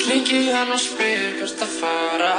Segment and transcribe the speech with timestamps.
[0.00, 2.32] Hringi hann og spyr hvert að fara.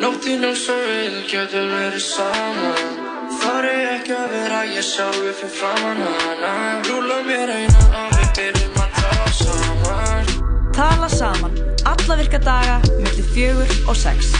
[0.00, 3.08] Nóttinn eins og við getum verið saman
[3.40, 6.52] Þar er ekki að vera ég sjálfur fyrir framann hana.
[6.88, 10.32] Rúla mér einan og við byrjum að tala saman.
[10.74, 11.54] Tala saman,
[11.92, 14.32] alla virka daga, mellum fjögur og sex.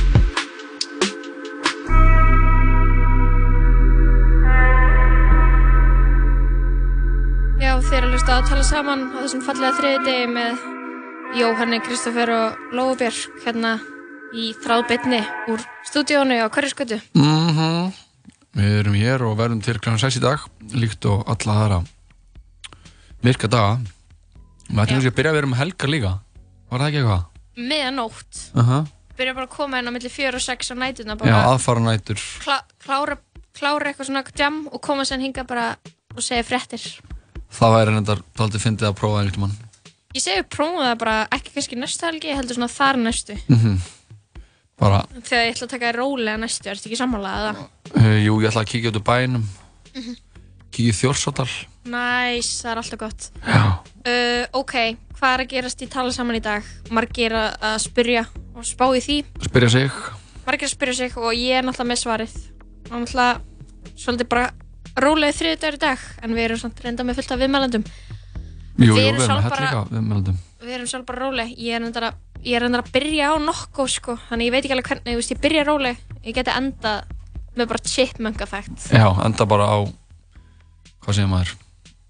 [7.61, 10.80] Já, þeir eru að hlusta að tala saman á þessum fallega þriði degi með
[11.31, 13.77] Jóhanni, Kristoffer og Lófubjörg hérna
[14.35, 15.21] í þráðbytni
[15.53, 16.99] úr stúdíónu á Hverjaskötu.
[17.15, 17.93] Mhm.
[18.59, 19.95] Við erum hér og verðum til kl.
[19.95, 20.41] 6 í dag,
[20.75, 21.79] líkt og alla aðra
[23.23, 23.79] virka daga.
[24.67, 26.13] Við ætlum kannski að byrja að vera um helgar líka.
[26.71, 27.25] Var það ekki eitthvað?
[27.57, 28.51] Meðanótt.
[28.55, 28.87] Uh -huh.
[29.17, 32.19] Byrja bara að koma inn á milli 4 og 6 á nætuna Já, aðfara nætur.
[32.43, 33.19] klá, klára,
[33.55, 35.77] klára eitthvað svona jam og koma sér hinga bara
[36.17, 37.01] og segja fréttir.
[37.51, 39.70] Það væri reyndar daldið fyndið að prófa einhvern mann.
[40.11, 43.37] Ég segi prófa það bara ekki kannski næstu helgi, heldur svona þar næstu.
[43.51, 43.79] Mm
[44.81, 47.59] Bara, Þegar ég ætla að taka rólega næstu, ertu ekki sammálaðið það?
[48.01, 49.43] uh, jú, ég ætla að kíkja út úr bænum.
[49.93, 50.15] Mhm.
[50.73, 51.49] Kíkja í Þjórsárdal.
[51.93, 53.27] Næs, það er alltaf gott.
[53.45, 54.75] Uh, ok,
[55.19, 56.65] hvað er að gerast í tala saman í dag?
[56.97, 58.25] Margir að spyrja
[58.57, 59.19] og spá í því.
[59.51, 60.01] Spyrja sig.
[60.47, 62.39] Margir að spyrja sig og ég er náttúrulega með svarið.
[62.89, 64.47] Og náttúrulega svolítið bara
[64.97, 67.85] rólega þriði dagur í dag, en við erum samt reynda með fullt af viðmælandum.
[68.81, 71.55] Jú, jú, Við erum erum sjálf bara- hellinga við erum sjálf bara róleg.
[71.59, 72.15] Ég er reyndar að,
[72.81, 74.17] að byrja á nokkuð, sko.
[74.29, 75.99] Þannig ég veit ekki alveg hvernig, veist, ég byrja róleg.
[76.25, 76.93] Ég geti enda
[77.57, 78.87] með bara chipmunk effekt.
[78.93, 79.79] Já, enda bara á,
[81.05, 81.55] hvað segir maður?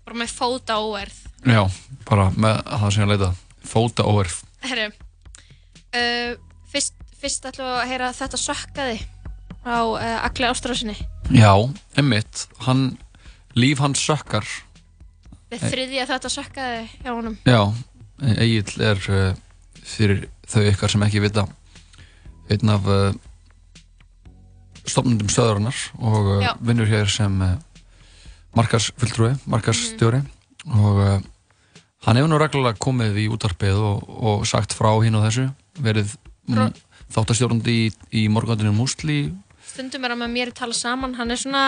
[0.06, 1.18] Bara með fóta óverð.
[1.46, 1.62] Já,
[2.08, 3.30] bara með það sem ég leita.
[3.70, 4.38] Fóta óverð.
[4.66, 4.88] Herru,
[5.94, 6.32] uh,
[6.70, 8.98] fyrst, fyrst ætlum við að heyra þetta sökkaði
[9.66, 10.96] á uh, Agli Ástrásinni.
[11.30, 11.52] Já,
[12.00, 12.98] emmitt, hann,
[13.54, 14.46] líf hans sökkar.
[15.50, 17.36] Við þriðja þetta sökkaði hjá honum.
[17.48, 17.62] Já,
[18.36, 19.32] Egil er uh,
[19.82, 21.46] fyrir þau ykkar sem ekki vita
[22.50, 23.10] einn af uh,
[24.84, 26.52] stofnundum stöðurinnar og uh, Já.
[26.62, 27.36] vinnur hér sem
[28.56, 30.22] markarsfulltrúi, markarsstjóri
[30.70, 31.20] og uh,
[32.06, 35.46] hann hefur nú reglulega komið í útarpið og, og sagt frá hinn og þessu
[35.80, 36.16] verið
[37.10, 37.86] þáttastjórnandi í,
[38.22, 39.22] í morgandinu Músli
[39.70, 41.14] Stundum er hann með mér að tala saman.
[41.14, 41.64] Hann er svona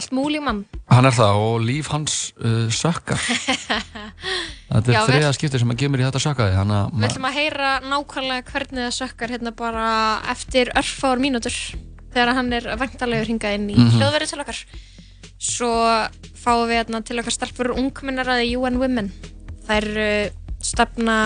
[0.00, 0.64] allt múli mann.
[0.90, 3.20] hann er það og líf hans uh, sökkar
[4.68, 7.38] þetta er við- þriða skipti sem hann gemur í þetta sökkaði að Við ætlum að
[7.38, 9.86] heyra nákvæmlega hvernig það sökkar hérna bara
[10.34, 11.56] eftir örfáar mínútur
[12.14, 13.98] þegar hann er vangtalegur hingað inn í mm Mhm.
[14.00, 14.60] hljóðverið til okkar.
[15.38, 15.70] Svo
[16.38, 19.10] fáum við hérna til okkar stelpur ungminnaraði UN Women.
[19.68, 20.30] Þær uh,
[20.64, 21.18] stefna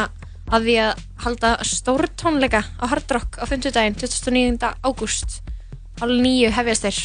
[0.53, 4.59] að því að halda stórtónleika á Hard Rock á 50 daginn, 29.
[4.85, 5.39] ágúst.
[6.03, 7.01] Hálf nýju hefjast þeir.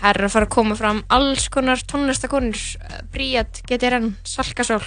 [0.00, 2.60] Það er að fara að koma fram alls konar tónlistakonur,
[3.14, 4.82] Bríat, GTRN, Salkasól,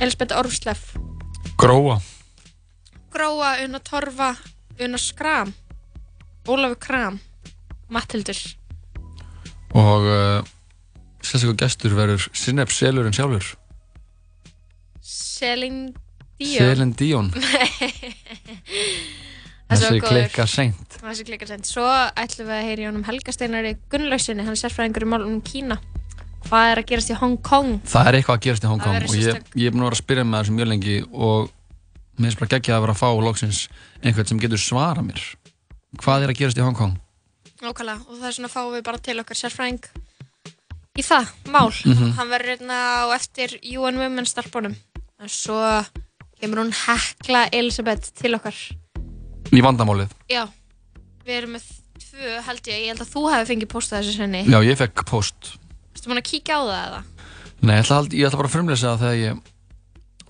[0.00, 0.82] Elisabeth Orfslef,
[1.60, 1.96] gróa.
[3.14, 4.34] Gróa, Una Torfa,
[4.80, 5.52] Una Skram,
[6.46, 7.20] Ólafur Kram,
[7.90, 8.38] Matthildur.
[9.70, 10.42] og uh,
[11.22, 13.52] sérstaklega gestur verður Sinep Selurinn sjálfur.
[15.00, 15.94] Selin
[16.40, 16.58] Díón.
[16.58, 17.28] Selin Díón
[19.70, 20.10] Þessi var þessi góður.
[20.10, 21.68] klikka seint Þessi klikkar sent.
[21.70, 21.84] Svo
[22.18, 25.78] ætlum við að heyra í honum Helga Steinari Gunnlausinni, hann er sérfræðingur í málunum Kína.
[26.48, 27.78] Hvað er að gerast í Hong Kong?
[27.86, 29.96] það er eitthvað að gerast í Hong Kong og ég, ég er búin að vera
[29.96, 31.50] að spyrja með þessu mjög lengi og
[32.18, 33.60] mér finnst bara geggjað að vera að fá loksins
[34.02, 35.20] einhvern sem getur svara mér
[36.00, 36.96] hvað er að gerast í Hong Kong
[37.60, 39.84] Nákvæmlega, og það er svona fáum við bara til okkar sérfræðing
[40.96, 41.68] í það, mál.
[41.84, 42.12] Mhm.
[42.16, 44.74] Hann verður hérna á eftir UN Women starfbónum.
[45.20, 45.60] En svo
[46.40, 48.56] kemur hún Hekla Elisabeth til okkar.
[49.56, 50.44] Í vandamálið Já,
[51.26, 51.68] við erum með
[52.00, 54.42] tvö held ég, ég held að þú hefði fengið postað þessu senni.
[54.50, 55.54] já ég fekk post
[55.94, 57.00] Erstu búin að kíkja á það eða?
[57.60, 59.40] Nei, ég ætla, hald- ég ætla bara að frumleysa það þegar ég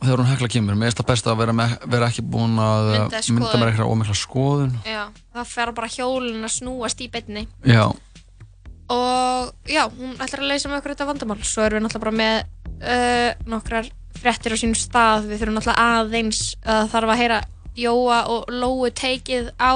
[0.00, 2.86] þegar hún hekla kemur, mér finnst það best að vera, með, vera ekki búin að
[2.94, 3.36] Mynda skoðun.
[3.36, 5.02] mynda mér eitthvað ómikla skoðun Já,
[5.36, 7.46] það fer bara hjólinn að snúast í beinni.
[7.68, 7.84] já,
[8.90, 11.38] Og já, hún ætlar að leysa með okkur þetta vandamál.
[11.46, 12.38] Svo erum við náttúrulega bara með
[12.82, 15.28] uh, nokkrar fréttir á sínum stað.
[15.30, 17.38] Við þurfum náttúrulega aðeins að þarf að heyra
[17.76, 19.74] Jóa og Lóu teikið á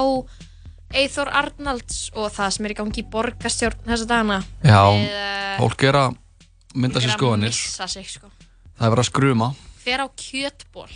[0.95, 4.37] Eithor Arnalds og það sem er í gangi í borgastjórn þessa dagana.
[4.63, 6.15] já Við, uh, fólk er að
[6.75, 8.29] mynda sér skoðanir sig, sko.
[8.77, 9.49] það er verið að skruma
[9.85, 10.89] Hver á kjötból?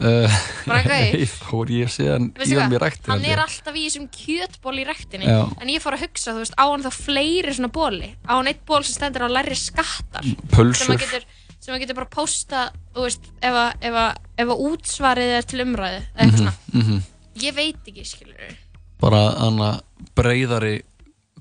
[0.00, 1.34] uh, gauð.
[1.50, 2.72] fór ég síðan í hvað?
[2.74, 5.44] í ræktin hann er alltaf í þessum kjötból í rektinni Já.
[5.60, 8.50] en ég fór að hugsa, þú veist, á hann þá fleiri svona bóli á hann
[8.50, 11.26] eitt ból sem stendur á læri skattar sem pulsur maður getur,
[11.64, 15.48] sem maður getur bara posta þú veist, ef að, ef að, ef að útsvarið er
[15.48, 17.02] til umræðu eða eitthvað svona, mm
[17.42, 18.54] ég veit ekki, skilur
[19.02, 19.70] bara hana
[20.16, 20.78] breyðari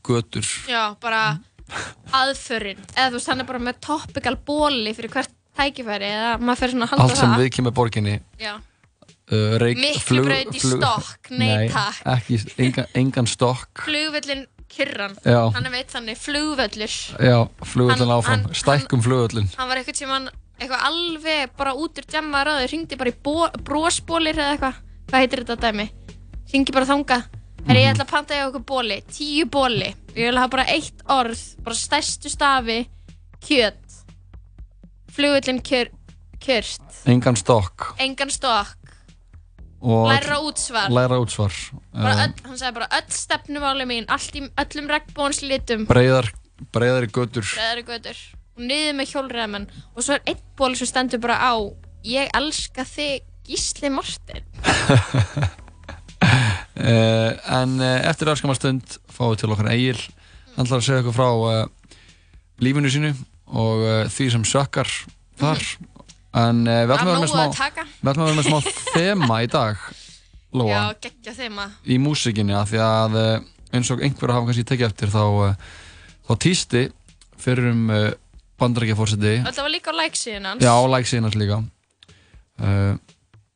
[0.04, 0.48] götur.
[0.68, 1.38] Já, bara
[2.14, 6.64] aðförin, eða þú veist, hann er bara með topical bóli fyrir hvert tækifæri eða maður
[6.64, 7.44] fer svona að halda allt sem það.
[7.44, 8.16] við kemur borginni.
[8.42, 12.02] Já, uh, reik, Miklubraut í stokk, nei, takk.
[12.16, 13.86] ekki, engan, engan stokk.
[13.86, 15.52] Flugvöllin Kyrran, Já.
[15.54, 16.94] hann er veit þannig, flugvöllur.
[17.22, 20.30] já, flugvöllin Hann- áfram, stækkum flugvöllin Hann var eitthvað sem hann,
[20.60, 23.18] eitthvað alveg bara út úr djamma ráður, hringdi bara í
[23.68, 24.80] brosbólir eða eitthvað,
[25.12, 25.86] hvað heitir þetta dæmi?
[26.50, 27.24] Hringi bara þangað,
[27.68, 31.06] herri ég ætla að panta ég okkur bóli, tíu bóli, ég vil hafa bara eitt
[31.08, 32.88] orð, bara stærstu stafi,
[33.46, 34.00] kjöt,
[35.14, 35.92] flugvöllin kyr,
[36.44, 37.94] kyrt, engan stokk.
[38.00, 38.83] Engan stokk,
[39.84, 40.92] læra útsvar.
[40.94, 41.56] læra útsvar.
[41.92, 46.32] Um, öll, hann sagði bara öll stefnumáli mín allt í öllum regnbónslitum breiðar,
[46.76, 47.44] breiðari götur.
[47.44, 48.22] Breðari götur.
[48.56, 51.54] Og niður með hjólreðamenn og svo er einn ból sem stendur bara á
[52.08, 54.44] ég elska þig Gísli Martin
[56.80, 60.00] uh, en uh, eftir örskamar stund fáum við til okkar Egil.
[60.56, 61.66] Hann ætlar að segja okkur frá uh,
[62.64, 63.12] lífinu sínu
[63.52, 64.88] og uh, því sem sökkar
[65.42, 65.60] þar
[66.34, 68.60] en uh, við ætlum að að vera með smá
[68.96, 69.84] þema í dag
[70.54, 73.32] Lóa, já, geggja þeima í músikinni af því að uh,
[73.74, 75.56] eins og einhver hafa kannski tekið eftir þá, uh,
[76.30, 76.84] þá týsti
[77.42, 77.88] fyrir um
[78.62, 80.62] bandarækjafórseti þetta var líka á læksíðin hans.
[80.64, 81.58] Já, læksíðinans líka.
[82.62, 82.94] Uh,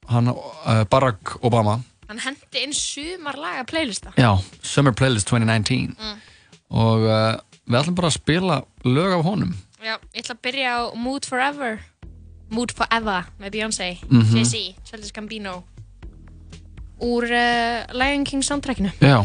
[0.10, 1.78] hann, uh, Barack Obama.
[2.10, 4.12] Hann hendi inn sumar laga playlista.
[4.18, 4.32] Já,
[4.66, 6.18] Summer Playlist 2019 Mm.
[6.72, 7.06] og
[7.68, 9.54] við ætlum bara að spila lög af honum.
[9.80, 11.78] Já, ég ætla að byrja á Mood Forever
[12.50, 14.36] Mood Forever með Beyoncé Mhm.
[14.38, 15.64] Jay-Z, Childish Gambino
[17.04, 18.90] úr uh, Lion King soundtrackinu.
[19.04, 19.22] Já,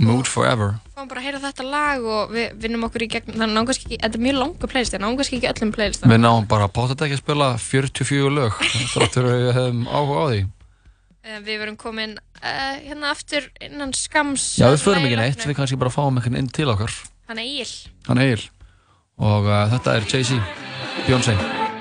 [0.00, 0.78] Mood Forever.
[0.96, 3.66] Fáum bara að heyra þetta lag og við vinnum okkur í gegn þannig að náum
[3.68, 6.06] kannski ekki, þetta er mjög langa playlist en náum kannski ekki öllum playlist.
[6.08, 8.56] Við náum bara að pátta ekki að spila 44 lög
[8.94, 10.40] þráttur að við hefum áhuga á því.
[11.44, 15.76] Við verum komin uh, hérna aftur innan skams Já, við förum ekki neitt, við kannski
[15.80, 16.96] bara fáum einhvern inn til okkar.
[17.28, 17.74] Hann er Egil.
[18.08, 18.46] Hann Egil.
[19.20, 20.40] Og uh, þetta er Jay-Z,
[21.04, 21.36] Beyoncé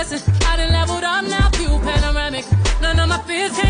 [0.00, 0.34] blessing.
[0.46, 2.44] I done leveled up now, view panoramic.
[2.80, 3.69] None of my fears can't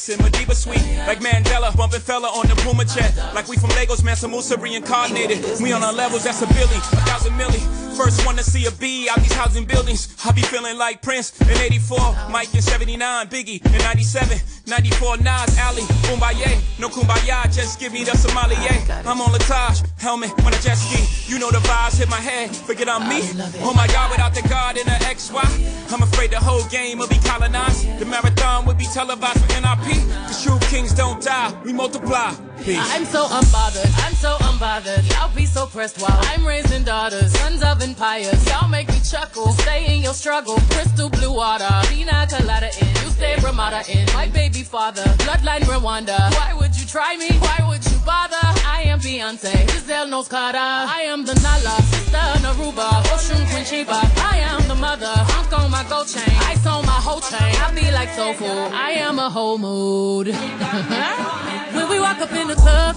[0.00, 0.80] Saxon, Madiba Suite.
[1.06, 3.14] Like Mandela, bumping fella on the Puma jet.
[3.34, 5.44] Like we from Lagos, Mansa Musa reincarnated.
[5.60, 7.60] We on our levels, that's a Billy, a thousand milli.
[7.96, 10.08] First one to see a B out these housing buildings.
[10.24, 11.98] I be feeling like Prince in 84,
[12.30, 14.38] Mike in 79, Biggie in 97,
[14.70, 16.56] 94, Nas, Ali, Kumbaya.
[16.78, 18.70] No Kumbaya, just give me the Somalia.
[19.04, 21.02] I'm on Latage, helmet on a jet ski.
[21.30, 23.20] You know the vibes hit my head, forget I'm me.
[23.62, 25.92] Oh my God, without the God and the XY.
[25.92, 27.98] I'm afraid the whole game will be colonized.
[27.98, 30.06] The marathon will be televised for NIP.
[30.30, 32.32] The true kings don't die, we multiply.
[32.62, 32.78] Peace.
[32.78, 35.02] I'm so unbothered, I'm so unbothered.
[35.10, 38.46] Y'all be so pressed while I'm raising daughters, sons of empires.
[38.46, 40.58] Y'all make me chuckle, stay in your struggle.
[40.70, 42.99] Crystal blue water, pina colada in.
[43.20, 44.06] Stay Ramada in.
[44.14, 46.16] My baby father, bloodline Rwanda.
[46.38, 47.28] Why would you try me?
[47.36, 48.40] Why would you bother?
[48.64, 50.32] I am Beyonce, Giselle knows.
[50.32, 54.00] I am the Nala, sister Naruba, Ocean Queen Sheba.
[54.32, 56.34] I am the mother, Hunk on my gold chain.
[56.48, 57.54] Ice on my whole chain.
[57.60, 58.70] I be like so cool.
[58.72, 60.28] I am a whole mood.
[61.74, 62.96] when we walk up in the club,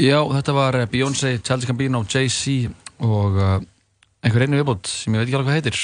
[0.00, 2.70] Já, þetta var eh, Beyoncé, Childish Gambino, Jay-Z
[3.04, 3.56] og uh,
[4.24, 5.82] einhver einu viðbútt sem ég veit ekki alveg hvað heitir.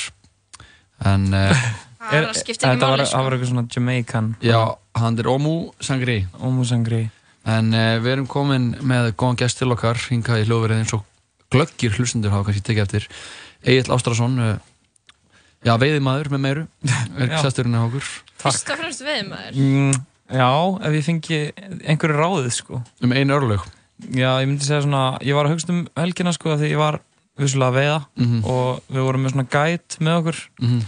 [1.13, 1.67] En uh,
[2.07, 3.21] Það ekki Þetta var, það sko.
[3.25, 4.29] var eitthvað svona Jamaican.
[4.45, 4.61] Já,
[5.01, 6.21] hann er Omu Sangri.
[6.45, 7.03] Omu Sangri.
[7.47, 11.05] En uh, við erum komin með góðan gest til okkar hingað í hljóðverið eins og
[11.53, 13.09] glöggir hlustundur hafa kannski tekið eftir.
[13.67, 14.53] Egil Ástrásson uh,
[15.67, 16.67] já, veiðimaður með meiru
[17.21, 18.13] er sesturinn af okkur.
[18.45, 20.51] Fyrst og fremst við maður mm, Já,
[20.89, 21.41] ef ég fengi
[21.87, 22.81] einhverju ráðið sko.
[23.03, 23.67] Um einu örlög
[24.13, 27.01] Já, ég myndi segja svona, ég var að hugsa um helgina sko því ég var
[27.39, 28.45] vissulega að veiða Mhm.
[28.45, 30.81] og við vorum með svona guide með okkur Mhm.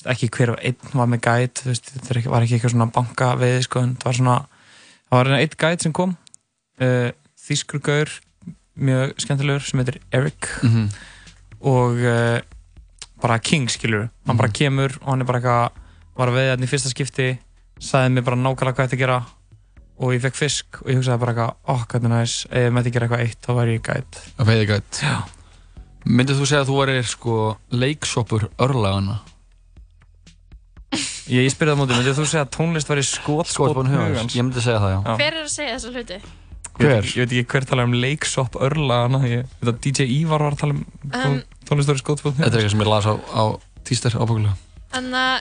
[0.00, 1.20] Þú veist, ekki hver og einn var með
[1.66, 4.36] veist, þetta var ekki eitthvað svona banka veiði sko en það var svona,
[5.10, 6.16] það var einn guide sem kom
[6.80, 7.10] uh,
[7.48, 8.08] þýskur gaur
[8.78, 10.88] mjög skemmtilegur sem heitir Eric Mhm.
[11.60, 12.40] og uh,
[13.20, 14.38] bara king skilur hann Mhm.
[14.38, 15.70] bara kemur og hann er bara eitthvað
[16.16, 17.38] var að veiða hann í fyrsta skipti
[17.80, 19.26] sagði mér bara nákvæmlega hvað þetta gera
[20.00, 22.72] og ég fekk fisk og ég hugsaði bara eitthvað oh, hvað er næs, ef ég
[22.74, 24.20] mætti gera eitthvað eitt þá væri ég gæt.
[24.40, 25.00] Að veiðigætt
[26.08, 27.36] myndið þú segja að þú væri sko
[27.76, 29.18] leiksoppur örlagana
[31.28, 34.46] ég, ég spyrði það móti, myndið þú segja að tónlist væri skot Skotspónn hugans, ég
[34.46, 35.00] myndi segja það já.
[35.20, 36.20] Hver er að segja þessa hluti?
[36.80, 40.46] Ég veit, ég veit ekki hver tala um leiksopp örlaðana ég veit að DJ Ívar
[40.46, 43.14] var að tala um Um, tónlist væri skotspótt Þetta er eitthvað sem ég las á,
[43.18, 43.44] á
[43.88, 44.52] tíster ábúkulega
[44.94, 45.40] En að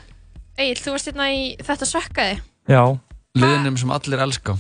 [0.60, 2.40] Egil, þú varst hérna í þetta sökkaði.
[2.68, 2.82] Já
[3.38, 4.56] Liðinum sem allir elska.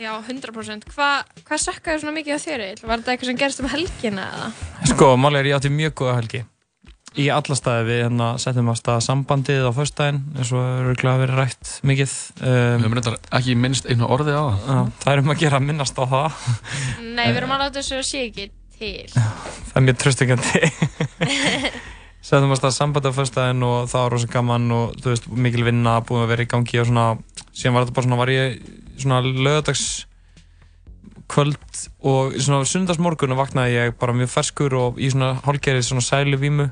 [0.00, 1.08] Já, 100% Hva,
[1.44, 2.86] Hvað sökkaði svona mikið á þér Egil?
[2.88, 4.48] Var þetta eitthvað sem gerist um helgina eða?
[4.92, 6.40] Sko, máli er ég átti mjög góða helgi.
[7.18, 11.40] Í alla staði við hérna settum að staða sambandið á föstudaginn eins og örgulega verið
[11.40, 14.60] rætt mikið Við um, höfum reyndar ekki minnst einu orði á það.
[14.70, 16.40] Já, Það er um að gera að minnast á það.
[17.02, 18.46] Nei, við erum að láta þessu að sé ekki
[18.78, 19.08] til.
[19.70, 20.62] Það er mjög tröstingandi
[22.30, 25.64] Settum að staða sambandið á föstudaginn og það var rosa gaman og þú veist, mikil
[25.66, 27.06] vinna búin að vera í gangi og svona
[27.50, 28.60] síðan var þetta bara svona, var ég
[29.02, 29.86] svona lögadags
[31.30, 36.38] kvöld og svona sundagsmorgun vaknaði ég bara mjög ferskur og í svona hálgerið svona sælu
[36.38, 36.68] vímu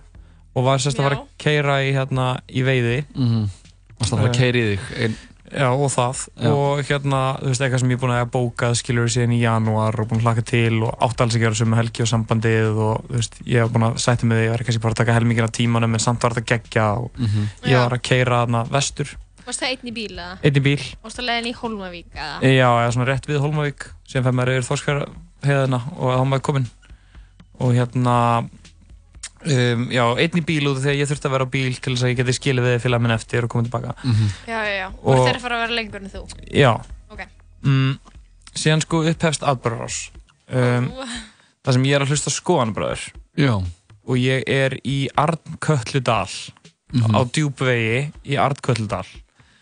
[0.55, 3.01] og var sérst að fara að keira í hérna í veiði.
[3.15, 3.51] Mhm.
[3.99, 5.19] Varstu að fara að keyra í þig ein...
[5.49, 6.51] Já, og það Já.
[6.53, 9.97] og hérna, þú veist, eitthvað sem ég er búin að bókað skilur síðan í janúar
[10.03, 12.81] og búin að hlaka til og átti alls ekki að vera sem helgi og sambandið
[12.89, 15.01] og þú veist, ég hef búin að sætti með því ég var kannski bara að
[15.01, 17.49] taka helmingin af tímanum en samt var þetta geggja og Mhm.
[17.65, 17.81] ég Já.
[17.89, 19.17] var að keira þarna vestur
[19.49, 20.39] Varst það einn í bíl eða?
[20.45, 22.41] einn í bíl, Varst það leiðin í Hólmavík eða?
[22.45, 25.81] já, eða svona rétt við Holmavík síðan fær maður yfir Þorskjörðina
[29.45, 31.75] um, já, einn í bíl út af því að ég þurfti að vera á bíl
[31.79, 33.95] til þess að ég geti skilið við félag minn eftir og komið tilbaka.
[34.49, 34.87] Já, já, já.
[35.03, 36.23] Og- Og þeir að fara að vera lengur en þú?
[36.53, 36.73] Já.
[37.11, 37.23] Ok.
[37.63, 37.99] mm,
[38.59, 40.11] Síðan sko upphefst atbyrðarás
[40.51, 40.91] um,
[41.65, 43.03] Það sem ég er að hlusta á skoðanbröður
[43.39, 43.55] Já.
[44.09, 46.29] Og ég er í Arnkölludal
[46.89, 47.13] Mhm.
[47.13, 49.05] Á djúpvegi í Arnkölludal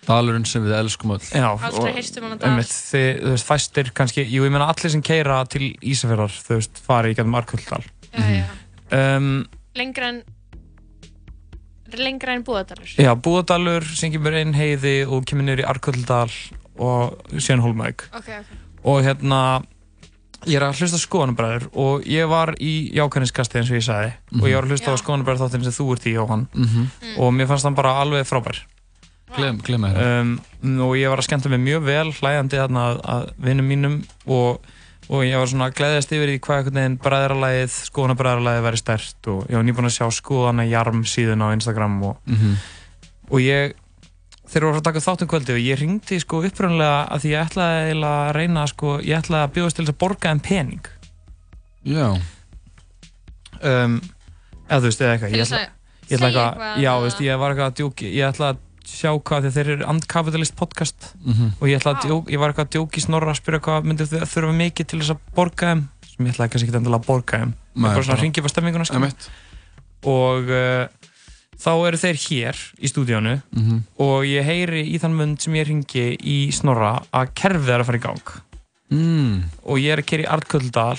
[0.06, 1.24] Dalurinn sem við elskum öll.
[1.34, 2.48] Já, Aldrei og- heyrt um hana dal.
[2.52, 6.54] einmitt, þið, þú veist, fæstir kannski Jú, ég meina allir sem keira til Ísafjörðar Þú
[6.60, 7.82] veist, fari í gætum Arnkölludal
[8.14, 9.16] Já, já.
[9.16, 10.22] Um, Lengra en
[11.96, 12.90] Lengra en Búðardalur.
[12.98, 16.32] Já, Búðadalur sem kemur inn heiði og kemur niður í Arnkölludal
[16.82, 18.54] og síðan Hólmæk Ok, ok.
[18.86, 19.40] Og hérna
[20.46, 24.12] ég er að hlusta skoðanabræður og ég var í jákvæðniskasti eins og ég sagði.
[24.36, 26.46] Og ég var að hlusta á skoðanabræður þáttin sem þú ert í Jóhann.
[26.54, 26.88] Mhm.
[27.18, 28.60] og mér fannst hann bara alveg frábær.
[29.36, 30.36] Glem, glem að um,
[30.86, 34.60] og ég var að skemmta mig mjög vel hlæjandi þarna að, að vinnum mínum og,
[35.08, 39.28] og ég var svona að gleðjast yfir í hvað einhvern veginn bræðralæðið, skoðanabræðralæðið væri stert
[39.30, 42.56] og ég var nýbúin að sjá skoðanajarm síðan á Instagram og, Mhm.
[43.30, 43.74] og ég
[44.46, 47.94] þeir voru að taka þáttum kvöldi og ég ringdi sko upprunlega að því ég ætlaði
[48.02, 50.86] að reyna sko, ég ætlaði að bjóðast til þess að borga þeim pening
[51.86, 52.06] Já
[53.62, 54.00] um,
[54.68, 55.70] eða þú veist, eða eitthvað ég þess ætla, að
[56.06, 58.58] ég ætla segja eitthvað, já, eða- veist, ég var eitthvað að djóki ég ætla að
[58.86, 61.52] sjá hvað, að þeir eru andkapitalist podcast Mhm.
[61.60, 64.06] og ég ætla að djók, ég var eitthvað að djóki snorra að spyrja hvað myndi
[64.06, 65.82] þau þurfa mikið til þess að borga þeim
[66.16, 68.46] sem ég ætlaði kannski ekki endilega að borga þeim Nei, bara svona bara- ringi upp
[68.46, 69.10] á stemminguna sko.
[70.06, 70.86] Og uh,
[71.56, 73.82] þá eru þeir hér í stúdíónu Mhm.
[73.98, 77.86] og ég heyri í þann mund sem ég ringi í snorra að kerfið er að
[77.86, 78.26] fara í gang
[78.92, 79.42] mm.
[79.64, 80.98] og ég er að kera í Arnköldal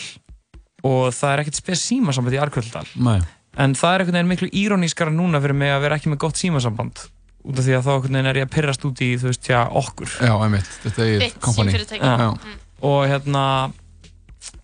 [0.84, 3.22] og það er ekkert spes símasamband í Arnköldal Nei
[3.58, 6.36] en það er einhvern veginn miklu írónískara núna fyrir mig að vera ekki með gott
[6.38, 7.08] símasamband
[7.47, 9.59] út af því að þá veginn er ég að pyrrast út í þú veist, já,
[9.71, 11.71] okkur Já, einmitt, þetta er Þitt kompani.
[11.97, 12.39] Mm.
[12.83, 13.43] og hérna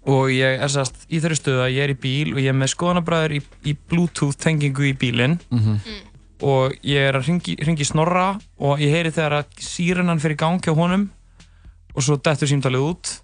[0.07, 2.57] og ég er sérst í þeirri stöðu að ég er í bíl og ég er
[2.59, 5.77] með skoðanabræður í, í bluetooth tengingu í bílinn Mhm.
[6.43, 10.59] og ég er að ringi, ringi snorra og ég heyri þegar að sírenan fyrir gang
[10.59, 11.09] hjá honum
[11.95, 13.19] og svo dettur símtalið út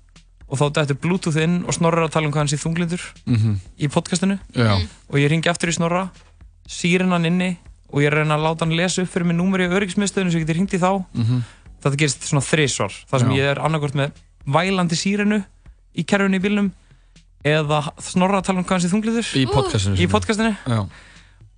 [0.49, 3.03] og þá dettur bluetooth inn og snorra er að tala um hvað hann sé þunglindur
[3.27, 3.59] Mhm.
[3.79, 4.79] í podcastinu Já.
[5.09, 6.09] og ég ringi aftur í snorra
[6.67, 7.57] sírenan inni
[7.91, 10.45] og ég reyna að láta hann lesa upp fyrir mig númeri á öryggismiðstöðinu sem ég
[10.47, 11.43] geti ringt í þá Mhm.
[11.83, 13.35] þetta gerist svona þrisvar þar sem Já.
[13.39, 14.11] ég er annarkort með
[14.45, 15.43] vælandi sírenu
[15.95, 16.71] í kerfinu í bílnum
[17.45, 20.81] eða snorra að tala um hvað hann sé þungliður Í podcastinu í podcastinu Já.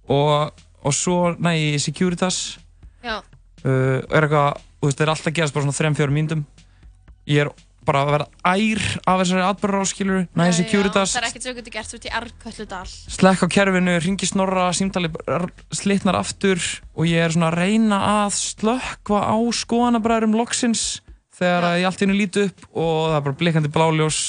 [0.09, 0.51] og,
[0.83, 2.57] og svo næ ég í Securitas
[3.03, 3.17] Já.
[3.65, 6.45] uh, er eitthvað, þú veist, það er alltaf að gerast bara svona 3-4 mínútum
[7.27, 7.49] ég er
[7.87, 11.53] bara að vera ær af þessari atbyrður áskilur næ í Securitas, Það er ekkert svo
[11.57, 12.83] getur gert út í Arkölludal.
[13.17, 15.09] slekk á kerfinu, ringi snorra, símtali
[15.73, 16.61] slitnar aftur
[16.93, 21.01] og ég er svona að reyna að slökkva á skoðanabræðurum loksins
[21.41, 24.21] þegar ég allt í hennu líti upp og það er bara blikandi bláljós.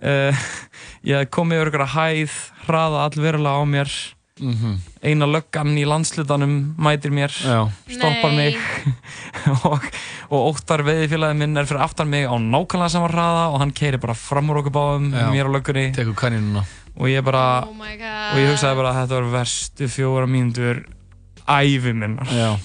[0.00, 0.46] Uh,
[1.12, 3.94] ég komið yfir ykkur að hæð hraða allverulega á mér
[4.40, 4.76] Mhm.
[5.04, 7.68] eina löggan í landslutanum mætir mér Já.
[7.88, 8.36] stoppar Nei.
[8.36, 8.56] mig
[9.68, 9.84] og,
[10.30, 14.00] og óttar veiðifélagi minn er fyrir aftan mig á nákvæmlega sama hraða og hann keiri
[14.00, 15.28] bara fram úr okkur báðum Já.
[15.32, 16.64] mér á löggunni Tekur kannínuna
[16.96, 18.32] og ég bara Oh my god.
[18.34, 20.82] og ég hugsaði bara að þetta var verstu fjóra mínútur
[21.48, 22.56] ævi minnar Já.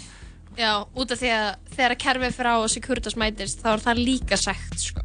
[0.56, 3.82] Já, út af því að þegar að kerfið fyrir á og Securitas mætist þá er
[3.84, 5.02] það líka sagt, sko.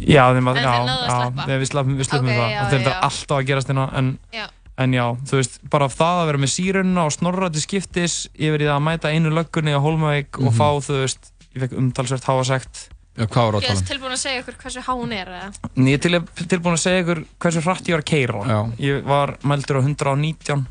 [0.00, 1.44] já, þeim að, En já, þeir náðu að já, sleppa?
[1.50, 3.00] við sleppum, við sleppum Ok, það já, þetta er já.
[3.08, 4.46] alltaf að gerast hérna en, Já.
[4.78, 8.64] En já, þú veist, bara það að vera með sírunna og snorra til skiptis yfir
[8.64, 10.56] í það að mæta einu löggunni á Hólmavík og Mhm.
[10.58, 14.40] fá, þú veist, ég fekk umtalsvert háasegt Já, hvað var Ég er tilbúin að segja
[14.42, 15.52] ykkur hversu há hún er, eða?
[15.78, 18.58] Ég er til, tilbúin að segja ykkur hversu hratt ég var að keira Já.
[18.82, 20.66] Ég var mældur á 119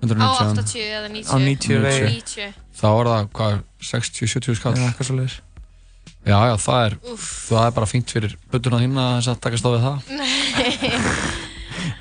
[0.00, 1.32] Á 80 eða 90?
[1.32, 2.04] Á 90 vegi.
[2.20, 2.52] 90.
[2.76, 5.40] Þá var það, hvað, 60-70 skall Já, eitthvað svo leiðis
[6.20, 9.70] Já, já, það er, það er bara fínt fyrir budduna þína þess að takast á
[9.72, 10.92] við það Nei.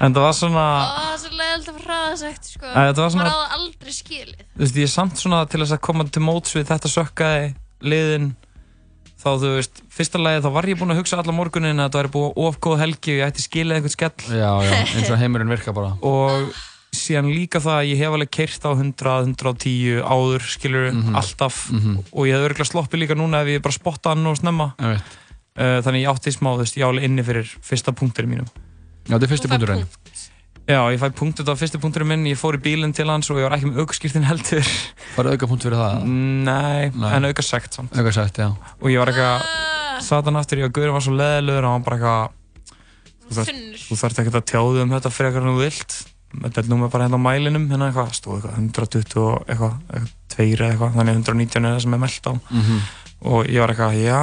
[0.04, 1.09] En það var svona það
[1.53, 2.65] er fara hraðasegt, sko.
[2.75, 4.43] Þetta var svona- Maður á það aldrei skilið.
[4.55, 7.55] Þú veist, ég er samt svona til þess að koma til móts við þetta sökkaði
[7.81, 8.35] liðin
[9.19, 11.99] þá þú veist, fyrsta lagi þá var ég búinn að hugsa allan morgunin að það
[12.03, 15.49] væri búið ofgóð helgi og ég ætti skilið einhvern skell Já, já, eins og heimurinn
[15.51, 16.53] virka bara og
[16.95, 21.15] síðan líka það að ég hef alveg keirt á 100, 110 áður skilur Mhm.
[21.19, 21.97] alltaf Mhm.
[22.15, 24.97] og ég hef örgulega sloppið líka núna ef ég bara spotta hann og snemma uh,
[25.83, 28.47] þannig ég átti smá, þú veist, ég á alveg inni fyrir fyrsta punkturinn mínum
[29.09, 29.98] Já, þetta er fær punkturinn punkt.
[30.69, 33.25] Já, ég fæ punkt þetta á fyrsti punkturinn minn, ég fór í bílinn til hans
[33.34, 34.67] og ég var ekki með aukskýrtin heldur.
[35.15, 36.03] Farið auka punkt fyrir það?
[36.45, 37.10] Nei, Nei.
[37.17, 37.95] en auka sekt samt.
[37.97, 38.51] Auka sætt, já.
[38.77, 39.47] Og ég var eitthvað,
[40.05, 42.38] satan aftur ég og Guðurinn var svo leðilegur og hann bara eitthvað
[43.29, 43.47] þú
[43.88, 45.97] þú þarft ekkert að tjáðu um þetta frekar en þú vilt.
[46.29, 50.12] Þetta er númer bara hérna á mælinum hérna eitthvað, stóð eitthvað 120 og eitthvað, eitthvað
[50.36, 52.34] tveir eða eitthvað, þannig 119 er það sem er meldt á.
[52.38, 52.82] Mhm.
[53.25, 54.21] og ég var eitthvað, já,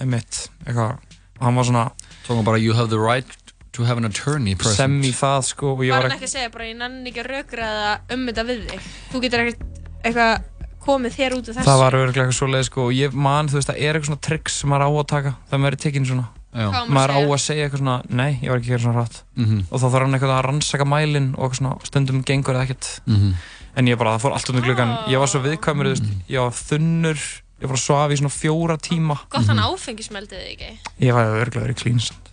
[0.00, 0.94] einmitt eitthvað,
[1.40, 1.84] og hann var svona
[2.24, 3.26] Tókum bara, you have the right
[3.74, 6.64] to have an attorney present sem í það sko Var hann ekki að segja bara,
[6.70, 8.88] ég nenni ekki að rökraða um þetta við þig.
[9.12, 9.64] Þú getur ekkert
[10.04, 10.42] eitthvað
[10.84, 11.64] komið þér út af þessu.
[11.64, 14.24] það var örglega eitthvað svoleið sko og ég man, þú veist, það er eitthvað svona
[14.28, 17.40] tricks sem maður á að taka það maður er tekinn svona á maður á að
[17.40, 19.62] segja eitthvað svona, nei, ég var ekki að gera svona hratt Mhm.
[19.70, 23.32] og þá þarf hann eitthvað að rannsaka mælinn og svona, stundum gengur eða ekkert Mhm.
[23.76, 26.38] en ég bara, það fór allt undir gluggan ég var svo viðkvæmur, þú veist, ég
[26.44, 27.18] var þunnur
[27.64, 30.78] ég var að svafa í svona fjóra tíma Gott hann áfengismeldið þig ekki.
[31.00, 32.24] ég var örglega verið klínsand.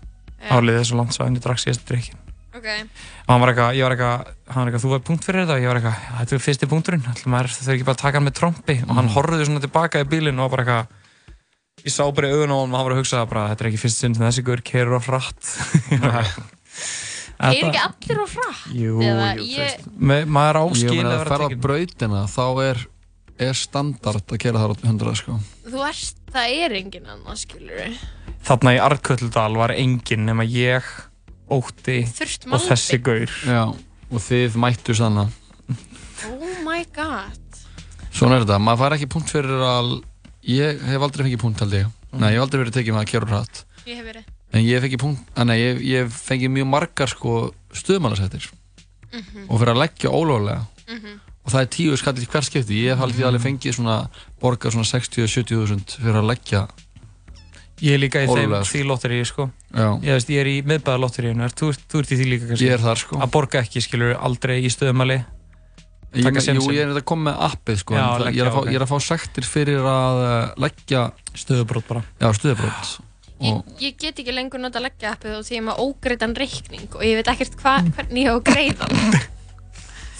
[0.50, 2.18] Álið þessu langt svo en ég drakk síðast drikkin
[2.52, 2.66] Ok.
[2.68, 5.56] og hann var eitthvað, ég var eitthvað, hann var eitthvað þú var punkt fyrir þetta?
[5.56, 7.06] Og ég var eitthvað, þetta er fyrsti punkturinn.
[7.32, 8.76] Maður, þau ekki bara að taka hann með trompi.
[8.88, 12.34] Og hann horfði svona tilbaka í bílinn og var bara eitthvað ég sá bara í
[12.36, 14.26] augun á hann og hann var að hugsa bara, þetta er ekki fyrst sinn sem
[14.28, 15.42] þessi guður kerur á hratt.
[17.42, 18.66] Þeir ekki allir á hratt?
[18.78, 21.62] Jú, Eða jú, ég- veist, me- maður Ég áskil meina að að vera ferða á
[21.66, 22.84] brautina þá er,
[23.48, 25.40] er standard að gera það á 100 sko.
[25.66, 28.02] Þú ert, það er engin annar, skilur við.
[28.48, 30.88] Þarna í Arköldal var enginn nema ég,
[31.52, 33.32] Ótti og þessi gaur.
[33.44, 33.64] Já,
[34.12, 35.26] og þið mættu sanna.
[36.30, 37.36] Oh my god.
[38.12, 39.92] Svona er þetta, maður fær ekki punkt fyrir að
[40.48, 41.90] ég hef aldrei fengið punkt held ég.
[42.12, 44.32] Nei, ég hef aldrei verið tekið með að kjörur hratt Ég hef verið.
[44.52, 47.36] En ég hef fengið punkt, að nei, ég, ég hef fengið mjög margar sko
[47.82, 48.50] stöðmálasættir
[49.48, 50.62] og fyrir að leggja ólögulega
[51.42, 52.82] og það er tíu skall í hver skipti.
[52.86, 53.96] Ég hef haldið alveg fengið svona
[54.42, 56.64] borgað svona 60-70 þúsund fyrir að leggja
[57.82, 58.72] Ég er líka í þeim Ólega, sko.
[58.78, 59.46] því lotteríi, sko.
[59.74, 62.68] Já, Ég veist, ég er í miðbæðalotteríinu, þú, ert- þú ert í því líka kannski.
[62.68, 65.18] ég er þar sko Að borga ekki, skilur, aldrei í stöðumali.
[66.14, 66.76] Ég, taka jú, sénsinn.
[66.76, 68.60] ég er þetta að koma með appið sko Já, það, ég, leggja, er að fá,
[68.62, 68.70] ok.
[68.70, 71.02] ég er að fá sektir fyrir að uh, leggja
[71.42, 72.04] Stöðubrót bara.
[72.22, 72.92] já, stuðabrót
[73.42, 76.36] Ég, og ég get ekki lengur nota leggja appið og því ég er með ógreitan
[76.38, 79.16] reikning og ég veit ekkert hva, hvernig ég á að greiða hann.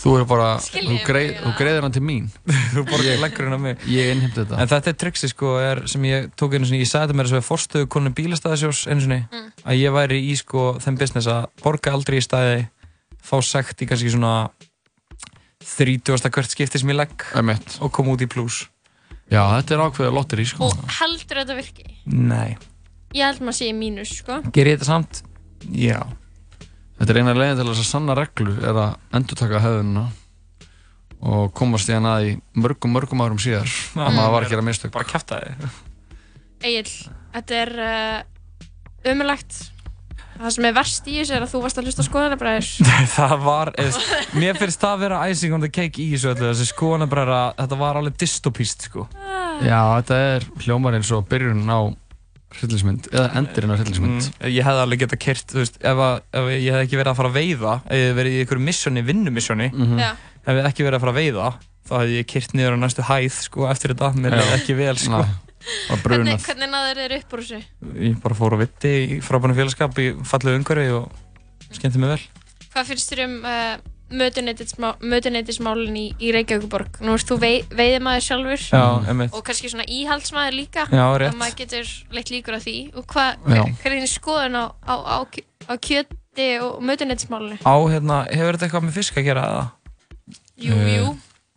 [0.02, 2.30] Þú er bara, þú, greið, þú greiðir hann til mín.
[2.74, 3.84] Þú bara leggur hérna mig.
[3.86, 4.58] Ég innheimti þetta.
[4.64, 7.30] En þetta er triksi sko, er, sem ég tók einu sinni, ég sagði þetta mér
[7.30, 9.52] þess að forstöðu konu bílastæðasjós einu sinni, Mm.
[9.62, 12.64] að ég væri í sko þeim business að borga aldrei í stæði,
[13.22, 14.34] fá sekt í kannski svona
[15.78, 16.30] 30.
[16.34, 17.78] hvert skipti sem ég legg Emitt.
[17.82, 18.66] og koma út í pluss.
[19.32, 20.66] Já, þetta er ákveðið lotteri, sko.
[20.66, 21.86] Og heldur þetta virki?
[22.10, 22.58] Nei.
[23.14, 24.42] Ég held maður sé í mínus, sko.
[24.52, 25.22] Ger ég þetta samt?
[25.72, 26.02] Já.
[27.02, 30.04] Þetta er eina leginn til þess að sanna reglu er að endurtaka hefðununa
[31.32, 34.66] og komast í hann að í mörgum, mörgum árum síðar að maður var að gera
[34.68, 34.92] mistök.
[34.94, 35.80] Bara kæfta þig.
[36.70, 36.92] Egil,
[37.34, 39.58] þetta er uh, umulagt.
[40.36, 42.70] Það sem er verst í þessu er að þú varst að hlusta á skoðanabræður.
[43.18, 46.52] það var, eða, mér finnst það að vera icing on the cake í þessu öllu,
[46.52, 49.08] þessi skoðanabræðra, þetta var alveg dystopíst sko.
[49.66, 51.82] Já, þetta er hljómar eins og byrjun á
[52.60, 54.26] hryllismynd, eða endurinn á hryllismynd.
[54.32, 57.12] Mm, ég hefði alveg getað kert, þú veist, ef, að, ef ég hef ekki verið
[57.14, 60.00] að fara að veiða, ef ég hef verið í einhverju missjoni, vinnumissjoni, Mhm.
[60.00, 60.12] Já.
[60.46, 61.48] ef ég ekki verið að fara að veiða,
[61.88, 64.96] þá hefði ég kert niður á næstu hæð, sko, eftir þetta, mér hefði ekki vel,
[64.98, 65.24] sko.
[65.62, 66.46] Hvernig, brunað.
[66.48, 67.60] hvernig náður þér upp úr þessu?
[68.02, 71.12] Ég bara fór á vitti í frábæna félagskap í fallegu umhverfi og
[71.72, 72.22] skemmti mig vel.
[72.74, 73.78] Hvað finnst þér um uh,
[74.12, 77.00] mötuneytismálinn í, í Reykjavíkuborg?
[77.06, 78.84] Nú veist þú vei, veiðimaður sjálfur Já,
[79.32, 80.86] og kannski svona íhaldsmaður líka.
[80.92, 81.34] Já, rétt.
[81.34, 82.76] Og maður getur leitt líkur á því.
[83.00, 83.52] Og hvað,
[83.86, 85.18] er þín skoðun á, á, á,
[85.72, 87.60] á kjöti og mötuneytismálinu?
[87.64, 89.64] Á, hérna, hefur þetta eitthvað með fisk að gera eða?
[90.62, 91.08] Jú, jú.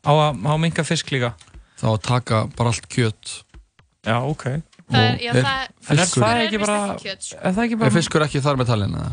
[0.05, 1.35] Á að, minka fisk líka?
[1.81, 3.35] Þá að taka bara allt kjöt.
[4.05, 4.49] Já, ok.
[4.85, 7.39] Það er, já, það, En er fiskur- það er bara, ekki kjöt, sko.
[7.41, 7.89] er það ekki bara...
[7.89, 9.13] Er fiskur ekki þar með talin eða?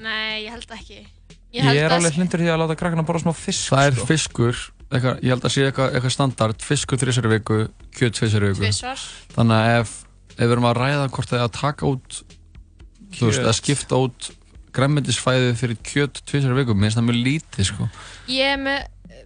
[0.00, 1.00] Nei, ég held ekki.
[1.50, 4.06] Ég, held er alveg hlindur því að láta krakkana borða smá fisk, Það er sko.
[4.06, 4.58] fiskur,
[4.90, 7.56] eitthvað, ég held að sé eitthvað, eitthvað standard, fiskur þrísar í viku,
[7.98, 8.60] kjöt í viku.
[8.60, 9.02] Tvisvar.
[9.34, 9.94] Þannig að ef,
[10.36, 12.20] ef við erum að ræða hvort það er að taka út,
[13.16, 13.48] þú veist, Kjöt.
[13.50, 14.30] að skipta út
[14.76, 17.88] græmmendisfæði fyrir kjöt í viku, minnst það mjög lítið, sko.
[18.30, 18.78] Ég er með
[19.10, 19.24] uh,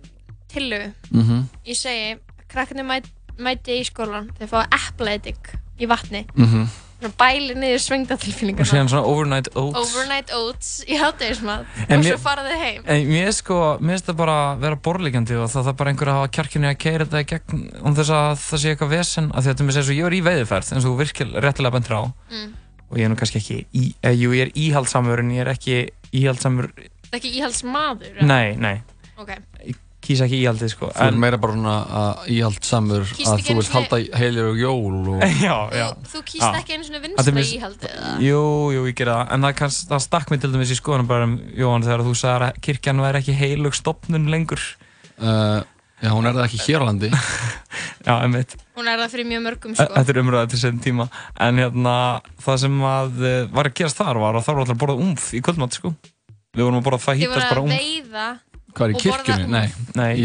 [0.48, 0.88] tillögu.
[1.12, 1.44] Mhm.
[1.68, 2.16] Ég segi,
[2.48, 6.24] krakkarnir mæt, mæti í skólan, þeir fá eplaedik í vatni.
[6.32, 6.64] Mhm.
[6.72, 6.84] Svona
[7.18, 8.64] bæli niður svengdatilfinninguna.
[8.64, 9.80] Og síðan svona overnight oats.
[9.94, 12.83] Overnight oats í hátægismat En og mér- svo fara þau heim.
[12.87, 15.90] En mér er sko, mér finnst það bara að vera borlíkjandi og það þarf bara
[15.92, 18.94] einhver að hafa kjarkinni að keira þetta í gegn um þess að það sé eitthvað
[18.94, 21.30] vesen af því að þetta er svo, ég er í veiðiferð eins og þú virkil
[21.44, 22.52] réttilega bentur á Mm.
[22.90, 25.52] og ég er nú kannski ekki, í, eh, jú ég er íhaldsamur en ég er
[25.52, 28.22] ekki íhaldsamur, Það er ekki íhaldsmaður?
[28.22, 28.83] nei, nei,
[29.18, 29.30] Ok.
[30.05, 30.90] Kýsa ekki íhaldið sko.
[30.95, 34.99] Þú er meira bara svona að íhald samur að þú vilt halda heilir og jól
[35.14, 35.25] og...
[35.47, 35.87] já, já.
[36.12, 36.49] Þú kýst Já.
[36.61, 38.14] ekki einu svona vinstra íhaldið, eða?
[38.25, 38.43] Jú,
[38.77, 41.29] jú, ég gera það, en það, kann, það stakk mér til dæmis í skoðanum bara
[41.29, 44.67] um Jóhann þegar þú sagði að kirkjan væri ekki heilug stopnun lengur.
[45.14, 45.62] Uh,
[46.03, 47.11] já, hún er það ekki hér á landi.
[48.07, 48.57] já, einmitt.
[48.75, 49.87] Hún er það fyrir mjög mörgum, sko.
[49.95, 51.05] Þetta er umræðið til sem tíma
[51.47, 51.93] En hérna,
[52.43, 55.05] það sem að eh, var að gerast þar var að það var alltaf að borða
[55.05, 55.93] umf í kvöldmatt sko
[56.55, 58.27] Við vorum að borða Þið fajitas voru bara að umf veiða
[58.74, 59.46] Hvað er í kirkjunni?
[59.54, 60.24] Nei, Nei, í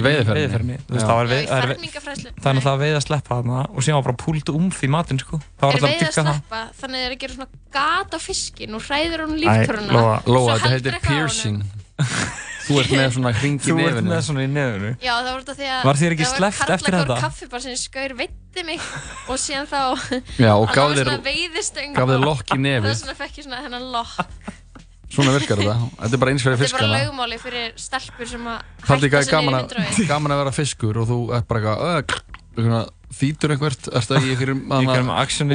[0.90, 1.06] Já.
[1.06, 2.30] það var veið, það er veið- fermingafræðslu.
[2.40, 5.20] það er náttúrulega veið að sleppa þarna og síðan var bara púlt umf í matinn
[5.22, 5.38] sko.
[5.60, 6.34] Það var Er alltaf að veið að dykka það.
[6.34, 9.42] sleppa, þannig að það er að gera svona gat á fiskin og hræðir hún Æ,
[9.44, 9.92] líftöruna.
[9.94, 11.64] Lóa, Lóa, Svo þetta heitir piercing.
[12.70, 14.90] Þú ert með svona hring í Þú ert með svona í nefinu.
[15.02, 17.16] Já, það var þetta því að Var þér ekki það sleppt eftir þetta?
[17.16, 18.80] Kór kaffibar sem skaur veitti mig
[19.26, 19.82] og síðan þá
[20.38, 21.92] Já, og hann gaf var þér, svona veiðistöng
[25.10, 25.76] svona virkar þetta.
[26.00, 27.02] Þetta er bara eins fyrir Þetta er bara fiskana.
[27.04, 30.42] lögmáli fyrir stelpur sem að Það er hætta gaman, niður í að- vindröði gaman að
[30.44, 34.36] vera fiskur og þú ert bara eitthvað þýtur einhvert, ertu ekki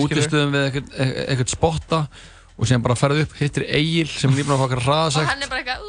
[0.02, 0.18] skilur.
[0.18, 0.88] útistöðum við eitthvað,
[1.28, 2.00] eitthvað spotta
[2.54, 5.30] og síðan bara ferðu upp, hittir Egil sem er nýbúin að fá okkar og hraðasegt
[5.32, 5.88] hann er bara eitthvað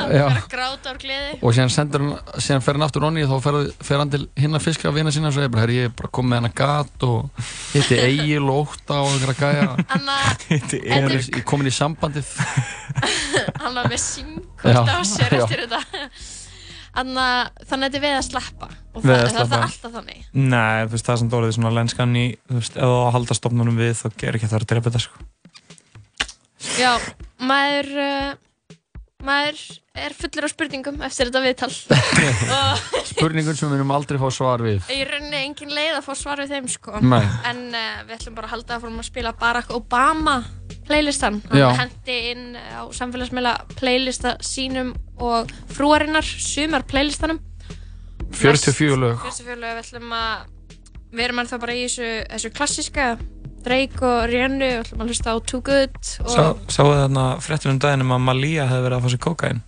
[0.00, 1.34] og er að gráta úr gleði.
[1.44, 3.58] Og síðan sendur hann, síðan fer hann aftur onni og þá fer,
[3.90, 6.12] fer hann til hinn að fiska vina sína og segir bara, herri, ég er bara
[6.16, 9.68] komið með hann að gat og hitti Egil og Óta og einhverja gæja.
[10.96, 12.32] Er- Ég er komin í sambandið.
[13.60, 14.00] Hann var með
[14.64, 15.44] Já, á sér já.
[15.44, 16.04] eftir þetta.
[17.00, 17.24] Anna,
[17.68, 18.68] þannig að þetta er við að sleppa.
[18.90, 20.24] Og það, að það er það alltaf þannig.
[20.34, 23.02] Nei, þú veist, það er sem dórið svona lenskan í, þú veist, ef þú á
[23.06, 25.29] að halda stopnunum við þá ger ekki að það er að drepa þetta sko
[26.80, 26.92] Já,
[27.40, 28.38] maður uh,
[29.24, 29.60] maður
[30.00, 31.70] er fullur af spurningum eftir þetta viðtal.
[32.56, 34.84] Og Spurningun sem við munum aldrei fá svar við.
[34.92, 37.00] Í rauninni engin leið að fá svar við þeim sko.
[37.04, 37.22] Nei.
[37.50, 40.36] en uh, við ætlum bara að halda að fórum að spila Barack Obama
[40.86, 41.40] playlistan.
[41.54, 41.68] Já.
[41.68, 47.40] hann hendi inn á samfélagsmiðla playlista sínum og frúarinnar sumar playlistanum.
[48.36, 49.20] 44 lög.
[49.26, 50.48] 44 lög, við ætlum að
[51.10, 53.06] við erum ennþá bara í þessu, þessu klassíska
[53.64, 57.72] Drake og Rihanna og ætlum að hlusta á Too Good og Sá, Sáu þarna fréttur
[57.74, 59.62] um daginn um að Malia hefði verið að fá sér kókain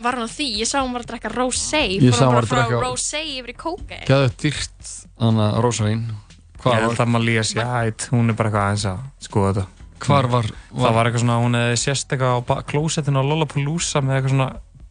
[0.00, 1.80] var hann á því, ég sá hann var að drekka rosé.
[2.00, 6.06] Ég sá hann var að drekka- rosé yfir í kókain Gæðu dýrt, þannig að Rósarín
[6.08, 9.52] Ég Hvað held var, að Malia sé hætt, hún er bara eitthvað aðeins að skoða
[9.52, 9.66] þetta.
[10.00, 14.16] Hvar var, Það var eitthvað svona, hún hefði sérst eitthvað á klósettinu á Lollapalooza með
[14.18, 14.48] eitthvað svona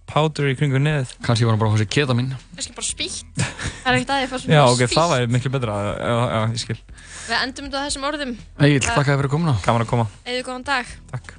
[0.09, 1.13] powder í kringu neðið.
[1.25, 2.31] Kanski var hann bara að fá sér keta mín.
[2.53, 3.43] Það er skil bara spýtt.
[3.43, 4.57] Það er ekkert aðeins að fá sér mjög spýtt.
[4.57, 5.77] Já, ok, það væri miklu betra.
[5.89, 6.79] Já, já, ég skil.
[7.29, 8.33] Við endum þetta á þessum orðum.
[8.65, 9.57] Egil, þakk að þið fyrir að koma.
[9.67, 10.09] Gaman að koma.
[10.25, 10.97] Egil, góðan dag.
[11.13, 11.35] Takk.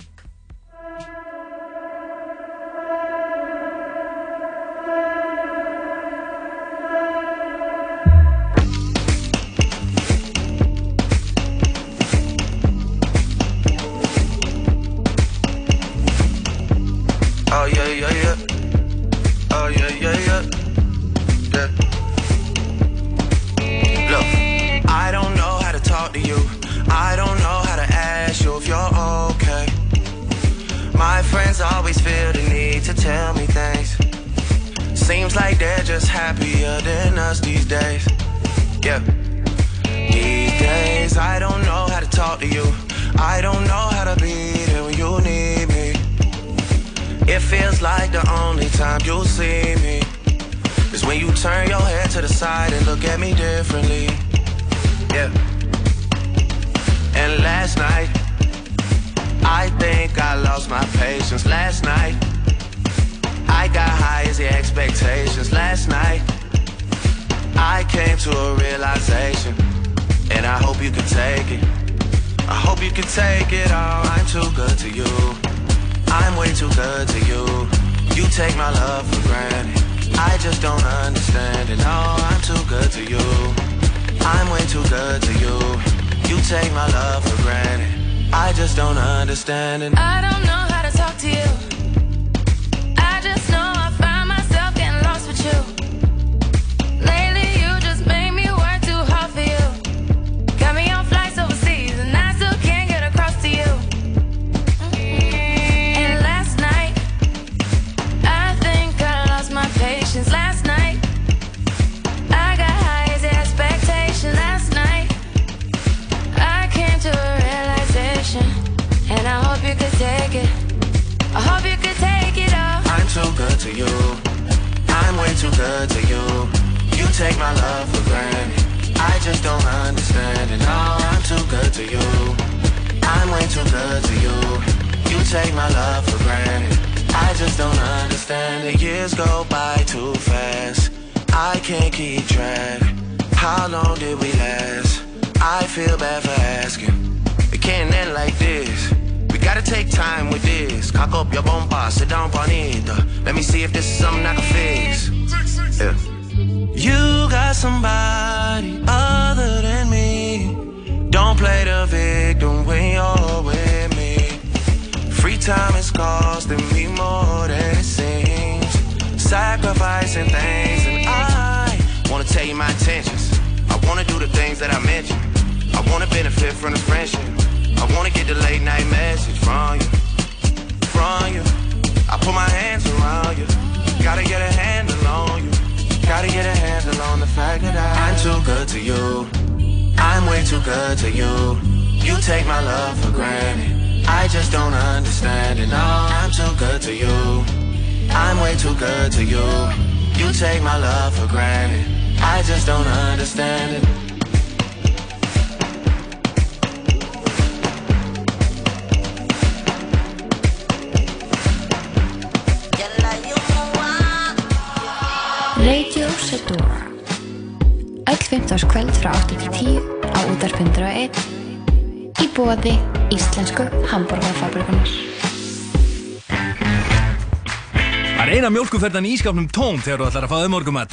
[228.30, 230.92] er eina mjölkuferðan í ískapnum tóm þegar þú ætlar að faða morgumat.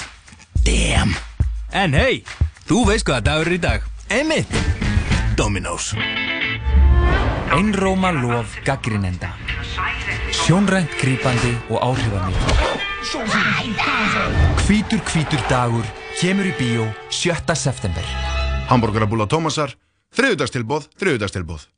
[0.65, 1.13] Damn!
[1.75, 2.23] En hei,
[2.65, 3.83] þú veist hvað dagur er í dag.
[4.09, 4.53] Einmitt!
[5.37, 5.91] Dominós.
[7.53, 9.29] Einróma lof gaggrinenda.
[10.33, 12.37] Sjónrænt grýpandi og áhrifamíl.
[14.65, 15.85] Hvítur hvítur dagur
[16.17, 17.53] kemur í bíó 7.
[17.53, 18.07] september.
[18.71, 19.77] Hamburgerabúla Tómasar.
[20.17, 21.69] Þriðudagstilbóð, þriðudagstilbóð.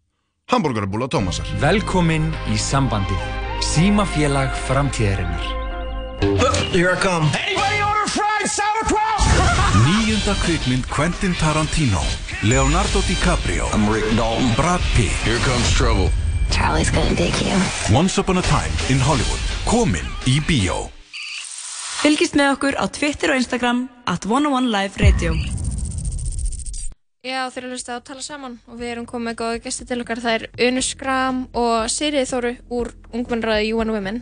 [0.53, 1.51] Hamburgerabúla Tómasar.
[1.59, 3.38] Velkomin í sambandið.
[3.69, 5.45] Símafélag framtíðarinnar.
[6.21, 7.29] Uh, here I come.
[7.37, 9.21] Anybody order fried sauerkraut?
[9.85, 12.01] Nýjunda kvikmynd Quentin Tarantino
[12.41, 14.49] Leonardo DiCaprio I'm Rick Dalton.
[14.55, 15.13] Brad Pitt.
[15.23, 16.09] Here comes trouble.
[16.49, 17.55] Charlie's gonna dig you.
[17.93, 19.41] Once upon a time in Hollywood.
[19.69, 20.89] Komin í B.O.
[22.01, 25.37] Fylgist með okkur á Twitter og Instagram at 101 Live Radio.
[27.19, 29.97] Já, þeir eru hlustið að tala saman og við erum komið með góða gæsti til
[29.99, 30.21] okkar.
[30.23, 34.19] Það er Unus Gram og Sirið Þóru úr ungmennraði UN Women.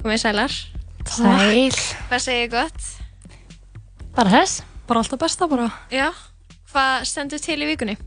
[0.00, 0.54] Komið í sælar.
[1.04, 1.76] Sæl.
[2.08, 2.88] Hvað segir ég gott?
[4.16, 4.64] Bara þess.
[4.88, 5.68] Bara alltaf besta bara.
[5.92, 6.06] Já.
[6.72, 7.98] Hvað stendur til í vikunni?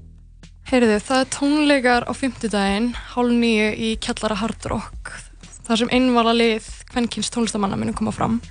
[0.72, 5.14] Heyrðu, það er tónleikar á fymtudaginn, hálf nýju í Kjallara Hard Rock.
[5.62, 8.42] Það sem einvala lið hvennkynst tónlistamanna muni koma fram.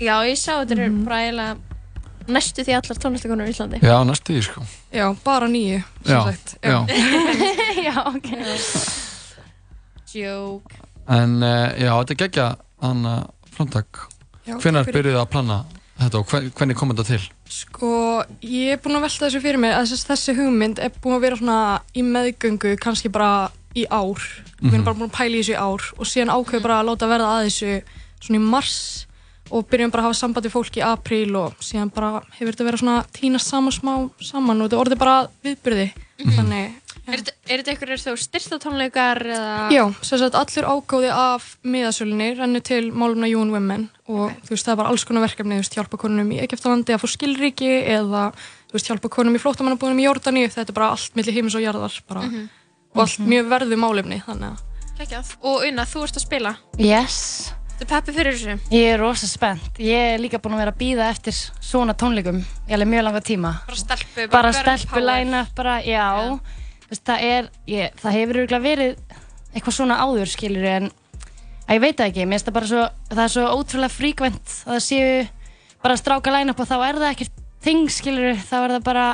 [0.00, 0.84] Já, ég sá þetta mm -hmm.
[0.86, 1.04] er mhm.
[1.04, 1.75] bara eiginlega
[2.28, 3.80] næstu því allar tónlistakonur í Íslandi.
[3.82, 4.64] Já, næstu því sko.
[4.92, 6.56] Já, bara nýju, sem Já, sagt.
[6.62, 6.78] já.
[7.86, 8.30] já, ok.
[10.14, 10.74] Joke.
[11.08, 12.46] En uh, já, þetta geggja
[12.82, 13.16] Anna
[13.56, 14.06] framtak.
[14.46, 14.86] Fyrir.
[14.94, 15.56] byrjuðu að plana
[15.98, 17.22] þetta og hvernig kom þetta til?
[17.50, 17.88] Sko,
[18.46, 21.24] ég er búin að velta þessu fyrir mig að þessi, þessi hugmynd er búin að
[21.24, 21.56] vera svona
[21.98, 24.22] í meðgöngu kannski bara í ár.
[24.60, 24.74] Við Mhm.
[24.74, 27.08] erum bara búin að pæla í þessu í ár og síðan ákveðu bara að láta
[27.10, 27.72] verða að þessu
[28.22, 28.76] svona í mars
[29.50, 32.66] og byrjum bara að hafa samband við fólk í apríl og síðan bara hefur þetta
[32.70, 35.92] verið svona tínast saman smá saman og þetta orðið bara viðbyrði.
[36.36, 36.74] Þannig,
[37.06, 39.70] Er þetta- er þetta einhverjir þú styrsta tónleikar eða?
[39.70, 44.66] Já, sem sagt allur ágóði af miðasölinni rennur til málumna UN Women og þú veist
[44.66, 47.70] það er bara alls konar verkefni, þú veist hjálpa konunum í Egeftalandi að fá skilríki
[47.86, 48.32] eða
[48.66, 51.62] þú veist hjálpa konunum í flóttamannabúðunum í Jordani þetta er bara allt milli heimis og
[51.62, 52.48] jarðar bara Mhm.
[52.96, 54.58] og allt mjög verðu málefni þannig að
[54.98, 55.36] Kekjað.
[55.44, 56.56] Og Una, þú ert að spila.
[56.78, 57.52] Yes.
[57.76, 58.54] Þú peppi fyrir þessu.
[58.72, 59.76] Ég er rosa spennt.
[59.82, 63.20] Ég er líka búin að vera að býða eftir svona tónleikum í alveg mjög langa
[63.26, 63.50] tíma.
[63.68, 66.06] Bara stelpu, Bara girl stelpu line-up, bara, já.
[66.86, 69.14] Þú Veist, það er, ég, það hefur örugglega verið
[69.56, 70.84] eitthvað svona áður, skilur en
[71.66, 74.52] að ég veit það ekki, mér finnst það bara svo, það er svo ótrúlega fríkvæmt
[74.54, 75.16] að það séu
[75.82, 79.06] bara stráka line-up og þá er það ekkert þing, skilur, þá er það bara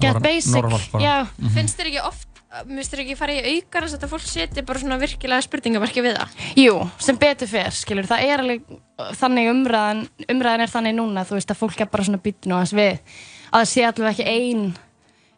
[0.00, 0.64] get Norm- basic.
[0.64, 1.02] bara.
[1.04, 1.14] Já.
[1.58, 2.28] Finnst þér ekki oft,
[2.62, 6.40] þér ekki fara í aukar að þetta fólk seti bara svona virkilega spurningamarki við það?
[6.60, 8.72] Jú, sem betur fer, skilur, það er alveg
[9.18, 12.74] þannig umræðan, umræðan er þannig núna, þú veist að fólk er bara svona og hans
[12.76, 12.98] við,
[13.50, 14.64] að það sé allavega ekki ein,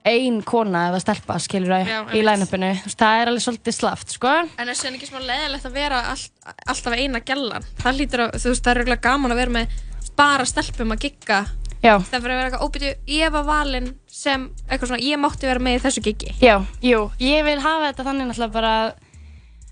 [0.07, 4.17] ein kona eða stelpa, skilur, Já, í line-upinu, þú veist, það er alveg svolítið slaft,
[4.19, 4.37] sko.
[4.61, 6.25] En er sér ekki smá leðilegt að vera all,
[6.69, 7.67] alltaf eina gellan?
[7.81, 9.79] Það hlýtur að, þú veist, það er reglulega gaman að vera með
[10.17, 11.45] bara stelpum að gigga.
[11.85, 11.99] Já.
[12.01, 15.63] Það fyrir að vera eitthvað óbyrju, ég var valinn sem eitthvað svona, ég mátti vera
[15.63, 16.33] með í þessu giggi.
[16.43, 18.73] Já, jú, ég vil hafa þetta þannig náttúrulega bara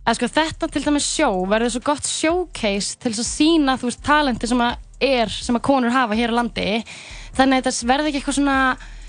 [0.05, 3.88] að sko þetta til dæmis sjó verður svo gott showcase til þess að sína þú
[3.88, 6.67] veist talenti sem að er, sem að konur hafa hér á landi
[7.35, 8.59] þannig að þetta verður ekki eitthvað svona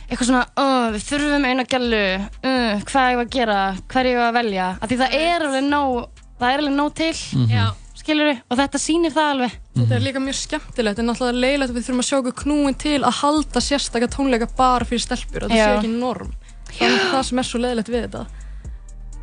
[0.06, 3.60] eitthvað svona, uh, við þurfum eina gælu uh, hvað ég var að gera,
[3.92, 5.96] hvað ég var að velja af því það er alveg nóg
[6.40, 7.50] það er alveg nóg til Mhm.
[7.52, 7.66] Já.
[8.06, 11.78] Skilur og þetta sýnir það alveg Þetta er líka mjög skemmtilegt en náttúrulega leiðilegt að
[11.80, 15.52] við þurfum að sjá okkur knúin til að halda sérstakka tónleika bara fyrir stelpur og
[15.52, 15.66] það Já.
[15.66, 16.30] sé ekki norm.
[16.70, 18.24] Það er það sem er svo leiðilegt við þetta.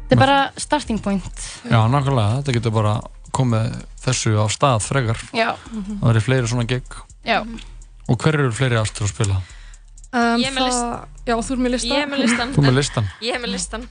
[0.03, 2.95] þetta er bara starting point Já, nákvæmlega, þetta getur bara
[3.33, 3.73] komið
[4.05, 5.23] þessu á stað frekar.
[5.33, 5.49] Já.
[5.73, 6.99] Það verður fleiri svona gig.
[7.25, 7.39] Já.
[8.11, 9.41] Og hver eru fleiri ástur að spila?
[10.13, 11.93] Um, Ég er með það- Já, þú er með listan.
[11.97, 12.53] Ég er með listan.
[12.53, 13.07] Þú með listan?
[13.23, 13.89] Ég er með listan.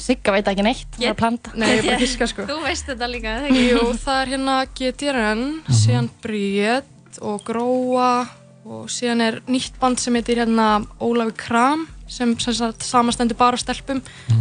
[0.00, 2.46] Sigga veit ekki neitt, hún er að planta Nei, ég er bara að giska sko.
[2.48, 3.64] Þú veist þetta líka, eða ekki?
[3.70, 5.42] Jú, það er hérna GTRN,
[5.82, 8.10] síðan Bríett og Gróa
[8.70, 10.66] og síðan er nýtt band sem heitir hérna
[11.02, 14.00] Ólafi Kram sem, sem sagt, samastendur bara af stelpum,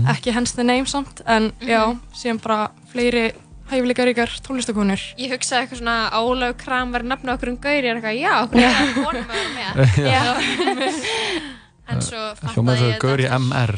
[0.09, 1.83] ekki hens the name samt, en já,
[2.17, 3.29] síðan bara fleiri
[3.69, 5.01] hæfileika ríkar tónlistakonur.
[5.21, 8.33] Ég hugsaði eitthvað svona Ólaug Kram verið nafna okkur um gauri, ég er eitthvað, já,
[8.47, 11.01] okkur er það konum að vera með.
[11.89, 11.95] Já.
[11.95, 13.75] En svo fattaði ég gaur í MR.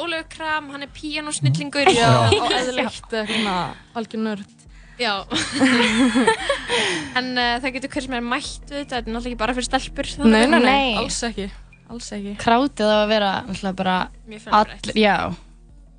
[0.00, 0.90] Ólaug Kram, hann er
[1.96, 2.10] Já.
[2.28, 3.54] og eðlilegt eitthvað svona
[3.96, 4.56] algjör nörd.
[5.00, 5.14] Já.
[7.18, 9.56] en uh, það getur hver sem er mætt við þetta, þetta er náttúrulega ekki bara
[9.56, 10.10] fyrir stelpur.
[10.26, 11.48] Nei, nei, nei, alls ekki.
[11.90, 12.36] Alls ekki.
[12.38, 13.96] krátið á að vera náttúrulega bara
[14.28, 15.16] Mjög all, já,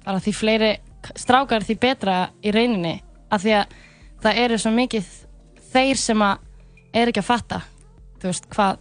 [0.05, 0.69] bara því fleiri
[1.17, 2.93] strákar því betra í reyninni
[3.33, 3.75] af því að
[4.21, 5.09] það eru svo mikið
[5.73, 6.47] þeir sem að
[7.01, 7.61] er ekki að fatta
[8.21, 8.79] þú veist hvað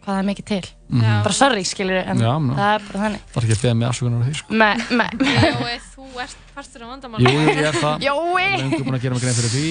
[0.00, 1.10] hvað það er mikið til Já.
[1.22, 2.52] bara sorry skilur en Já, ná.
[2.58, 4.54] það er bara þannig Það er ekki að beða mig afsökunar á því, sko.
[4.60, 5.06] me, me.
[5.20, 7.24] Jói, þú ert partur á vandamáli.
[7.30, 8.04] Jú, ég er það.
[8.04, 8.48] Jói!
[8.60, 9.70] Lengur búin að gera mig grein fyrir því.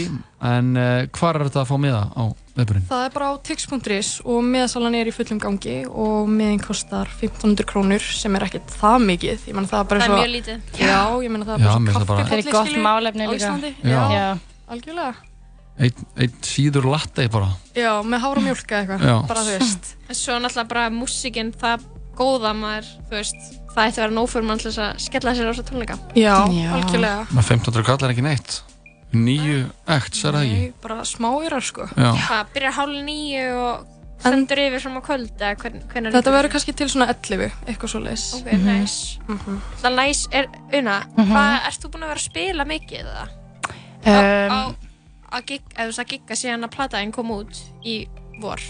[0.49, 2.23] En uh, hvar er þetta að fá miða á
[2.55, 2.85] vefurinn?
[2.89, 7.67] Það er bara á tix.is og miðasalan er í fullum gangi og miðin kostar 1500
[7.69, 9.47] krónur sem er ekkert það mikið.
[9.51, 10.19] Ég menna það er bara Það er svo...
[10.23, 10.61] mjög lítið.
[10.79, 11.73] Já, ég menna það er Já,
[12.13, 13.41] bara svo skilur, málefni á líka.
[13.43, 13.73] Íslandi.
[13.83, 14.29] Já.
[14.69, 15.28] algjörlega.
[15.79, 17.53] Einn ein síður latte bara.
[17.77, 19.91] Já, með hára mjölk eða eitthvað, bara þú veist.
[20.09, 21.85] En svo náttúrulega bara músikinn, það
[22.19, 25.35] góða maður, þú veist, það ætti að vera nóg fyrir mann til þess að skella
[25.37, 25.95] sér á þessu tónleika.
[26.19, 27.21] Já, algjörlega.
[27.31, 28.57] Með 1500 kall er ekki neitt.
[29.15, 29.61] Nýju
[29.95, 30.57] ekt, sér það ekki?
[30.59, 31.87] Nei, bara smáirar sko.
[31.95, 32.11] Já.
[32.27, 33.87] Það byrjar hálf nýju og
[34.19, 38.01] stendur yfir á kvöld, eða hvern, hvernig Þetta verður kannski til svona 11, eitthvað svo
[38.03, 38.27] leis.
[38.35, 38.97] Ok, næs.
[39.79, 41.31] Það næs er, Una, Mhm.
[41.31, 43.25] hvað, ert þú búin að vera að spila mikið eða?
[44.05, 44.88] Um, á,
[45.31, 47.95] að gig, eða þú veist að gigga síðan að plataðin kom út í
[48.41, 48.63] vor.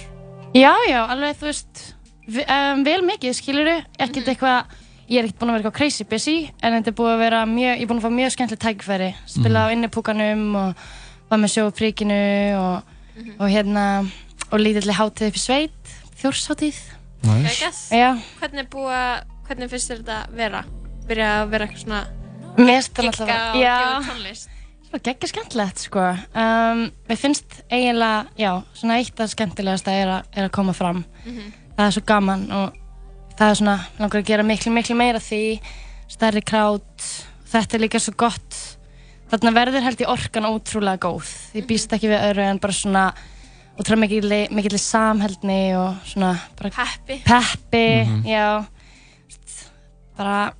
[0.53, 1.83] já, já, alveg þú veist
[2.27, 4.77] um, vel mikið skilur ekkert eitthvað
[5.09, 7.41] ég er ekkert búin að vera eitthvað crazy busy en þetta er búin að vera
[7.49, 10.87] mjög, ég er búin að fá mjög skemmtileg tækifæri spila á innipúkanum og
[11.29, 12.21] var með sjó príkinu
[12.59, 12.95] og
[13.35, 13.85] og hérna
[14.49, 16.79] og lítilli hátíð upp í sveit þjórshátíð
[17.19, 17.79] Geggjað.
[17.91, 18.09] Já.
[18.39, 19.15] Hvernig er búið að,
[19.47, 20.61] hvernig finnst þér þetta vera?
[21.09, 22.01] Byrja að vera eitthvað svona
[22.55, 23.73] gigga og Já.
[23.75, 24.55] gefa tónlist.
[24.89, 26.01] Svona geggja skemmtilegt sko.
[26.33, 26.79] Um,
[27.09, 31.03] Mér finnst eiginlega, já, svona eitt af skemmtilegasta er, að- er að koma fram.
[31.25, 31.51] Mhm.
[31.77, 32.73] Það er svo gaman og
[33.37, 35.59] það er svona, langar að gera miklu, miklu meira því.
[36.09, 37.05] Stærri krát
[37.51, 38.77] þetta er líka svo gott.
[39.29, 41.29] Þarna verður held ég orkan ótrúlega góð.
[41.53, 43.13] Ég býst ekki við öðru en bara svona
[43.79, 48.23] ótrúlega mikilli, mikilli samheldni og svona bara peppi, peppi Mhm.
[48.25, 48.65] já.
[49.29, 49.69] Veist,
[50.17, 50.51] bara,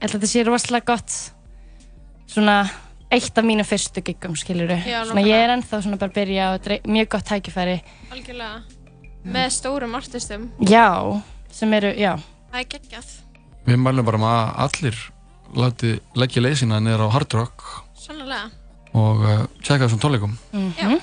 [0.00, 1.32] held að þetta sé rosalega gott.
[2.26, 2.70] Svona
[3.10, 6.50] eitt af mínum fyrstu giggum skilur Já, svona ég er ennþá svona bara að byrja
[6.54, 7.80] og er mjög gott tækifæri
[8.10, 8.60] Algjörlega.
[9.24, 10.50] Með stórum artistum.
[10.60, 10.86] já,
[11.52, 12.14] sem eru, já
[12.50, 13.10] Það er geggjað.
[13.66, 15.00] Við mælum bara með að allir
[15.60, 17.64] láti leggja leysina niður á Hard Rock
[17.98, 18.50] Sannlega.
[18.94, 20.32] og uh, tjekka þessum tónleikum.
[20.52, 20.96] Mhm.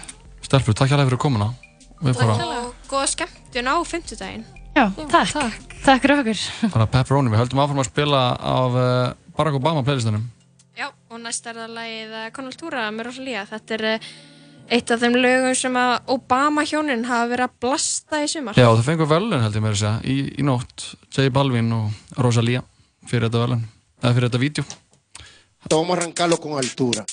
[0.43, 1.53] Stelfur, takk hérlega fyrir komuna.
[2.01, 2.35] Við bara,
[2.67, 4.43] Og góða skemmtun á fimmtudaginn.
[4.75, 5.31] Já, takk.
[5.33, 5.77] takk.
[5.85, 6.41] Takk fyrir okkur.
[6.73, 7.31] bara pepperoni.
[7.31, 10.25] Við höldum áfram að spila af uh, Barack Obama playlistanum.
[11.07, 13.45] Og næst er það lagið eh, Konaltúra með Rosalía.
[13.47, 14.07] Þetta er eh,
[14.75, 18.59] eitt af þeim lögum sem að Obama hjónin hafa verið að blasta í sumar.
[18.59, 20.89] Já, það fengur velun held ég með þess að í, í nótt.
[21.15, 22.65] J Balvin og Rosalía
[23.07, 23.63] fyrir þetta velun.
[24.03, 24.67] Eða fyrir þetta vídeo.
[25.71, 27.05] Vamos a arrancarlo con altura.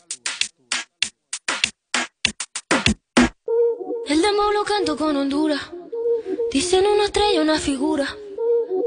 [4.07, 5.62] El demo lo canto con Honduras.
[6.53, 8.07] Dicen una estrella, una figura.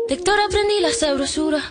[0.08, 1.64] De Héctor aprendí la sabrosura.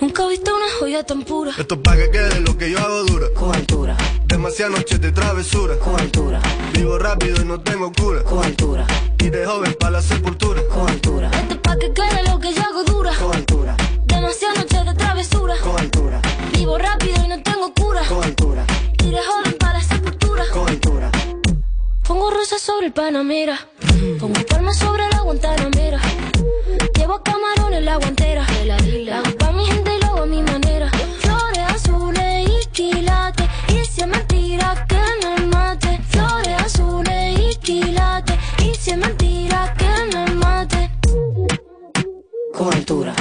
[0.00, 1.52] Nunca he visto una joya tan pura.
[1.58, 3.26] Esto es pa' que quede lo que yo hago dura.
[3.34, 3.96] Con altura.
[4.26, 5.78] Demasiadas noches de travesura.
[5.78, 6.40] Con altura.
[6.72, 8.22] Vivo rápido y no tengo cura.
[8.22, 8.86] Con altura.
[9.18, 10.62] Y de joven para la sepultura.
[10.68, 11.30] Con altura.
[11.32, 13.12] Esto es pa' que quede lo que yo hago dura.
[13.14, 13.76] Con altura.
[14.06, 15.54] Demasiadas noches de travesura.
[15.58, 16.20] Con altura.
[16.52, 18.02] Vivo rápido y no tengo cura.
[18.08, 18.64] Con altura.
[19.04, 20.44] Y de joven para la sepultura.
[20.52, 21.10] Con altura.
[22.06, 23.58] Pongo rosas sobre el Panamera.
[24.18, 26.00] Pongo palmas sobre la Guantanamera.
[26.96, 28.46] Llevo camarones en la guantera.
[28.64, 28.76] La
[29.18, 29.41] hago
[42.62, 43.12] Con altura.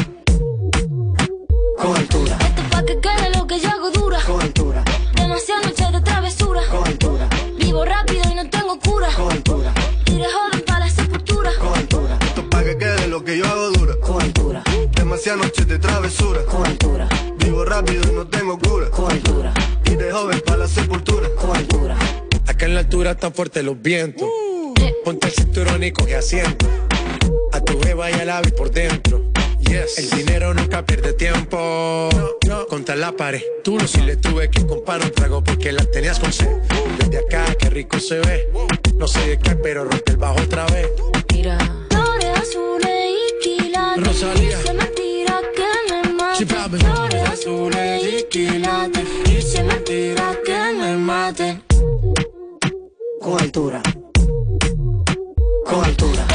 [1.76, 2.38] Con altura.
[2.42, 4.20] Esto es pa' que quede lo que yo hago dura.
[4.24, 4.84] Con altura.
[5.16, 6.62] Demasiadas noches de travesura.
[6.70, 7.28] Con altura.
[7.58, 9.08] Vivo rápido y no tengo cura.
[9.16, 9.74] Con altura.
[10.06, 11.52] Y de joven para la sepultura.
[11.60, 12.20] Con altura.
[12.22, 13.96] Esto es pa' que quede lo que yo hago dura.
[14.00, 14.64] Con altura.
[14.96, 16.46] Demasiadas noches de travesura.
[16.46, 17.10] Con altura.
[17.40, 18.92] Vivo rápido y no tengo cura.
[18.92, 19.56] Con altura.
[19.86, 21.28] Y de joven para la sepultura.
[21.36, 21.98] Con altura.
[22.46, 24.30] Acá en la altura están fuertes los vientos.
[25.04, 26.68] Ponte el cinturón y coge asiento.
[27.54, 29.32] A tu beba y al ave por dentro.
[29.62, 29.98] Yes.
[29.98, 32.10] El dinero nunca pierde tiempo.
[32.70, 33.42] Contra la pared.
[33.64, 36.48] Tú no si le tuve que comprar un trago porque la tenías con sed.
[37.00, 38.50] Desde acá, qué rico se ve.
[38.96, 40.88] No sé de qué, pero rompe el bajo otra vez.
[41.34, 41.58] Mira.
[41.90, 44.08] Flores azules y quilates.
[44.08, 44.60] Rosalía.
[44.60, 46.46] Y si es mentira que me mate.
[46.46, 49.08] Flores azules y quilates.
[49.26, 51.62] Y si es mentira que me mate.
[53.22, 53.82] Con altura.
[55.66, 56.26] Con altura.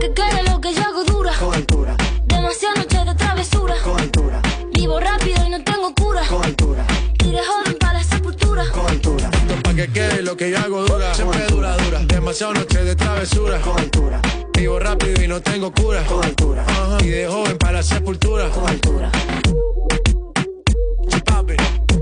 [0.00, 1.32] Que quede lo que yo hago dura.
[1.38, 1.96] Con altura.
[2.26, 3.74] Demasiadas noches de travesura.
[3.82, 4.42] Con altura.
[4.72, 6.22] Vivo rápido y no tengo cura.
[6.28, 6.84] Con altura.
[7.24, 8.64] Y de joven para la sepultura.
[8.72, 9.30] Con altura.
[9.32, 11.14] Esto es pa' que quede lo que yo hago dura.
[11.14, 12.00] Siempre dura, dura.
[12.06, 13.60] Demasiadas noches de travesura.
[13.60, 14.20] Con altura.
[14.56, 16.04] Vivo rápido y no tengo cura.
[16.04, 16.64] Con altura.
[17.00, 18.48] Y de joven para la sepultura.
[18.50, 19.10] Con altura.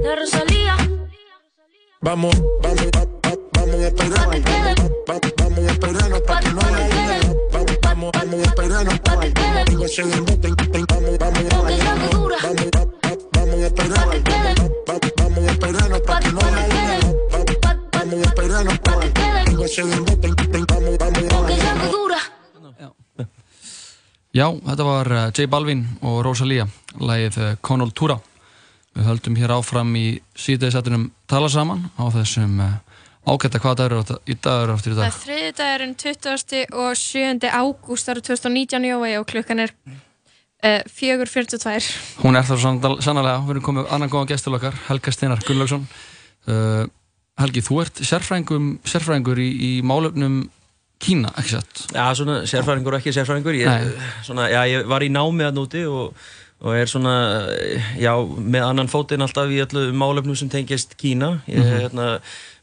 [0.02, 0.76] De Rosalía.
[2.02, 4.40] Vamos, vamos, va- va- vamos a esperarnos.
[5.08, 6.93] Va- Vamos a esperarnos para que no haya.
[8.12, 9.66] Vamos, vamos, vamos a esperarnos.
[9.68, 10.48] Digo, se bote,
[10.88, 14.22] Vamos, vamos, vamos, va- va- vamos a esperarnos.
[14.88, 17.08] Va- Vamos esperarnos para que no dinero.
[17.32, 18.78] Va- Vamos esperarnos.
[19.48, 20.28] Digo, se bote,
[20.68, 22.18] Vamos, vamos, dura.
[24.34, 26.64] Já, þetta var uh, J Balvin og Rosalía,
[26.98, 28.16] lagið uh, Konoltúra.
[28.94, 32.58] Við höldum hér áfram í síðdegisættunum tala saman á þessum
[33.26, 35.06] uh, ágætta hvað dagur er þetta- í dagur áttur í Það dag.
[35.12, 36.66] er þriði dagurinn 20.
[36.72, 37.48] og 7.
[37.50, 39.72] ágúst árið 2019 Jói og klukkan er
[40.64, 41.92] uh, 4.42.
[42.22, 45.86] Hún er það sannal- sannarlega, við erum komið annan góðan gestur okkar, Helga Steinar Gunnlaugsson.
[46.48, 46.84] Uh,
[47.40, 50.44] Helgi, þú ert sérfræðingur, í, í málefnum
[51.04, 51.80] Kína, ekki satt?
[51.92, 53.88] Já, svona sérfræðingur og ekki sérfræðingur ég,
[54.24, 56.14] svona, já, ég var í námi að núti og,
[56.62, 57.14] og er svona
[57.98, 61.82] já, með annan fótinn alltaf í öllu málefnum sem tengist Kína ég er Mhm.
[61.82, 62.06] hérna,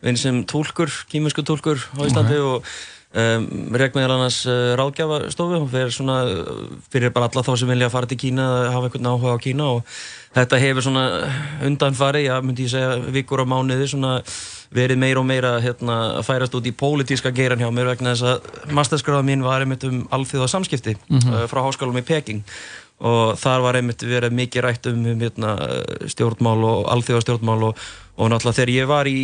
[0.01, 2.47] vinn sem tólkur, kímensku tólkur á Íslandi Ok.
[2.47, 2.63] og
[3.11, 3.45] um,
[3.75, 6.17] rek meðal annars uh, ráðgjafastofu og fyrir svona
[6.93, 9.67] fyrir bara alla þá sem vilja fara til Kína eða hafa einhvern áhuga á Kína
[9.77, 9.83] og
[10.35, 11.05] þetta hefur svona
[11.67, 14.21] undanfari, já, myndi ég segja vikur á mánuði svona
[14.71, 18.23] verið meira og meira hérna, að færast út í pólitíska geiran hjá mér vegna þess
[18.23, 21.33] að masterskráða mín var einmitt um alþjóða samskipti Mhm.
[21.33, 22.39] uh, frá háskólum í Peking
[23.01, 25.55] og þar var einmitt verið mikið rætt um, um hérna,
[26.11, 27.79] stjórnmál og alþjóða stjórnmál og,
[28.21, 29.19] og náttúrulega þegar ég var í,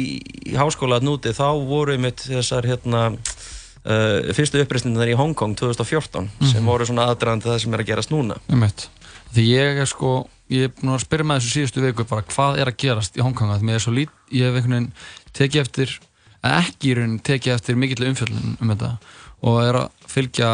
[0.49, 6.29] í háskóla að núti þá voru einmitt þessar hérna uh, fyrstu uppreisninnar í Hongkong 2014
[6.41, 6.65] sem Mhm.
[6.71, 8.87] voru svona aðdraðandi það sem er að gerast núna Einmitt.
[9.35, 10.15] Því ég er sko,
[10.49, 13.21] ég er búin að spyrja með þessu síðustu viku bara hvað er að gerast í
[13.25, 14.91] Hongkonga því mér er svo lít, ég hef einhvern veginn
[15.37, 15.99] tekið eftir,
[16.47, 18.91] ekki í raunin tekið eftir mikill umfjöldin um þetta
[19.43, 20.51] og er að fylgja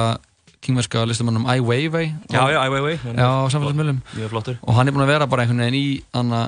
[0.63, 2.95] kingverska listamannum Ai Weiwei Já, já, Ai Weiwei.
[3.03, 4.57] Já, á samfélagsmiðlum Mjög flottur.
[4.63, 6.43] og hann er búin að vera bara einhvern veginn í anna,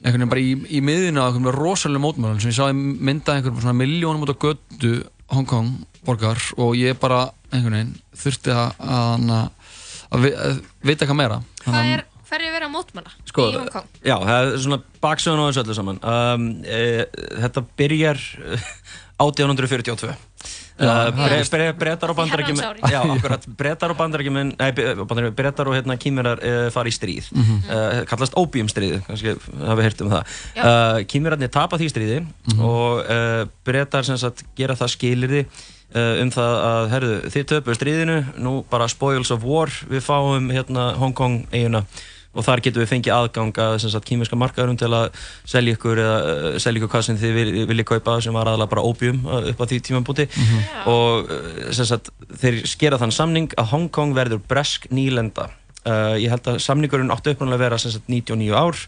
[0.00, 2.76] einhvern veginn bara í, í miðinu á einhvern veginn rosalega mótmælum sem ég sá í
[2.78, 4.92] mynda einhvern svona miljónum út á götu
[5.30, 5.74] Hongkong
[6.06, 9.28] borgar og ég bara einhvern veginn þurfti að, að,
[10.10, 13.68] að, að vita eitthvað meira Hvað er, hver er verið að mótmanna Sko, í Hong
[13.74, 13.86] Kong?
[14.06, 16.80] já, það er svona baksögun á þessu öllu saman um, e,
[17.44, 18.20] Þetta byrjar
[18.56, 18.66] eh,
[19.20, 20.14] 1842
[20.80, 23.98] Já, Uh, það bre, er- bre, Bretar og bandarækjumenn Bretar og
[25.68, 27.28] og hérna kýmirar uh, fara í stríð.
[27.36, 27.58] Mhm.
[27.68, 29.34] uh, Kallast opiumstríð Kannski
[29.66, 30.38] hafi heyrt um það.
[30.56, 32.22] Uh, Kýmirarnir tapa því stríði
[32.58, 35.44] Og uh, Bretar sem sagt gera það skilirði
[35.90, 40.84] um það að, herðu, þið töpuðu stríðinu nú bara spoils of war við fáum hérna
[41.00, 41.80] Hong Kong eiguna
[42.30, 45.08] og þar getum við fengið aðgang að sem sagt kýmiska markaðurum til að
[45.50, 48.74] selja ykkur eða uh, selja ykkur hvað sem þið vil, viljið kaupa sem var aðalega
[48.74, 50.28] bara opium uh, upp á því tímambúti
[50.90, 52.12] og uh, sem sagt
[52.42, 55.50] þeir skera þann samning að Hong Kong verður bresk nýlenda.
[55.80, 58.78] Uh, ég held að samningurinn átti uppnáðulega að vera sem sagt 99 ár.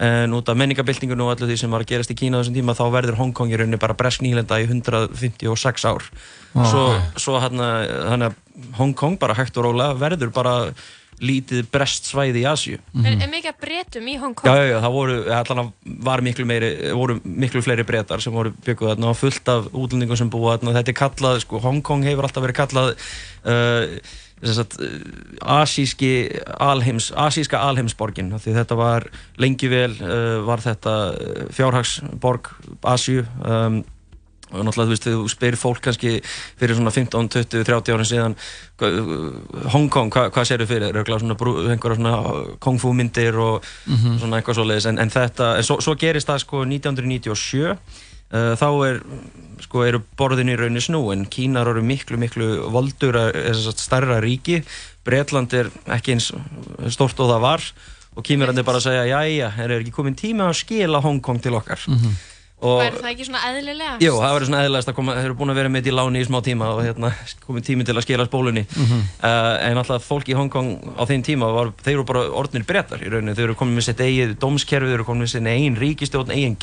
[0.00, 2.54] En út af menningabildingun og allir því sem var að gerast í Kína á þessum
[2.56, 6.06] tíma þá verður Hong Kong í rauninni bara bresk nýlenda í 156 ár.
[6.54, 7.18] Vá, svo, ok.
[7.20, 8.38] svo þannig að
[8.78, 10.54] Hong Kong bara hægt og rólega verður bara
[11.24, 14.48] lítið brest svæði í Asju Er, er mikið að breytum í Hong Kong?
[14.48, 15.72] Já, já, já, það voru, allan
[16.06, 20.18] var miklu meiri, voru miklu fleiri breytar sem voru bygguð þarna og fullt af útlendingum
[20.20, 20.76] sem búa þarna.
[20.78, 24.76] Þetta er kallað, sko, Hong Kong hefur alltaf verið kallað uh, þess að
[25.58, 26.12] asíski
[26.62, 29.08] alheims, asíska alheimsborgin af því þetta var
[29.42, 30.94] lengi vel uh, var þetta
[31.54, 32.52] fjárhagsborg
[32.86, 33.80] Asju um,
[34.52, 36.12] og náttúrulega þú veist, þú spyrir fólk kannski
[36.58, 38.36] fyrir svona 15, 20, 30 árin síðan
[38.78, 40.92] hva- Hong Kong, hva, hvað sér þau fyrir?
[40.96, 44.18] Röglega svona brú, einhverja svona kung fu myndir og Mhm.
[44.20, 44.86] svona eitthvað svoleiðis.
[44.88, 47.70] En, en þetta, svo, svo gerist það sko 1997
[48.32, 49.00] uh, þá er
[49.60, 51.26] sko eru borðin í rauninni snúin.
[51.28, 53.16] Kínar eru miklu miklu voldur
[53.76, 54.62] stærra ríki.
[55.04, 56.30] Bretland er ekki eins
[56.94, 57.60] stórt og það var.
[58.18, 61.52] Og kýmurandi bara að segja jæja, er ekki komin tíma að skila Hong Kong til
[61.54, 61.78] okkar
[62.60, 63.96] og Væri það ekki svona eðlilega?
[64.02, 65.96] Jú, það verður svona eðlægast að koma, þeir eru búin að vera með þetta í
[65.98, 67.10] láni í smá tíma og hérna
[67.46, 69.02] komið tími til að skila spólunni Mhm.
[69.22, 72.98] uh, en alltaf fólk í Hongkong á þeim tíma var, þeir eru bara orðnir brettar
[72.98, 75.78] í rauninni, þeir eru komin með sitt eigið dómskerfi, þeir eru komin með sitt eigin
[75.78, 76.56] ríkistjórn, eigin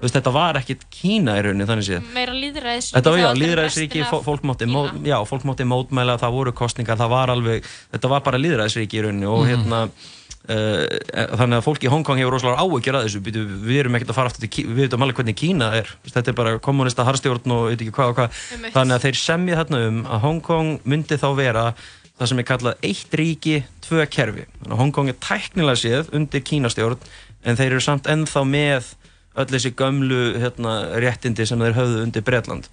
[0.00, 4.04] veist, þetta var ekkit Kína í rauninni þannig séð Meira líðræðisríki Þetta var, já, líðræðisríki,
[4.24, 8.20] fólk mátti, mó, já, fólk mátti mótmæla, það voru kostningar, það var alveg, þetta var
[8.20, 9.50] bara líðræðisríki í rauninni og Mhm.
[9.50, 10.18] hérna, uh,
[10.48, 14.16] þannig að fólk í Hongkong hefur rosalega áhyggjur að þessu, Býtu, við erum ekkert að
[14.16, 17.54] fara aftur til Kína, við veitum alveg hvernig Kína er, þetta er bara kommunista harstjórn
[17.54, 18.40] og veit ekki hvað og hvað,
[18.72, 22.88] þannig að þeir semja þarna um að Hongkong myndi þá vera það sem er kallað
[22.88, 27.08] eitt ríki, tvö kerfi, þannig að Hongkong er tæknilega séð undir Kínastjórn,
[27.44, 28.94] en þeir eru samt ennþá með
[29.40, 32.66] öll þessi gömlu hérna, réttindi sem þeir höfðu undir Bretland.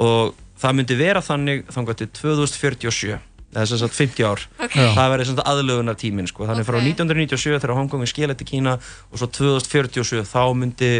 [0.00, 3.18] Og það myndi vera þannig þangað til 2047
[3.54, 4.74] eða sem sagt 50 ár Ok.
[4.76, 4.90] Já.
[4.98, 6.46] það verði svona aðlögunar tíminn sko.
[6.50, 10.94] þannig frá 1997 þegar Hongkong er skilað til Kína og svo 2047 þá myndi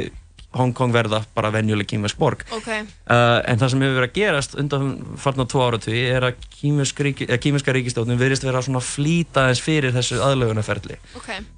[0.54, 2.68] Hongkong verða bara venjuleg kínversk borg Ok.
[3.10, 6.36] Uh, en það sem hefur verið að gerast undan farna tvo áratví er að
[7.26, 10.20] eh, kínverska ríkistjóðnum verðist vera svona flýta eins fyrir þessu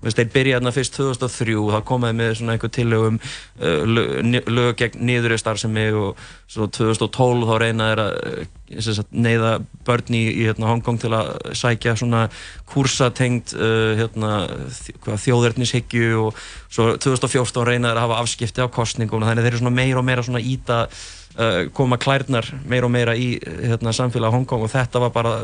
[0.01, 4.44] veist, þeir byrja þarna fyrst 2003 þá komaði með svona einhver tillögum uh, lög, ni-
[4.49, 8.66] lög gegn niðurri starfsemi og svo 2012 þá reyna þeir að sem sagt,
[9.14, 9.51] neyða
[9.87, 12.25] börn í, í hérna, Hongkong til að sækja svona
[12.67, 14.31] kursatengt uh, hérna,
[14.75, 16.41] þ- hvað, þjóðernishyggju og
[16.73, 20.09] svo 2014 reyna þeir að hafa afskipti af kostningum þannig þeir eru svona meira og
[20.09, 25.05] meira svona íta uh, koma klærnar meira og meira í hérna, samfélag Hongkong og þetta
[25.07, 25.37] var bara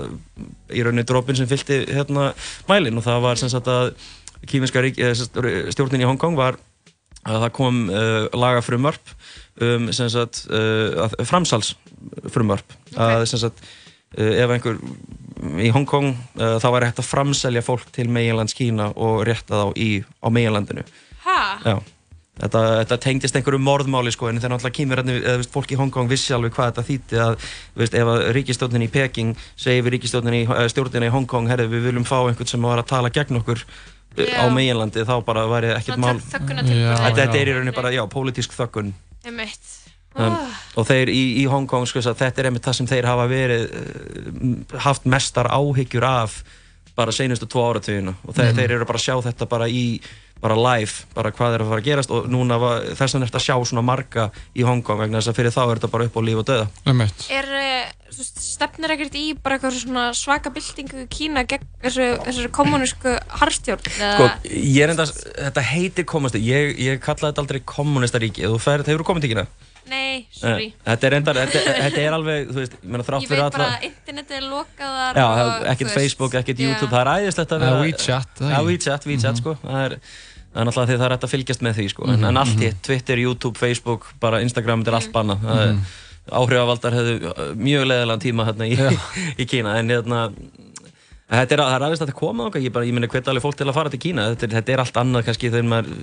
[0.74, 2.32] í rauninni dropin sem fylgti hérna,
[2.70, 3.92] mælin og það var sem sagt að
[5.14, 5.38] sagt,
[5.70, 6.58] stjórnin í Hongkong var
[7.22, 9.14] að það kom uh, lagafrumvarp
[9.62, 11.06] um sem sagt, uh,
[12.22, 14.78] framsalsfrumvarp að sem sagt uh, ef einhver
[15.62, 19.80] í Hongkong uh, þá væri hægt að framselja fólk til meginlands Kína og rétta þá
[19.80, 19.90] í,
[20.22, 20.84] á meginlandinu?
[21.22, 21.80] Já.
[22.42, 25.76] Þetta, þetta tengdist einhverju morðmáli sko en þegar náttúrulega kýmur hérna, eða, veist, fólk í
[25.78, 27.34] Hongkong vissi alveg hvað þetta þýtti að
[27.76, 32.08] veist, ef að ríkistjórnin í Peking segir við ríkistjórnin í, eh, Hongkong herri við viljum
[32.08, 34.54] fá einhvern sem var að tala gegn okkur uh, á Já.
[34.56, 36.16] meginlandi þá bara væri ekkert mál.
[36.16, 37.36] Já, þetta, já.
[37.36, 39.81] er í rauninni bara, já, pólitísk þöggun Einmitt.
[40.14, 40.36] Um,
[40.76, 43.64] og þeir í, í Hong Kong sko, þetta er einmitt það sem þeir hafa verið
[43.70, 46.42] uh, haft mestar áhyggjur af
[46.96, 48.58] bara seinustu tvo áratugina og þeir, Mhm.
[48.60, 50.00] þeir eru bara að sjá þetta bara í
[50.42, 53.30] bara live, bara hvað er að fara að gerast og núna var, þess vegna er
[53.30, 54.24] þetta að sjá svona marga
[54.58, 56.46] í Hong Kong vegna þess að fyrir þá er þetta bara upp á líf og
[56.48, 57.26] döða Einmitt.
[57.30, 62.50] Er, eh, stefnir ekkert í bara eitthvað svona svaka byltingu í Kína gegn þessu, þessu
[62.58, 63.86] kommunísku harstjórn?
[63.86, 68.82] Sko, ég er enda, þetta heitir komast ég, ég kalla þetta aldrei kommunistaríki þú fer,
[68.82, 69.46] hefur komið til Kína?
[69.92, 70.66] Nei, sorry.
[70.72, 73.42] Eh, Þetta er enda, þetta, þetta er alveg, þú veist, ég meina þrátt Ég fyrir
[73.42, 76.66] veit bara alla að internetið er lokaðar Já, og, ekkert þú veist, Facebook, ekkert já.
[76.68, 78.68] YouTube, það er æðislegt að vera WeChat, það Já, ekki?
[78.72, 79.96] WeChat, WeChat, sko Það er,
[80.52, 82.36] það er náttúrulega því það er hægt að fylgjast með því, sko En, Mhm, en
[82.42, 82.62] allt mhm.
[82.66, 85.02] hitt, Twitter, YouTube, Facebook, bara Instagram, þetta er Mm.
[85.02, 85.84] allt bannað Það er- Mhm.
[86.32, 88.76] Áhrifavaldar hefðu mjög leðilegan tíma hérna í,
[89.42, 90.20] í Kína En hérna
[91.32, 93.44] Þetta er, það er aðeins að þetta koma okkar, ég, bara, ég minna hvet alveg
[93.46, 95.94] fólk til að fara til Kína, þetta er, þetta er allt annað kannski þegar maður,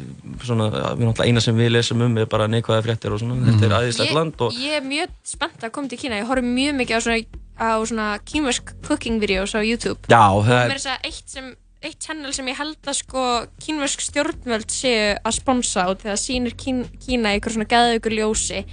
[0.47, 3.67] svona, við náttúrulega eina sem við lesum um er bara neikvæða fréttir og svona, þetta
[3.67, 6.17] er aðeinslegt land og Ég er mjög spennt að koma til Kína.
[6.23, 10.01] Ég horf mjög mikið á svona, á svona kínversk cooking videos á YouTube.
[10.09, 12.97] Já, Og það mér er þess að eitt sem eitt channel sem ég held að
[12.97, 13.21] sko
[13.63, 18.65] kínversk stjórnvöld séu að sponsa og þegar sýnir Kín, Kína í einhver svona geðaugur ljósi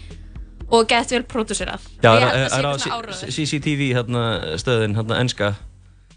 [0.67, 1.85] og gett vel pródúserað.
[2.03, 3.31] Já, Og er, ég held er, að sé er á.
[3.37, 4.23] CCTV hérna,
[4.59, 5.76] stöðin, hérna, enska Það er hérna,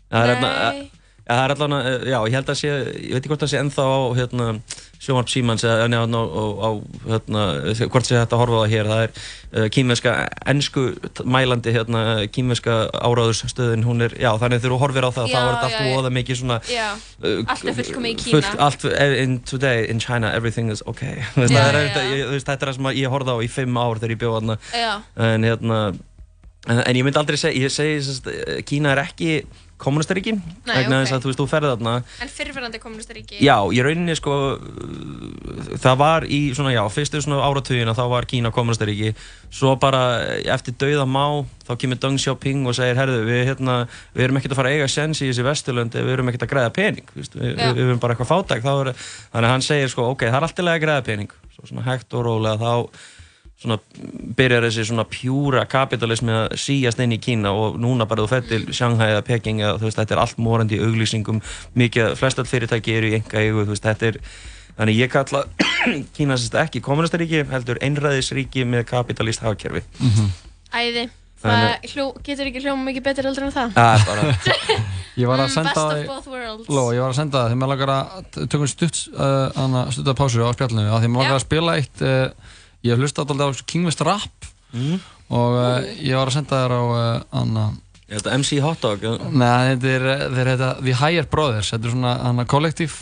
[0.10, 0.90] Nei.
[1.30, 3.60] það er allan að, já, ég held að sé, ég veit ekki hvort það sé
[3.60, 4.46] ennþá á, hérna,
[5.00, 6.24] sjónvarp Símans eða njá, á,
[6.66, 6.70] á,
[7.06, 7.44] hérna,
[7.86, 10.14] hvort sé þetta að horfa á það hér, það er uh, kýmverska,
[10.54, 10.86] ennsku
[11.30, 12.02] mælandi, hérna,
[12.34, 15.94] kýmverska áráðurstöðin, hún er, já, þannig þú horfir á það, Já, þá er þetta allt
[15.94, 16.90] voða mikið svona, Já,
[17.22, 18.34] uh, allt er fullkomið í Kína.
[18.34, 18.90] fullt, allt,
[19.22, 22.92] in today, in China, everything is okay, Já, það er, ég, þetta er það sem
[22.98, 24.92] ég horfði á í fimm ár þegar ég bjóð Já.
[25.30, 25.80] en hérna,
[26.66, 29.44] en, en ég myndi aldrei segja, ég segi, Kína er ekki
[29.80, 30.36] kommunistaríki,
[30.68, 33.40] vegna þess að þú veist, þú ferði þarna, En fyrirferðandi kommunistaríki?
[33.44, 34.36] Já, í rauninni sko
[35.80, 39.14] það var í svona já, fyrstu svona áratugina þá var Kína kommunistaríki
[39.50, 40.02] svo bara
[40.52, 41.24] eftir dauða má
[41.68, 43.78] þá kemur Deng Xiaoping og segir herðu, við, hérna,
[44.16, 46.48] við erum ekkert að fara að eiga sens í þessi vesturlönd ef við erum ekkert
[46.48, 48.92] að græða pening við, við, við erum bara eitthvað fátæk er,
[49.32, 51.34] þannig að hann segir sko, ok, það er alltaf að græða pening.
[51.56, 53.18] Svo svona hægt og rólega þá
[53.60, 53.76] svona
[54.40, 58.68] byrjar þessi svona pjúra kapitalismi að síjast inn í Kína og núna bara þú fættir
[58.72, 61.42] Shanghai eða Peking eða þú veist þetta er allt morandi í auglýsingum
[61.76, 64.20] mikið, flestat fyrirtæki eru í enga eigu þú veist þetta er
[64.80, 65.44] þannig ég kalla
[66.16, 69.84] Kína sérst ekki kommunistaríki heldur einræðisríki með kapitalist hagkerfi
[70.72, 71.10] Æði.
[71.40, 73.70] Það hljó, getur ekki hljóma mikið betur heldur en það.
[73.78, 74.24] Það er bara
[75.22, 76.68] Ég var að Mm, senda best of það í- both worlds.
[76.68, 80.44] Ló, ég var að senda það þegar maður langar að tökum stutt, uh, stutta pásu
[80.44, 82.52] á spjallinu að því maður langar að spila eitt uh,
[82.86, 85.00] ég hef hlustað alltaf á Kingvist Rap Mm.
[85.34, 87.64] og uh, ég var að senda þér á uh, anna.
[88.06, 89.02] Er þetta MC Hotdog?
[89.34, 90.06] Nei, þetta er,
[90.36, 91.72] þeir heita The Higher Brothers.
[91.74, 93.00] Þetta er svona anna kollektív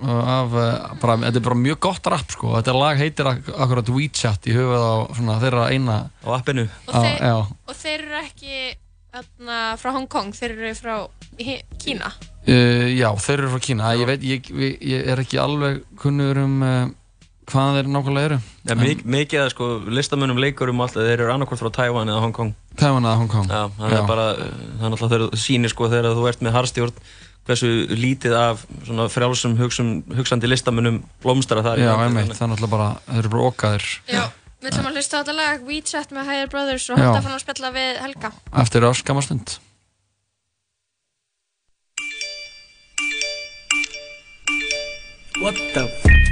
[0.00, 3.92] af, uh, bara, þetta er bara mjög gott rap sko, þetta lag heitir ak akkurat
[3.92, 5.98] WeChat í höfuð á svona þeirra eina.
[6.24, 6.64] Á appinu.
[6.88, 8.58] Og þeir, já, og þeir eru ekki
[9.16, 10.96] þarna, frá Hong Kong, þeir eru frá
[11.80, 12.12] Kína.
[12.48, 13.92] uh, já, þeir eru frá Kína.
[14.00, 16.56] Ég veit, ég, ég, ég er ekki alveg kunnur um
[17.50, 18.38] hvaðan þeir nákvæmlega eru?
[18.66, 19.66] Ja, mik mikið að sko
[19.98, 22.54] listamönnum leikurum og allt þeir eru annarkvort frá Taiwan eða Hong Kong.
[22.80, 23.46] Taiwan eða Hong Kong.
[23.50, 23.98] Já, það Já.
[24.00, 27.04] er bara, það er náttúrulega þegar þú sýnir sko þegar þú ert með harstjórn
[27.46, 32.52] hversu lítið af svona frjálsum hugsum, hugsandi listamönnum blómstara þar í Já, einmitt, það er
[32.54, 34.24] náttúrulega bara, þeir eru bara okkaðir Já,
[34.58, 37.04] við ætlum að hlusta á þetta lag WeChat með Higher Brothers og Já.
[37.06, 38.32] halda fann að spjalla við Helga.
[38.64, 39.58] eftir áskamma stund.
[45.38, 46.25] What the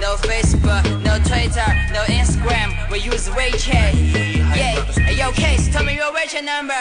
[0.00, 2.90] no Facebook, no Twitter, no Instagram.
[2.90, 3.94] We use WeChat.
[4.54, 6.74] Yeah, hey, yo, Case, tell me your WeChat number.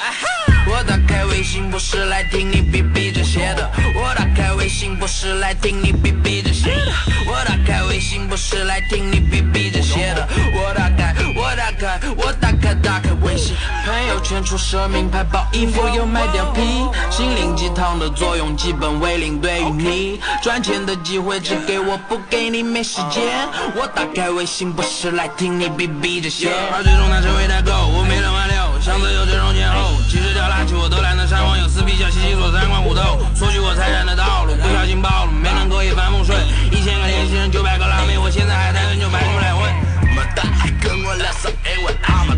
[0.00, 0.52] Aha!
[0.68, 6.92] 我打开微信不是来听你逼逼这些的，我打开微信不是来听你逼逼这些的，
[7.28, 13.55] 我打开微信不是来听你逼逼这些的，我打开我打开我打开 打开微信，
[13.85, 16.61] 朋友圈出奢名牌包衣服又买貂皮，
[17.09, 20.19] 心灵鸡汤的作用基本为零，对于你。
[20.41, 36.37] 赚钱的机会只给我不给你没时间，我打开微信不是来听你逼逼这些，而最终他成为代购，我没人挽留，箱子有这种前后，其实掉垃圾我都懒得删网友撕逼笑，洗洗锁三观五斗，索取我财产的道路，不小心暴露，没能够一帆风顺，
[36.71, 39.69] 一千个年轻人九百个辣妹，我现在还单身就白出来混。
[40.11, 40.43] 么大
[40.81, 42.35] 跟我聊上英文，阿玛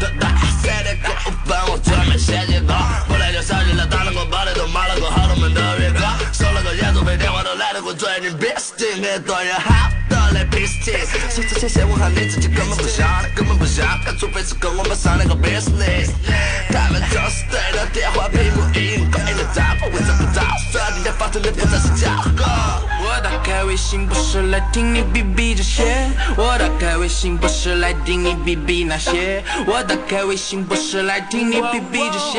[0.00, 2.74] 大大写的歌我帮我准备写一个
[3.08, 6.00] 本来就小鸡了打了个包的都买了个好东门的月哥
[6.32, 8.08] 收了个演唱会电话都懒得过嘴。
[9.00, 16.10] 你多有好多的 business 说这些闲话你自己根本不想根本不想除非是跟我们商量个 business
[16.68, 22.82] 他们就是对着电话屏幕一个一个找咋呼为啥不咋说人家发生的不再是假话
[23.50, 25.82] 开微信不是来听你逼逼这些，
[26.36, 32.38] 我打开微信不是来听你逼逼那些，我打开微信不是来听你逼逼这些，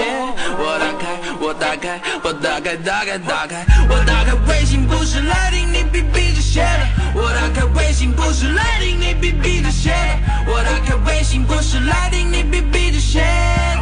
[0.58, 6.62] 我打开，我打开，我打开，打开，打开，我打开微信不是来听你逼逼这些。
[6.62, 9.90] 的，我打开微信不是来听你逼逼这些。
[9.90, 13.20] 的，我打开微信不是来听你逼逼这些。
[13.20, 13.82] 的。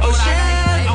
[0.00, 0.88] Oh shit，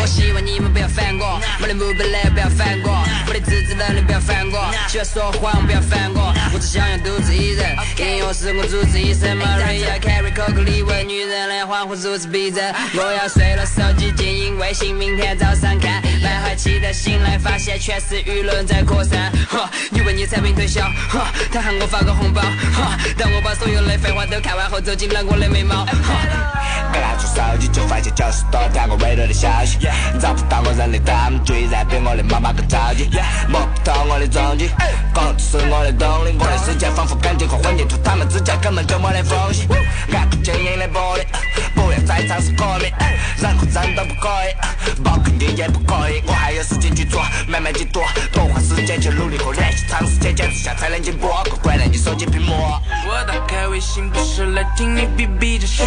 [0.00, 3.03] 我希望你们不要犯过，我的目标来不要犯过，我
[3.34, 25.84] 的自制能力不要烦我，喜欢说谎不要烦我，我只想要独自一人，音乐是我主治医生，Maria Carey 口口里问女人的欢呼如此逼真，我要睡了，手机静音微信，明天早上看，满怀期待醒来发现全是舆论在扩散，哈，你为你产品推销，哈，他喊我发个红包，哈，当我把所有的废话都看完后，走进了我的眉毛，
[26.92, 29.78] 刚拿出手机就发现九十多条我未读的消息，
[30.20, 33.10] 找不到我人的他们居然比我的妈妈更着急，
[33.48, 34.70] 摸不透我的踪迹，
[35.14, 39.66] 工作是我的动力，我的世界仿佛感情和混凝土，他们之间根本就没得缝隙，
[40.12, 41.24] 按不坚硬的玻璃，
[41.74, 42.90] 不要再尝试革命，
[43.38, 48.02] 任何人都不可以，包肯定也不可以，我还有时间去做，慢慢去做，
[48.32, 52.54] 多花时间去努力和练习，长时间坚持下才能进步，乖乖的你手机屏幕。
[53.06, 55.84] 我打开微信不是来听你逼逼这些，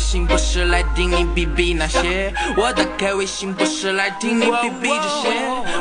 [0.00, 5.28] 信不是来听你哔哔那些，我打开微信不是来听你哔哔这些，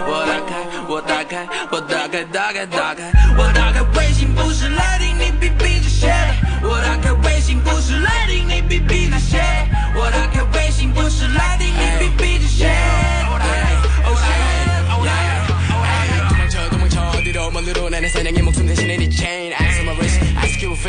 [0.06, 4.99] 我打开，我打开，我打开，打开，打开，我打开微信不是来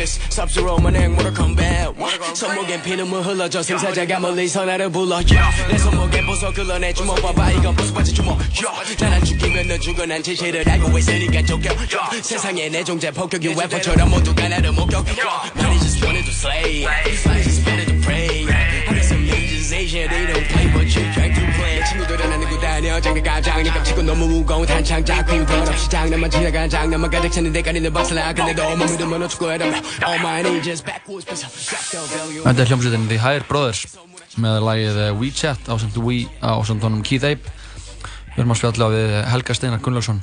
[0.00, 1.94] fist Sub-Zero 만행 Mortal Kombat
[2.34, 5.68] 손목엔 피눈물 흘러져 생사자가 멀리서 나를 불러 yeah.
[5.68, 8.96] 내 손목에 보석 흘러내 주먹 봐봐 이건 보석받지 주먹 yeah.
[8.98, 12.22] 난안 죽이면 넌 죽어 난 진실을 알고 있으니까 쫓겨 yeah.
[12.22, 15.52] 세상에 내 존재 폭격이 웨퍼처럼 모두가 나를 목격 yeah.
[15.56, 20.08] Money just wanted to slay Money just wanted to pray I got some ninjas Asian
[20.08, 21.39] they don't play but you try to play
[21.90, 26.30] 친구들은 안 들고 다녀 장갑 가장 네 깜찍고 너무 무거운 탄창 자꾸 이별 없이 장난만
[26.30, 31.26] 지나간 장난만 가득 차는 데까리는 박살나 근데 너무 믿으면 어쩌고 해라 All my ninjas backwards
[31.26, 33.86] but drop down value Þetta er hljómsveitin The Higher Brothers
[34.36, 37.46] með lagið eh, WeChat ásand We ásand honum Keith Ape
[38.34, 40.20] Við erum að spjalla við Helga Steinar Gunnlaugsson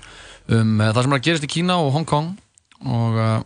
[0.54, 2.34] um eh, það sem er að gerast í Kína og Hong Kong
[2.84, 3.38] og eh,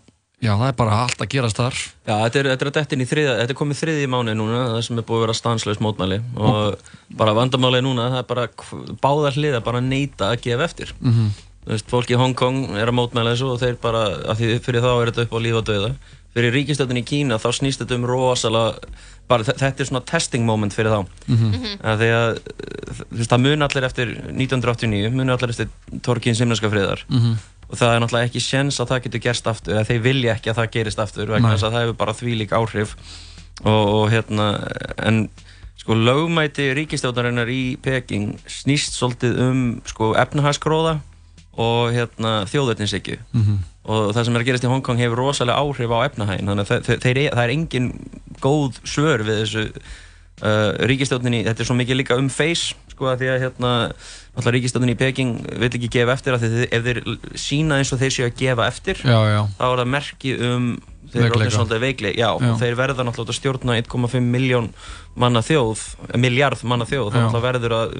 [0.42, 3.08] já, það er bara allt að gerast þar Já, þetta er, þetta er að í
[3.12, 6.18] þriða, þetta er komið þriði mánu núna, það sem er búið að vera stanslaus mótmæli
[6.36, 8.48] og bara vandamálið núna, það er bara
[9.06, 10.92] báðar hliða bara að neita að gefa eftir.
[11.00, 11.30] Mhm.
[11.62, 14.00] Þú veist, fólk í Hong Kong er að mótmæla þessu og þeir bara,
[14.32, 15.92] af því fyrir þá er þetta upp á líf og döða.
[16.34, 18.88] Fyrir ríkistöldin í Kína þá snýst þetta um rosalega,
[19.28, 21.06] bara þe- þetta er svona testing moment fyrir þá.
[21.28, 21.76] Mhm.
[21.84, 22.40] Af því að,
[22.98, 25.68] þú veist, það mun allir eftir 1989, mun allir eftir
[26.02, 27.36] Torkin Simneska friðar Mhm.
[27.72, 30.50] Og það er náttúrulega ekki séns að það getur gerst aftur eða þeir vilja ekki
[30.52, 32.92] að það gerist aftur vegna þess að það hefur bara þvílík áhrif.
[33.62, 34.46] Og, og hérna
[35.08, 35.22] en
[35.82, 40.98] sko lögmæti ríkistjóðarinnar í Peking snýst svolítið um sko efnahagsgróða
[41.60, 43.56] og hérna þjóðverðninsykju Mhm.
[43.84, 46.70] og það sem er að gerast í Hongkong hefur rosalega áhrif á efnahægin þannig að
[46.70, 47.88] þe- þe- þeir, það er engin
[48.40, 49.64] góð svör við þessu
[50.42, 53.72] uh, ríkistjóðninni, þetta er svo mikið líka um face sko að því að hérna
[54.32, 57.00] alltaf ríkistjóðninni í Peking vill ekki gefa eftir að þið, ef þeir
[57.42, 59.40] sína eins og þeir séu að gefa eftir Já, já.
[59.58, 60.68] þá er það merki um
[61.12, 62.48] þeir orðin svolítið veikli já, Já.
[62.48, 64.70] og þeir verða náttúrulega að stjórna 1,5 miljón
[65.20, 65.82] manna þjóð
[66.22, 67.24] miljard manna þjóð, þá Já.
[67.26, 67.96] náttúrulega verður að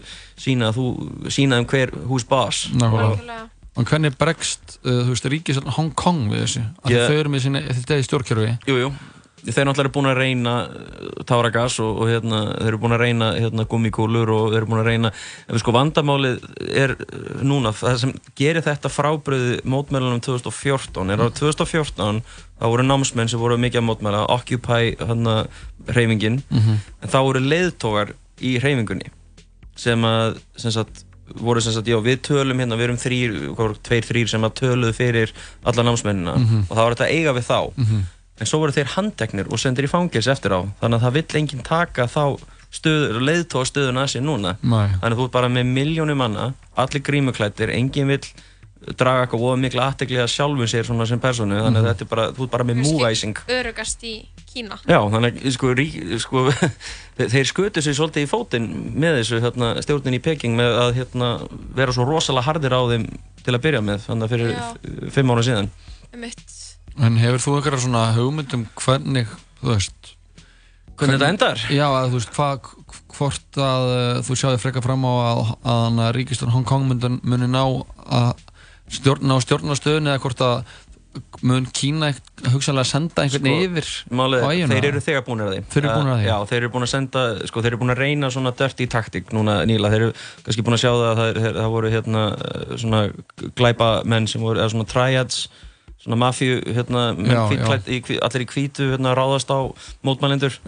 [0.47, 0.87] sína að þú,
[1.35, 1.93] sína um hver
[2.31, 3.49] boss Nákvæmlega.
[3.73, 6.65] Og hvernig bregst, uh, þú veist, ríkisvöld Hong Kong við þessu?
[6.85, 8.91] Að þau eru með sinni, þetta er stjórnkjörfi Jú, jú.
[9.43, 13.01] Þeir náttúrulega eru búin að reyna uh, táragas og, og hérna, þeir eru búin að
[13.03, 15.11] reyna hérna, gummikúlur og þeir eru búin að reyna
[15.49, 21.33] en sko vandamálið er uh, núna, það sem gerir þetta frábröðu mótmælunum 2014 er að
[21.41, 22.23] 2014
[22.63, 25.37] þá voru námsmenn sem voru mikið að mótmæla Occupy hérna,
[25.91, 26.79] hreyfingin Mhm.
[27.03, 29.11] en þá voru leiðtógar í hreyfingunni
[29.75, 31.03] sem að sem sagt,
[31.35, 33.37] voru sem sagt, já við tölum hérna, við erum þrýr,
[33.83, 35.33] tveir, þrýr sem að töluðu fyrir
[35.65, 36.67] alla námsmennina Mhm.
[36.71, 38.03] og það var þetta eiga við þá Mhm.
[38.41, 41.41] En svo voru þeir handteknir og sendir í fangils eftir á þannig að það vill
[41.43, 42.25] enginn taka þá
[42.73, 44.89] stöð, leiðtóa stöðuna að sér núna Nei.
[45.03, 46.47] þannig að þú ert bara með miljónum manna
[46.81, 48.25] allir grímuklættir, enginn vill
[48.99, 51.91] draga eitthvað voða mikla aðtegli að sjálfum sér svona sem personu þannig að Mhm.
[51.93, 54.15] þetta er bara, þú ert bara með múvæsing örugast í
[54.53, 56.43] Kína Já, þannig að sko, rík, sko,
[57.21, 58.67] þeir skutu sig svolítið í fótinn
[58.99, 61.29] með þessu hérna, stjórnin í Peking með að hérna,
[61.77, 63.07] vera svo rosalega hardir á þeim
[63.45, 64.67] til að byrja með þannig að fyrir Já.
[65.15, 65.71] fimm ára síðan
[66.13, 66.43] Einmitt.
[67.01, 69.31] En hefur þú eitthvað svona hugmyndum hvernig,
[69.63, 70.13] þú veist
[70.93, 71.65] Hvernig þetta endar?
[71.73, 72.71] Já, að þú veist, hvað,
[73.17, 77.49] hvort að uh, þú sjáði frekar fram á að, að, ríkistjórn Hong Kong muni, muni
[77.51, 78.33] ná að
[78.93, 80.65] stjórna á stjórnastöðun eða hvort að
[81.45, 82.13] mun Kína
[82.53, 84.77] hugsanlega senda einhvern yfir Málið, á eiguna?
[84.77, 86.29] þeir eru þegar búinir að því Þeir eru búnir að því?
[86.29, 89.35] Já, þeir eru búin að senda, sko, þeir eru búin að reyna svona dirty taktik
[89.37, 90.15] núna nýla, þeir eru
[90.47, 93.03] kannski búin að sjá það að það, það, voru hérna eh, svona
[93.61, 95.43] glæpa menn sem voru, eða svona triads
[96.03, 99.59] svona mafíu, hérna, Já, hvítklædd í, allir í hvítu, hérna, ráðast á
[100.07, 100.59] mótmælendur.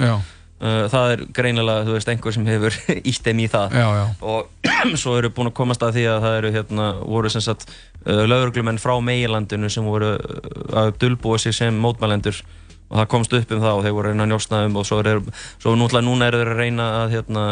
[0.65, 2.77] Uh, það er greinilega, þú veist, einhver sem hefur
[3.11, 4.05] ítt þeim í það Já, já.
[4.23, 4.69] og
[5.03, 7.67] svo eru búin að komast að því að það eru hérna, voru sem sagt
[8.07, 10.47] uh, lauruglumenn frá meilandinu sem voru uh,
[10.79, 12.39] að dulbúa sig sem mótmælendur
[12.87, 14.87] og það komst upp um það og þeir voru að reyna að njósna um og
[14.89, 15.21] svo, er,
[15.59, 17.45] svo núna, eru þeir að reyna að hérna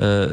[0.00, 0.30] Uh,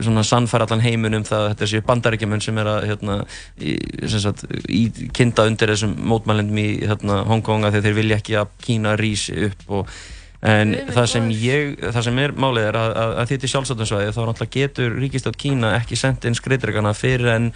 [0.00, 3.16] svona sannfæra allan heimun um það að þetta séu bandaríkjumenn sem er að hérna,
[3.60, 3.74] í,
[4.08, 8.38] sem sagt, í kinda undir þessum mótmælendum í hérna, Hong Kong að þeir vilja ekki
[8.40, 9.96] að Kína rísi upp og
[10.44, 13.52] En minn það sem, ég, það sem er málið er að, að, að þetta er
[13.52, 17.46] sjálfsáttunsvæði þá náttúrulega getur ríkistátt Kína ekki sendt inn skriðdregana fyrir en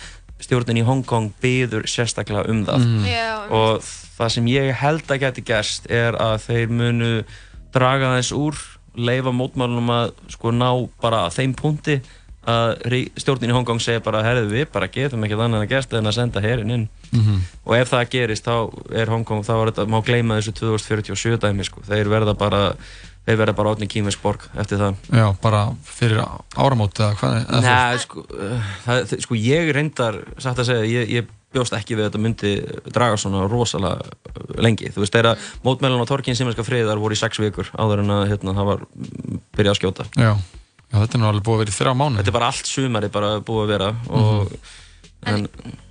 [0.40, 2.86] stjórnin í Hong Kong byður sérstaklega um það.
[2.86, 3.05] Mm.
[3.11, 3.28] Já,
[3.59, 3.84] og
[4.18, 7.12] það sem ég held að geti gerst er að þeir munu
[7.74, 8.64] draga þess úr
[8.99, 10.68] leifa mótmálunum að sko ná
[11.03, 11.99] bara að þeim punkti
[12.49, 12.78] að
[13.20, 16.09] stjórnin í Hong Kong segja bara herðu við bara getum ekki þannig að gerst en
[16.09, 17.36] að senda herin inn Mhm.
[17.64, 18.55] og ef það gerist þá
[18.92, 22.61] er Hong Kong, þá er þetta, má gleyma þessu 2047 dæmi sko, þeir verða bara
[23.28, 26.20] þeir verða bara átni kýmvesk borg eftir það Já, bara fyrir
[26.57, 27.62] áramót eða hvað?
[27.64, 32.05] Nei, sko, uh, það, sko ég reyndar, satt að segja, ég, ég bjóst ekki við
[32.05, 32.51] að þetta myndi
[32.92, 34.90] draga svona rosalega lengi.
[34.92, 35.34] Þú veist, þeirra
[35.64, 38.82] mótmælun á Torkin Simenska friðar voru í sex vikur áður en að hérna, það var
[38.84, 40.09] mm, byrjað að skjóta.
[40.18, 40.32] Já.
[40.88, 42.16] Já, þetta er nú alveg búið að vera í þrjá mánu.
[42.20, 44.53] Þetta er bara allt sumari bara búið að vera og
[45.28, 45.49] en,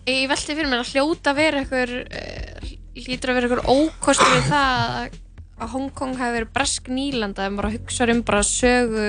[0.08, 2.70] Ég velti fyrir mér að hljóta vera einhver uh,
[3.06, 4.70] lítur að vera einhver ókostur við það
[5.02, 5.18] að-
[5.58, 9.08] að Hong Kong hafi verið bresk nýlanda ef maður hugsa um bara sögu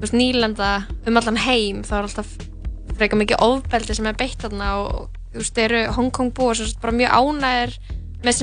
[0.00, 0.70] veist, nýlanda
[1.06, 2.30] um allan heim þá er alltaf
[2.96, 6.80] frekar mikið ofbeldi sem er beitt þarna og þú veist, eru Hong Kong búið svo
[6.82, 7.76] bara mjög ánægir
[8.24, 8.40] með,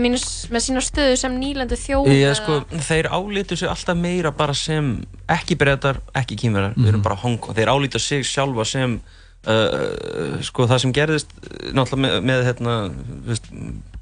[0.00, 2.58] mínus, með sína stöðu sem nýlandu þjóð ég, sko,
[2.88, 4.94] þeir álítu sig alltaf meira bara sem
[5.30, 7.56] ekki breytar, ekki kýmverar, við erum bara Hong Kong.
[7.58, 12.76] Þeir álítu sig sjálfa sem uh, sko það sem gerðist uh, náttúrulega með, með hérna,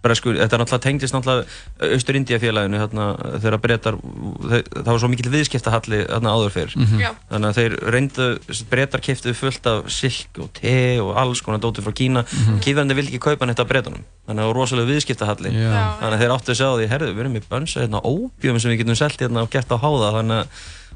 [0.07, 3.07] bresku, þetta náttúrulega tengdist náttúrulega Austur-India félaginu hérna,
[3.43, 7.01] þegar breytar, það var svo mikill viðskiptahalli hérna áður fyrr Mhm.
[7.03, 7.11] Já.
[7.31, 8.29] þannig að þeir reyndu,
[8.71, 12.95] breytar keftuðu fullt af silk og te og alls konar dótið frá Kína, mm Mhm.
[12.97, 15.51] vildi ekki kaupa neitt af breytunum, þannig að það var rosalega viðskiptahalli.
[15.53, 15.99] Já.
[16.01, 18.61] þannig að þeir áttu að segja á því, herðu, við erum í bönsa hérna óbjum
[18.61, 20.47] sem við getum selt hérna og gert á háða þannig að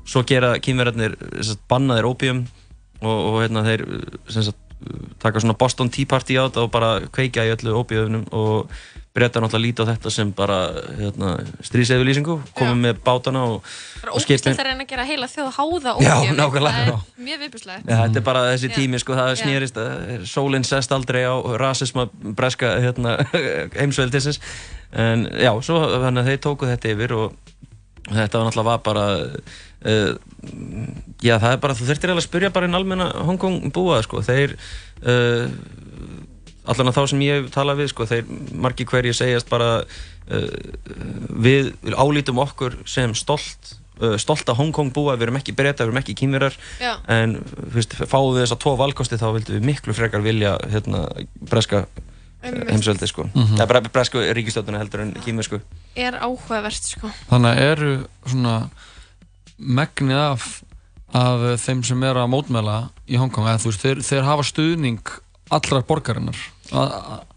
[0.07, 1.15] svo gera kýmverðarnir
[1.69, 2.47] bannaðir óbjum
[3.03, 3.83] og, og hérna þeir
[4.29, 4.57] sagt,
[5.21, 8.71] taka svona Boston Tea Party á þetta og bara kveika í öllu óbjöfunum og
[9.17, 10.57] breyta náttúrulega lítið á þetta sem bara
[11.01, 11.31] hérna,
[11.67, 13.71] stríðsefylýsingu, komum með bátana og,
[14.07, 16.37] og skipin ógæslega að reyna að gera heila þjóð háða Já, ógeðum.
[16.39, 16.85] nákvæmlega.
[16.85, 18.75] það er mjög viðbjörnslegt Ja, þetta er bara þessi Já.
[18.79, 19.39] tími, sko, það Já.
[19.43, 21.35] snýrist að sólinn sest aldrei á
[21.65, 22.07] rasisma
[22.39, 23.17] breska hérna,
[23.81, 24.39] heimsveldisins
[24.95, 27.35] en já, svo þannig að þeir tóku þetta yfir og
[28.11, 29.05] þetta var náttúrulega var bara
[29.87, 30.15] uh,
[31.23, 34.01] já, það er bara, þú þurftir eiginlega að spyrja bara einn almenna Hong Kong búa,
[34.07, 34.55] sko, þeir
[35.03, 35.51] uh,
[36.69, 40.49] allan að þá sem ég tala við, sko, þeir margi hverji segjast bara uh,
[41.31, 45.91] við álítum okkur sem stolt uh, stolta Hong Kong búa, við erum ekki breyta, við
[45.91, 46.95] erum ekki kýmverar Já.
[47.09, 47.39] en
[47.75, 51.07] fyrst, fáum við þess að tvo valkosti þá vildum við miklu frekar vilja hérna,
[51.41, 51.87] breska
[52.41, 53.27] heimsveldi sko.
[53.35, 53.43] mm.
[53.43, 53.67] -hmm.
[53.69, 55.61] bre bresku ríkistjóðuna heldur en kýmversku
[55.95, 57.93] er áhugavert sko Þannig að eru
[58.27, 58.71] svona
[59.59, 60.63] megnið af,
[61.13, 65.13] af þeim sem eru að mótmæla í Hongkong, eða þú veist, þeir, þeir hafa stuðning
[65.51, 66.39] allra borgarinnar.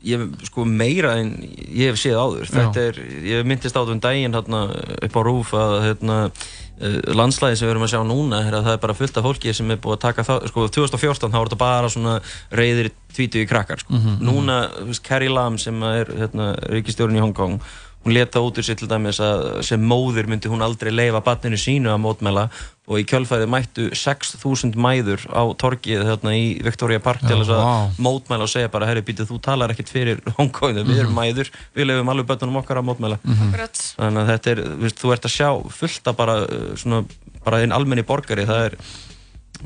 [0.05, 4.01] Ég sko meira en ég hef séð áður þetta er, ég myndist á þetta um
[4.03, 4.59] daginn hérna,
[5.07, 8.67] upp á rúf að hérna, uh, landslæði sem við erum að sjá núna er að
[8.67, 11.39] það er bara fullt af fólki sem er búið að taka það sko 2014 þá
[11.39, 12.13] var þetta bara svona
[12.53, 13.95] reyðir tvítu í krakkar sko.
[13.97, 14.29] Mhm, mhm.
[14.29, 14.59] núna,
[15.01, 17.57] Carrie Lam sem er hérna, ríkistjórn í Hong Kong
[18.03, 21.55] hún leta út úr sér til dæmis að sem móðir myndi hún aldrei leifa barninu
[21.59, 22.49] sínu að mótmæla
[22.91, 27.61] og í kjölfæði mættu 6.000 mæður á torgið þarna í Victoria Park til þess að
[27.63, 28.01] vá.
[28.03, 31.19] mótmæla og segja bara, herri, býtu, þú talar ekkert fyrir Hong Kong, við erum Mhm.
[31.21, 33.47] mæður við leifum alveg börnunum okkar að mótmæla Mhm.
[33.53, 33.79] Akkurat.
[33.97, 35.49] þannig að þetta er, viðst, þú ert að sjá
[35.79, 37.05] fullt af bara, uh, svona,
[37.45, 38.75] bara einn almenni borgari, það er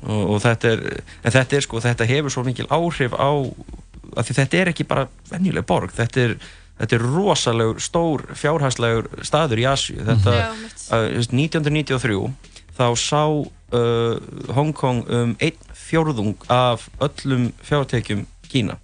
[0.06, 0.86] og, og þetta er,
[1.26, 3.30] en þetta er sko, þetta hefur svo mikil áhrif á
[4.18, 6.36] að því þetta er ekki bara venjuleg borg, þetta er
[6.78, 10.50] þetta er rosalegur, stór, fjárhæslegur staður í Asju þetta, Já,
[10.94, 12.20] uh, 1993
[12.78, 14.18] þá sá uh,
[14.54, 18.78] Hong Kong um einn fjórðung af öllum fjártekjum Kína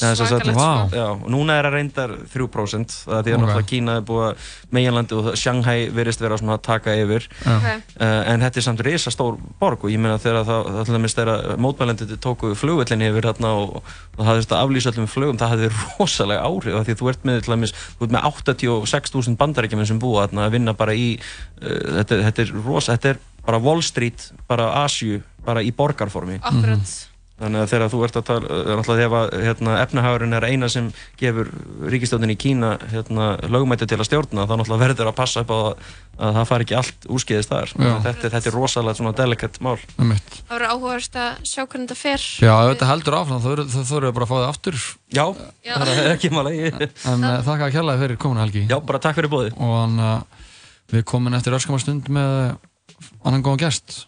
[0.00, 0.96] svakalegt, þetta- sko.
[0.96, 3.42] Já, og núna er það reyndar 3% það er því að Ok.
[3.42, 4.36] náttúrulega Kína er búið að
[4.72, 7.56] meginlandi og Shanghai verist vera svona að taka yfir Já.
[7.56, 7.66] Ok.
[8.00, 11.14] uh, en þetta er samt risa stór borg og ég meina þegar það, til dæmis
[11.14, 15.52] þegar mótmælendið tóku flugvöllin yfir þarna og, og það hefðist að aflýsa öllum flugum það
[15.56, 19.36] hefði rosalega áhrif af því að þú ert með, til dæmis, þú ert með 86.000
[19.36, 23.18] bandarækjuminn sem búa þarna að vinna bara í uh, þetta, þetta er rosa, þetta er
[23.46, 26.92] bara Wall Street, bara Asju bara í borgarformi Akkurat.
[27.42, 30.90] Þannig að þegar þú ert að tala, uh, náttúrulega að hérna, efnahagurinn er eina sem
[31.18, 31.50] gefur
[31.90, 35.58] ríkistjóðin í Kína hérna, lögmæti til að stjórna, þá náttúrulega verður að passa upp á
[35.58, 35.90] að,
[36.22, 37.74] að það fari ekki allt úrskeiðist þar.
[38.06, 39.74] Þetta, þetta er rosalega svona delicate mál.
[39.96, 42.28] Það verður áhugavert að sjá hvernig þetta fer.
[42.46, 44.80] Já, ef þetta heldur áfram, þá þurfum við bara að fá það aftur.
[45.12, 45.24] Já,
[45.66, 45.74] Já.
[45.74, 46.54] það er ekki máli.
[46.70, 48.64] En uh, þakka að kjærlega fyrir komuna Helgi.
[48.70, 49.50] Já, bara takk fyrir bóði.
[49.58, 50.46] Og hann, uh,
[50.92, 52.54] við komum eftir örskamar stund með
[53.26, 54.02] annan góðan gest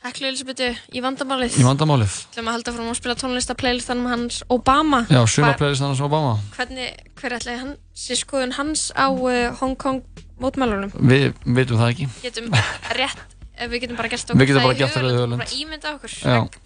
[0.00, 1.58] Heklu Elisabethu í vandamálið.
[1.60, 2.08] í vandamálið.
[2.08, 5.02] Þú ætlum að halda fram að spila tónlista playlistanum hans Obama.
[5.12, 6.38] Já, Hva- sumarplaylistan hans Obama.
[6.56, 10.00] Hvernig, hver ætlaði hann, sé skoðun hans á uh, Hong Kong
[10.40, 10.94] mótmálunum?
[10.96, 12.08] Við veitum það ekki.
[12.24, 12.48] Getum
[12.96, 13.36] rétt,
[13.68, 15.44] við getum bara gert okkur Við getum það bara í gert það í hugarlund.
[15.44, 16.16] Bara ímynda okkur.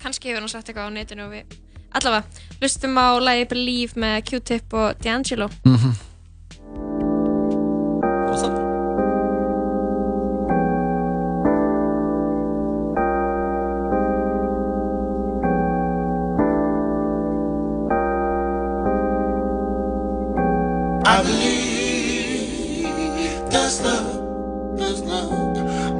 [0.04, 1.58] Kannski hefur hann sagt eitthvað á netinu og við...
[1.94, 5.50] Allavega, hlustum á lagi Believe með Q-Tip og D'Angelo.
[5.66, 5.94] Mhm.
[5.94, 7.03] I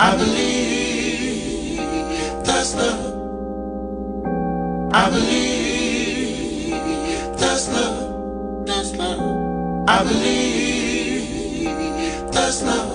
[0.05, 1.78] I believe
[2.44, 3.32] that's love.
[4.92, 6.70] I believe
[7.38, 9.20] that's love, that's love.
[9.88, 11.24] I believe
[12.32, 12.93] that's love.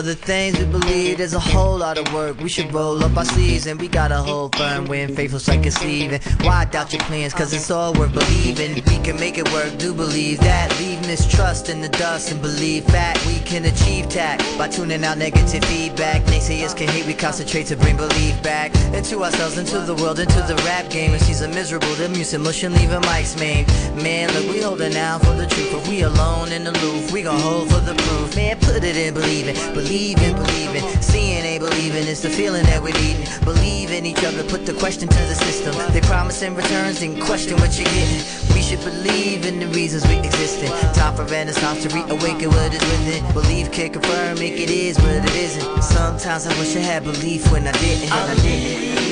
[0.00, 2.40] Other things we believe there's a whole lot of work.
[2.40, 5.60] We should roll up our sleeves and we got a whole firm when faithful's like.
[5.66, 7.34] And why doubt your plans?
[7.34, 8.76] Cause it's all worth believing.
[8.76, 10.66] We can make it work, do believe that.
[10.80, 15.18] Leave mistrust in the dust and believe that We can achieve tact by tuning out
[15.18, 16.22] negative feedback.
[16.22, 20.40] Naysayers can hate, we concentrate to bring belief back into ourselves, into the world, into
[20.48, 21.12] the rap game.
[21.12, 23.66] And she's a miserable, the music mushing, leaving mics main.
[24.02, 27.12] Man, look, we holding out for the truth, but we alone in the loop.
[27.12, 28.34] We gon' hold for the proof.
[28.34, 31.02] Man, put it in believe believing, believing, believing.
[31.02, 33.26] Seeing ain't believing, it's the feeling that we're needing.
[33.44, 35.74] Believe in each other, put the question to the system.
[35.92, 38.22] They promise in returns, and question what you're getting.
[38.54, 40.70] We should believe in the reasons we exist in.
[40.94, 43.32] Time for renaissance to reawaken what is within.
[43.32, 45.82] Believe can confirm, make it is what it isn't.
[45.82, 48.12] Sometimes I wish I had belief when I didn't.
[48.12, 49.09] I didn't.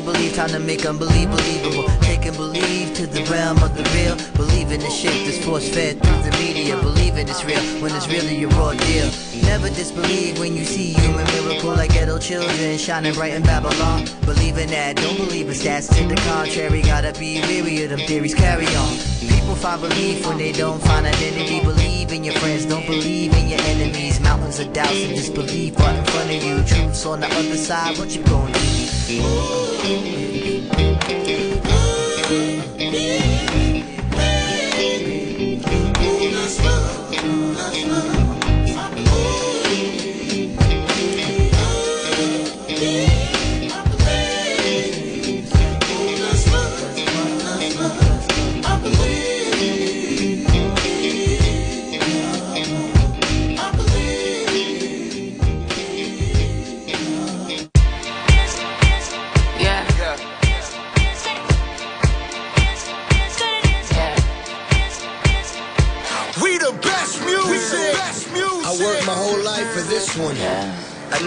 [0.00, 1.84] Make believe, time to make unbelieve believable.
[2.00, 4.16] Taking believe to the realm of the real.
[4.34, 6.76] Believing the shit that's force fed through the media.
[6.76, 9.10] Believing it's real when it's really a raw deal.
[9.42, 14.06] Never disbelieve when you see human miracle like ghetto children shining bright in Babylon.
[14.24, 16.82] Believing that, don't believe in stats to the contrary.
[16.82, 18.34] Gotta be weary of them theories.
[18.34, 18.92] Carry on.
[19.20, 21.60] People find relief when they don't find identity.
[21.60, 24.20] Believe in your friends, don't believe in your enemies.
[24.20, 26.62] Mountains of doubts and disbelief right in front of you.
[26.64, 28.69] Truths on the other side, what you gonna do?
[29.18, 29.50] Ooh.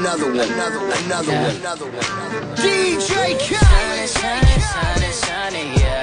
[0.04, 2.04] Another one, another one, another one, another one.
[2.58, 6.03] DJ Shining, shining, shining, shining, yeah.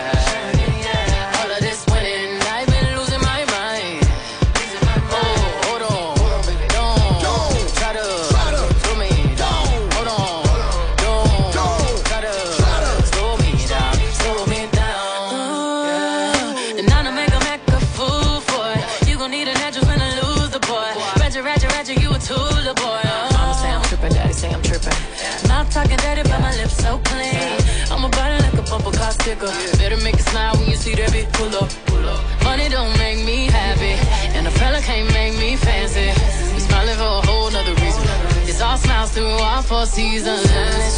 [31.40, 31.70] Pull up.
[31.86, 32.44] Pull up.
[32.44, 33.94] Money don't make me happy,
[34.36, 36.08] and a fella can't make me fancy.
[36.54, 38.04] We smiling for a whole nother reason.
[38.50, 40.44] It's all smiles through our four seasons.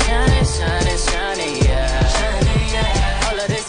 [0.04, 1.54] Shining, shining, shining.
[2.16, 3.28] Shining, yeah.
[3.28, 3.61] All of this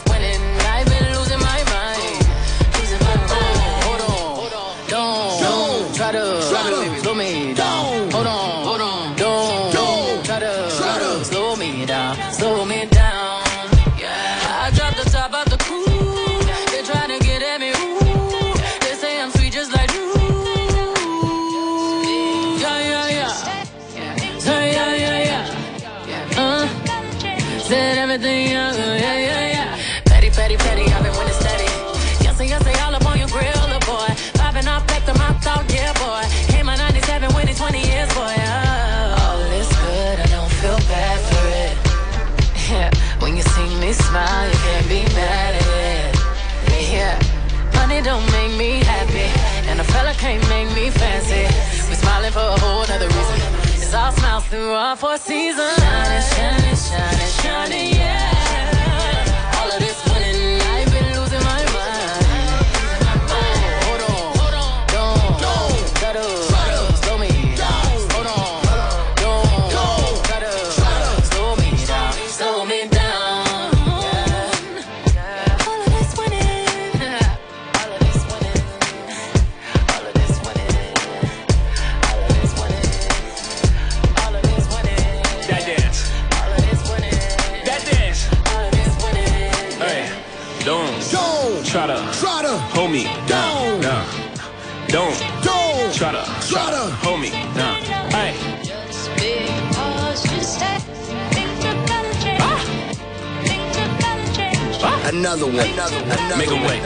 [105.54, 106.40] One.
[106.40, 106.82] Make a way.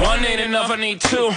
[0.00, 1.28] One ain't enough, I need two.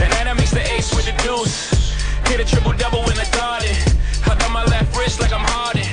[0.00, 1.92] That night I mix the ace with the deuce.
[2.32, 3.76] Hit a triple double in the garden.
[4.24, 5.84] Hug on my left wrist like I'm Harden.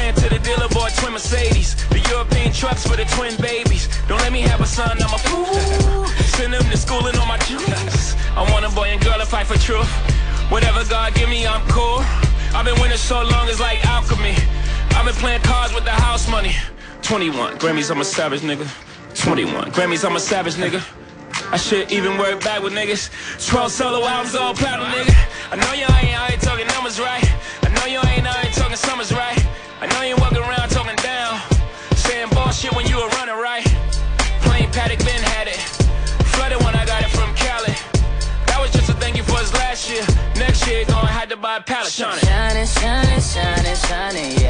[0.00, 1.76] Ran to the dealer, bought twin Mercedes.
[1.92, 3.92] The European trucks for the twin babies.
[4.08, 6.06] Don't let me have a son, I'm a fool.
[6.32, 8.16] Send them to school and all my juice.
[8.32, 9.92] I want a boy and girl to fight for truth.
[10.48, 12.00] Whatever God give me, I'm cool.
[12.56, 14.36] I've been winning so long, it's like alchemy.
[14.96, 16.56] I've been playing cards with the house money.
[17.02, 18.64] 21 Grammys, I'm a savage nigga.
[19.22, 20.82] 21 Grammys, I'm a savage nigga.
[21.52, 23.06] I should even work back with niggas.
[23.46, 25.14] 12 solo albums, all platinum, nigga.
[25.52, 27.22] I know you ain't out here talking numbers right.
[27.62, 29.38] I know you ain't out here talking summers right.
[29.80, 31.38] I know you walking around talking down.
[31.94, 33.62] Saying bullshit when you were running right.
[34.42, 35.60] Plain Paddock Ben had it.
[36.34, 37.78] Flooded when I got it from Cali.
[38.50, 40.02] That was just a thank you for his last year.
[40.34, 41.92] Next year, gonna have to buy a pallet.
[41.92, 42.18] Shining.
[42.26, 44.41] Shining, shining, shining, shining,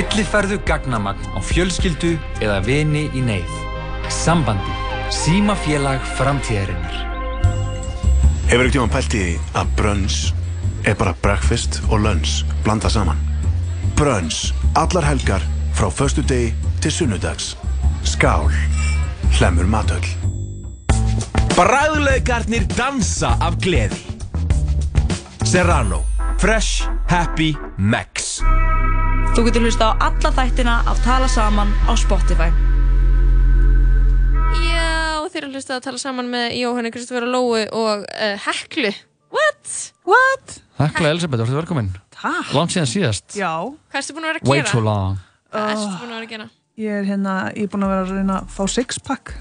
[0.00, 3.50] Millifærðu gagnamagn á fjölskyldu eða vini í neyð.
[4.08, 4.72] Sambandi.
[5.12, 6.94] Símafélag framtíðarinnar.
[8.48, 10.16] Hefur ekkert tíma pælt í því að brunch
[10.88, 13.20] er bara breakfast og lunch blanda saman?
[13.98, 15.44] Brunch, allar helgar
[15.76, 17.52] frá förstu degi til sunnudags.
[18.00, 18.48] Skál,
[19.36, 20.08] hlemur matöll.
[21.58, 24.00] Bræðlaugarnir dansa af gleði.
[25.44, 26.06] Serrano.
[26.40, 28.40] Fresh, happy, max.
[29.36, 32.50] Þú getur hlusta á alla þættina af Tala Saman á Spotify.
[34.60, 38.90] Já, þeir eru hlustað að tala saman með Jóhanni Kristoffer Lói og uh, Heklu.
[39.30, 39.74] What?
[40.08, 40.56] What?
[40.80, 41.90] Þakklega Elisabeth, þú ert velkomin.
[42.16, 42.50] Takk.
[42.56, 43.36] Langt síðan síðast.
[43.38, 43.52] Já.
[43.92, 44.72] Hvað erstu búin að vera að Way gera?
[44.74, 45.20] too long.
[45.54, 46.48] Hvað erstu búin að vera að gera?
[46.80, 49.34] Ég er hérna, ég er búin að vera að reyna að fá sixpack.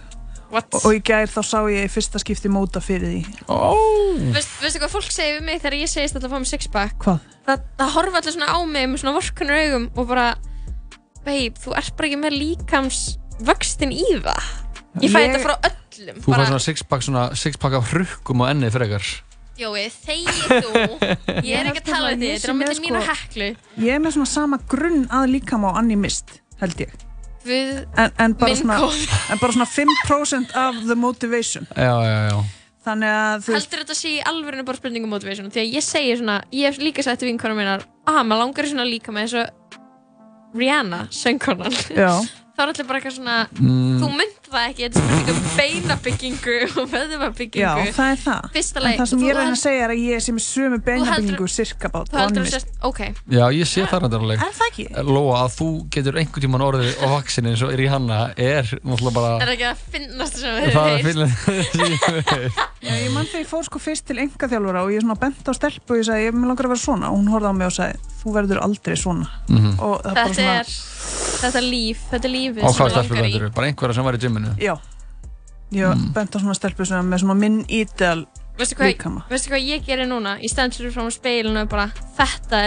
[0.50, 0.74] What?
[0.80, 3.42] Og, í gær þá sá ég í fyrsta skipti móta fyrir því.
[3.54, 4.16] Oh.
[4.34, 6.96] Veist, veistu hvað fólk segir við mig þegar ég segist að það fá mig sixpack?
[7.04, 7.20] Hvað?
[7.46, 10.26] Það, það horfa allir svona á mig með svona vorkunar augum og bara
[11.26, 13.00] Babe, þú ert bara ekki með líkams
[13.46, 14.46] vöxtin í það.
[15.04, 16.22] Ég fæ Ég- þetta frá öllum.
[16.24, 19.10] Þú fær svona sixpack, svona sixpack af hrukkum á ennið frekar.
[19.60, 20.84] Jói, þegið þú.
[21.50, 23.04] Ég er ekki að tala um því, þetta er á sem milli er mín og
[23.06, 23.50] sko- heklu.
[23.84, 26.96] Ég er með svona sama grunn að líkam á Annie Mist, held ég.
[27.46, 29.04] Við En, en, bara minn svona, kóð.
[29.32, 31.68] en bara svona 5% of the motivation.
[31.76, 32.40] Já, já, já.
[32.90, 35.84] Þannig að þú Heldur þetta sé í alvörinu bara spurningu um motivation Því að ég
[35.84, 39.12] segi svona, ég hef líka sagt til vinkonum minnar að maður langar í svona líka
[39.14, 42.12] með eins og Rihanna, söngkonan Já.
[42.56, 44.00] þá er allir bara eitthvað svona Mm.
[44.02, 47.62] þú mynd það ekki, þetta er spurning um beinabyggingu og vöðvabyggingu.
[47.64, 48.48] Já, það er það.
[48.56, 48.98] Fyrsta En leið.
[49.00, 52.10] það sem ég reyna að segja er að ég sé með sömu beinabyggingu sirka bát
[52.10, 53.02] Þú heldur að sérst, ok.
[53.36, 54.48] Já, ég sé það rændarlega.
[54.50, 54.86] Er það ekki?
[55.10, 59.32] Lóa, að þú getur einhvern tíman orðið á vaksin eins og Rihanna er náttúrulega bara...
[59.40, 62.10] Er það ekki að finnast sem við Það er höfum finnlega
[62.80, 65.54] Já, ég mann þegar ég fór sko fyrst til engaþjálfara og ég svona bent á
[65.58, 67.68] stelpu og ég sagði, ég vil langar að vera svona og hún horfði á mig
[67.68, 69.74] og sagði, þú verður aldrei svona Mhm.
[69.84, 70.72] og það er bara Þetta svona er,
[71.44, 73.34] þetta er líf, þetta er lífið Á sem hvað við stelpur langar í.
[73.34, 74.76] veitur Bara einhverja sem var í gymminu Já,
[75.72, 76.14] ég Mm.
[76.14, 78.26] bent á svona stelpu sem er með svona minn ideal
[78.58, 80.38] Veistu hvað, líkama veistu hvað ég gerir núna?
[80.42, 82.62] Ég stend fyrir fram á speilinu og bara, þetta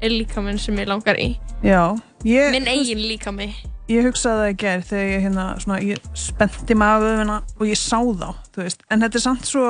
[0.00, 1.38] er líkaminn sem ég langar í.
[1.64, 3.54] Já, ég, Minn eigin líkami.
[3.88, 7.22] ég hugsaði það í gær þegar ég hérna svona, ég spennti maður
[7.58, 9.64] og ég sá þá, þú veist en þetta er samt svo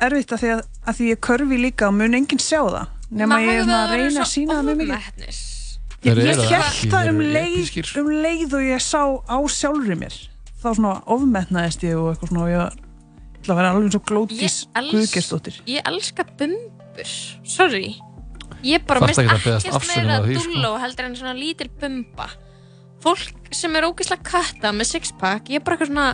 [0.00, 3.40] erfitt að því að, að því ég körfi líka og mun enginn sjá það nema
[3.42, 5.42] ég er svona að reyna að sína það mjög mikið.
[6.06, 10.14] Ég, held það um leið, um leið og ég sá á sjálfri mér
[10.66, 12.60] þá svona ofmetnaðist ég og eitthvað svona og ég
[13.40, 14.58] ætla að vera alveg svo glótis
[14.90, 17.12] guðgestóttir Ég elska bumbur.
[17.46, 17.96] Sorry.
[18.66, 20.52] Ég bara mist ekkert að meira á því, sko.
[20.56, 22.30] dúlló heldur en svona lítil bumba.
[23.04, 26.06] Fólk sem er ógeðslega katta með sixpack, ég er bara eitthvað svona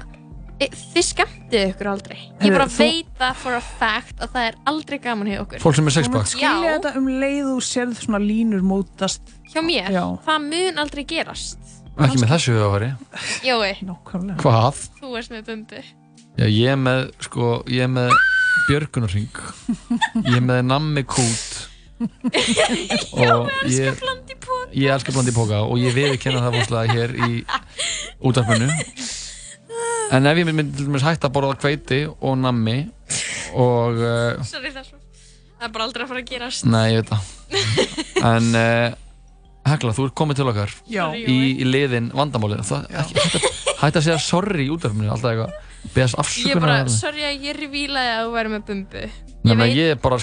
[0.61, 2.19] e, þið skemmtið ykkur aldrei.
[2.43, 5.63] Ég bara þú- veit það for a fact að það er aldrei gaman hjá okkur.
[5.63, 6.19] Fólk sem er sixpack?
[6.27, 10.05] munt skilja þetta um leið og sérð svona línur mótast Hjá mér, Já.
[10.27, 11.59] það mun aldrei gerast.
[12.01, 12.91] Ekki með þessu hugafari
[13.45, 14.39] Jói, Nákvæmlega.
[14.41, 14.79] Hvað?
[15.01, 15.83] þú ert með bumbu.
[16.41, 18.15] Já, ég er með, sko, ég er með
[18.69, 19.43] björgunarring
[20.25, 21.69] Ég er með nammi kút.
[23.23, 27.13] Og ég, blandi póka ég elskar blandi póka og ég veið kenna það fórslega hér
[27.15, 27.29] í
[28.27, 28.67] útvarpinu.
[30.13, 32.79] En ef ég myndi til dæmis hægt að borða hveiti og nammi
[33.55, 34.99] og uh, Sorry, það svo.
[35.61, 36.67] Það er bara aldrei að fara að gerast.
[36.67, 37.23] nei, ég veit það.
[38.33, 38.99] En uh,
[39.63, 41.05] Hekla, þú ert komið til okkar Já.
[41.15, 42.63] í, í liðin vandamálið.
[42.67, 45.69] Hægt, að, að segja sorry í útvarpinu alltaf eitthvað.
[45.93, 49.05] Beðast Ég er afsökunar bara, á sorry að ég revílaði að þú væri með bumbu.
[49.43, 50.19] Nei, menn, ég, bara,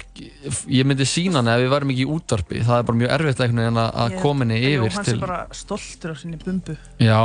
[0.72, 2.62] ég myndi sína hann ef við værum ekki í útvarpi.
[2.64, 5.40] Það er bara mjög erfitt að- að Ég- koma henni yfir Jóhann til sé bara
[5.52, 6.78] stoltur af sinni bumbu.
[7.00, 7.20] Já,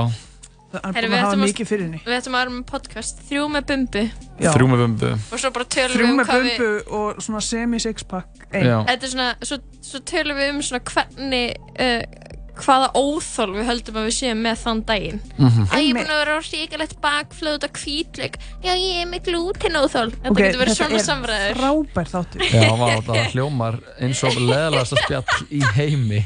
[0.74, 3.46] Það er búin að hafa mikið fyrir henni Við ættum að vera með podcast, þrjú
[3.54, 4.04] með bumbu.
[4.42, 4.50] Já.
[4.54, 6.58] þrjú með bumbu Og svo bara tölum Þrjú við um með hvað við...
[6.58, 8.44] bumbu og svona semi-sixpack.
[8.54, 9.58] Þetta er svona, svo,
[9.90, 12.02] svo tölum við um svona hvernig, uh,
[12.54, 15.16] hvaða óþól við höldum að við séum með þann daginn.
[15.42, 15.64] Mhm.
[15.74, 18.36] Að ég er búin að vera á ríkalegt bakflöð út af kvítleik.
[18.62, 20.12] Já, ég er með glúten óþól.
[20.14, 21.58] Þetta Ok, getur verið þetta svona er samræður.
[21.58, 22.70] frábær þáttur já,
[23.08, 26.22] það hljómar eins og leðalegasta spjall í heimi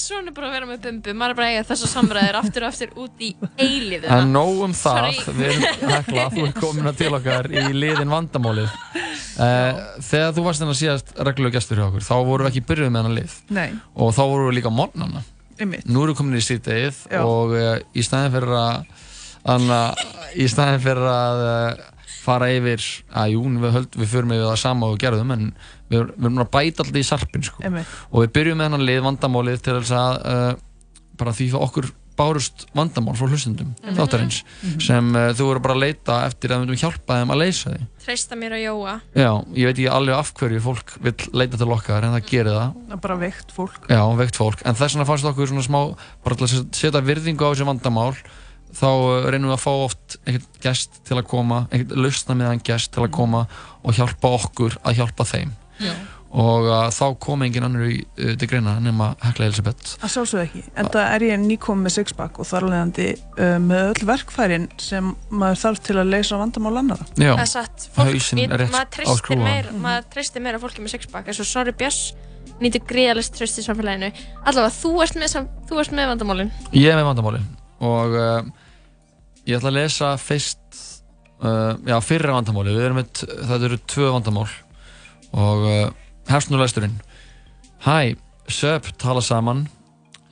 [0.00, 1.12] Svona er bara að vera með bumbu.
[1.20, 3.28] Maður er bara að eiga þessar samræður aftur og aftur út í
[3.60, 4.06] eilífið.
[4.16, 5.34] en nóg um það, Sorry.
[5.36, 8.72] við erum hekla þú ert komin að til okkar í liðin vandamálið.
[9.32, 12.90] Uh, þegar þú varst þennan síðast reglulegu gestur hjá okkur þá vorum við ekki byrjuð
[12.92, 13.36] með hennar lið.
[13.58, 15.22] Nei, og þá vorum við líka morgnana.
[15.60, 15.86] Einmitt.
[15.88, 19.00] Nú erum við komin í síðdegið og uh, í staðin fyrir að
[19.52, 19.80] anna,
[20.38, 21.88] í staðin fyrir að uh,
[22.22, 22.84] fara yfir
[23.18, 25.48] að jú, við, höld, við förum yfir það sama og við gerðum en
[25.90, 27.64] við, við erum að bæta alltaf í sarpin sko.
[28.12, 30.54] Og við byrjum með hennan lið vandamálið til þess að uh,
[31.18, 33.94] bara því fyrir okkur bárust vandamál frá hlustundum Mhm.
[33.96, 34.80] þáttarins Mhm.
[34.84, 37.70] sem uh, þú verður bara að leita eftir að við myndum hjálpa þeim að leysa
[37.72, 38.92] því Treysta mér að jóa.
[39.16, 42.52] Já, ég veit ekki alveg af hverju fólk vil leita til okkar en það gerir
[42.52, 45.80] það er bara veikt fólk Já, veikt fólk, en þess vegna fannst okkur svona smá
[46.22, 48.12] bara til að setja virðingu á þessi vandamál
[48.76, 52.64] þá uh, reynum við að fá oft einhvern gest til að koma, einhvern lausna meðan
[52.64, 53.44] gest til að koma
[53.82, 55.54] og hjálpa okkur að hjálpa þeim.
[55.82, 55.94] Já.
[56.32, 59.96] og uh, þá kom engin annar í uh, til greina nema Hekla Elisabeth.
[60.00, 63.90] Að sjálfsögðu ekki, en það er ég nýkom með sixpack og þar alvegandi uh, með
[63.90, 68.66] öll verkfærin sem maður þarf til að leysa vandamál annara Já, Það er satt, er
[68.72, 71.28] maður á treystir meira, fólki með sixpack.
[71.28, 72.14] Eins og Sorry Björns
[72.62, 74.12] nýtur greiðalist tröst í samfélaginu.
[74.46, 76.54] Allavega þú ert með, sam, þú ert með vandamálin.
[76.72, 77.50] Ég er með vandamálin
[77.82, 78.40] og uh,
[79.46, 80.82] ég ætla að lesa fyrst
[81.42, 84.48] uh, já, fyrra vandamáli við erum með, þetta eru tvö vandamál.
[85.32, 85.86] Og uh,
[86.28, 86.98] hefst nú lesturinn
[87.82, 88.14] Hæ,
[88.46, 89.64] söp, tala saman.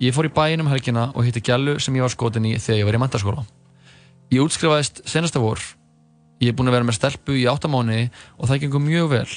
[0.00, 2.78] Ég fór í bæinn um helgina og hitti gælu sem ég var skotin í þegar
[2.78, 3.42] ég var í mentaskóla
[4.30, 5.58] Ég útskrifaðist senasta vor.
[6.38, 8.04] Ég er búinn að vera með stelpu í áttamáni
[8.38, 9.32] og það gengur mjög vel.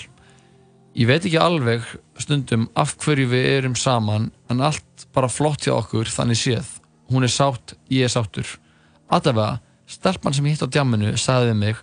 [0.94, 1.88] Ég veit ekki alveg
[2.22, 6.70] stundum af hverju við erum saman en allt bara flott hjá okkur þannig séð.
[7.12, 8.48] Hún er sátt, ég er sáttur.
[9.12, 9.60] Allavega,
[9.90, 11.82] stelpan sem ég hitt á djamminu sagði við mig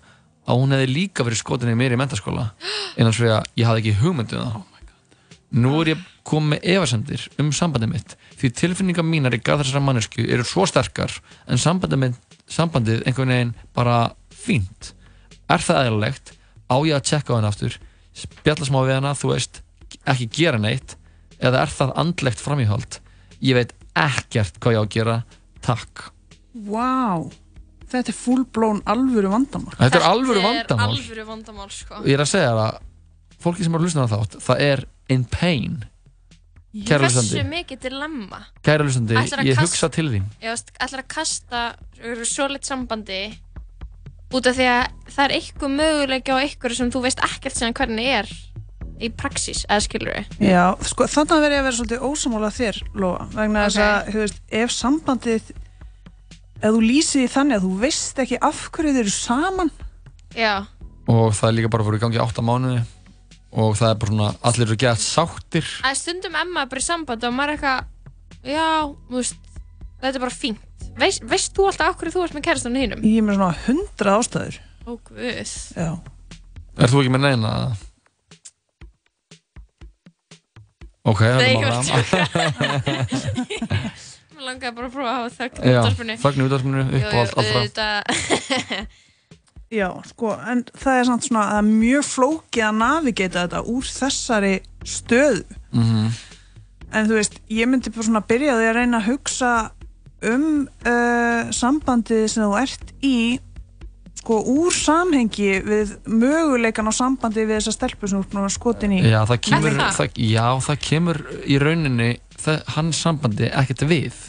[0.48, 2.50] að hún hefði líka verið skotin í mér í mentaskóla
[2.96, 4.66] svo að ég hafði ekki hugmyndu það.
[5.50, 9.82] Nú er ég komið með efasendir um sambandið mitt því tilfinningar mínar í garð þessara
[9.82, 11.12] mannesku eru svo sterkar
[11.50, 14.92] en sambandið, mitt, sambandið einhvern veginn bara fínt.
[15.50, 16.32] Er það eðlilegt?
[16.70, 17.76] Á ég að tjekka á henni aftur?
[18.14, 19.60] Spjalla smá við hana, þú veist,
[20.06, 20.94] ekki gera neitt?
[21.42, 23.00] Eða er það andlegt framíhald?
[23.42, 23.74] Ég veit
[24.06, 25.16] ekkert hvað ég á að gera.
[25.64, 26.04] Takk.
[26.66, 27.28] Vá,
[27.90, 30.64] þetta er full-blown alvöru vandamál Þetta er alvöru vandamál.
[30.64, 32.00] Þetta er alvöru vandamál, sko.
[32.06, 32.80] Ég er að segja það að
[33.40, 35.78] fólki sem er að hlusta á þátt, það er in pain.
[36.86, 38.44] Kæra Hversu mikið dilemma?
[38.62, 39.10] kæra að
[39.42, 40.26] ég kasta- hugsa til þín.
[40.40, 41.62] Veist, ætlar að kasta
[42.24, 43.38] svo lit sambandi
[44.30, 47.74] út af því að það er eitthvað möguleika á eitthvað sem þú veist ekkert sem
[47.74, 48.28] hvernig er
[49.00, 52.78] í praxis, eða skilur við Já, sko, þannig verður ég að vera svolítið ósamála þér,
[53.00, 55.50] Lóa, vegna þess að, þú veist, ef sambandið,
[56.60, 59.72] ef þú lýsið þannig að þú veist ekki af hverju þeir eru saman,
[60.36, 60.54] Já,
[61.10, 62.82] Og það er líka bara fyrir í gangi átta mánuði
[63.50, 65.66] og það er bara svona, allir eru gett sáttir.
[65.82, 68.68] að stundum Emma er bara í sambandi og maður er eitthvað já,
[69.08, 69.40] þú veist,
[70.04, 70.66] þetta er bara fínt
[71.00, 73.02] Veist, veist þú alltaf af hverju þú ert með kærastanum þínum?
[73.06, 74.56] ég er með svona hundra ástæður.
[74.84, 75.90] Ó, guð Já.
[76.80, 77.52] Er þú ekki með neina?
[81.08, 82.00] Ok, það er var mála.
[84.40, 86.14] Mér langaði bara að prófa að hafa þögn í Já, útvarpinu.
[86.20, 88.86] þögn í útvarpinu, upp og allt- frá
[89.70, 93.60] Já, sko, en það er samt svona að það er mjög flókið að navigata þetta
[93.70, 95.44] úr þessari stöðu.
[95.70, 96.08] Mhm.
[96.90, 99.50] En þú veist, ég myndi bara svona byrja á því að reyna að hugsa
[100.26, 100.46] um
[100.82, 103.14] uh, sambandið sem þú ert í
[104.20, 108.46] sko úr samhengi við möguleikan á sambandi við þessa stelpu sem þú ert búin að
[108.48, 109.00] vera skotin í.
[109.08, 109.94] Já, það kemur, það?
[109.96, 114.20] það, já, það kemur í rauninni það, hans sambandi ekkert við.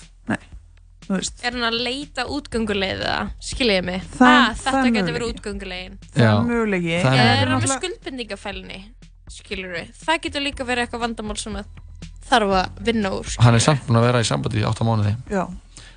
[1.01, 1.41] Þú veist.
[1.43, 3.13] Er hann að leita útgönguleiða,
[3.43, 4.03] skiljiði mig?
[4.15, 5.95] Það- ah, þetta getur verið útgönguleiðin.
[6.13, 6.33] Það er Já.
[6.45, 6.93] möguleiki.
[7.01, 8.77] Það er Eða er hann með Náttúrulega- skuldbindingafælni,
[9.27, 9.89] skilur við?
[10.05, 11.57] Það getur líka verið eitthvað vandamál sem
[12.29, 13.25] þarf að vinna úr.
[13.27, 13.43] skilurðu.
[13.43, 15.15] Hann er samt búin að vera í sambandi í átta mánuði.
[15.29, 15.43] Já.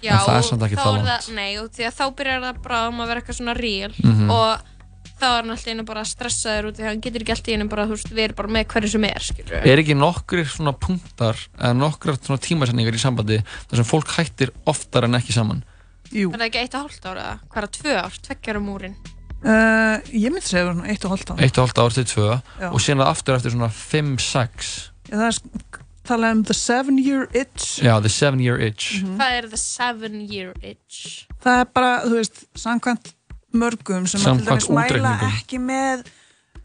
[0.04, 1.08] Já, en það er samt ekki það langt.
[1.10, 4.30] það, nei, því að þá byrjar það bara um að vera eitthvað svona real Mhm.
[4.30, 4.70] og
[5.14, 7.68] þá er hann alltaf einu bara stressaður út því að hann getur ekki alltaf einu
[7.70, 9.66] bara, þú veist, við erum bara með hverju sem er, skilur við.
[9.72, 13.38] Er ekki nokkrir svona punktar eða nokkrar svona tímasendingar í sambandi
[13.70, 15.62] þar sem fólk hættir oftar en ekki saman?
[16.12, 16.28] Jú.
[16.34, 17.38] Er það ekki eitt og hálft ára eða?
[17.48, 18.96] Hvað er það, tvö ár, tveggjar um múrin?
[19.44, 21.34] Uh, ég myndi segja svona eitt og hálft á.
[21.38, 22.28] Eitt og hálft ár til tvö
[22.60, 22.68] Já.
[22.72, 27.80] og síðan aftur eftir svona 5-6 Já, það er talað um the seven year itch.
[27.84, 31.24] Já, the 7 year itch Hvað er the seven year itch?
[31.44, 33.14] Það er bara, þú veist, samkvæmt
[33.54, 36.04] mörgum sem að til dæmis mæla ekki með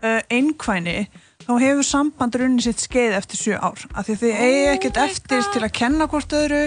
[0.02, 0.98] uh, einkvæni
[1.46, 5.50] þá hefur samband runni sitt skeið eftir sjö ár af því þið eigi ekkert eftir
[5.54, 6.64] til að kenna hvort öðru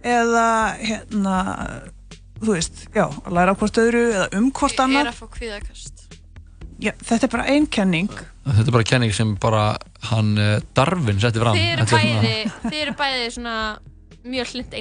[0.00, 0.46] eða
[0.80, 1.36] hérna
[2.40, 5.26] þú veist, já, að læra hvort öðru eða um hvort Ég er annar að fá
[5.36, 5.99] kvíðakast.
[6.80, 9.64] Já, þetta er bara ein kenning Þetta er bara kenning sem bara
[10.10, 13.56] hann uh, Darwin setti fram Þið eru Þetta er svona- bæði, þið eru bæði svona
[14.24, 14.74] mjög hlind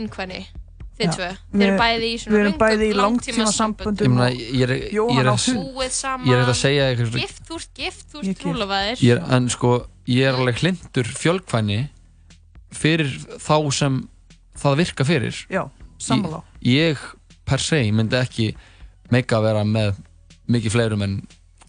[0.99, 1.11] þið Já.
[1.15, 1.27] tvö.
[1.31, 4.03] Þið Við- eru bæði í við svona erum bæði í langtímasamböndum.
[4.03, 5.69] Ég meina, ég er, ég er, Jóhann á að- hund.
[5.77, 8.27] Búið saman, ég er ekkert að segja eitthvað gift, þú ert gift, þú Ég ert
[8.27, 8.41] gift.
[8.43, 8.97] trúlofaðir.
[9.07, 9.71] ég er, en sko,
[10.11, 11.79] ég er alveg hlindur fjölkvæni
[12.75, 13.07] fyrir
[13.39, 14.09] þá sem
[14.59, 15.63] það virka fyrir Já,
[16.03, 16.43] sammála.
[16.61, 16.97] ég, ég
[17.45, 18.49] per se myndi ekki
[19.09, 19.95] meika að vera með
[20.49, 21.15] mikið fleirum en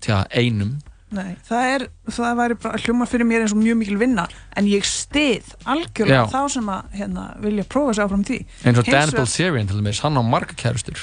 [0.01, 0.79] tja, einum
[1.11, 4.69] Nei, það er, það væri bara hljómar fyrir mér eins og mjög mikil vinna en
[4.71, 6.29] ég stið algjörlega Já.
[6.31, 10.03] þá sem að hérna, vilja prófa sig áfram því eins og Dan Bilzerian til dæmis,
[10.05, 11.03] hann á marga kærustur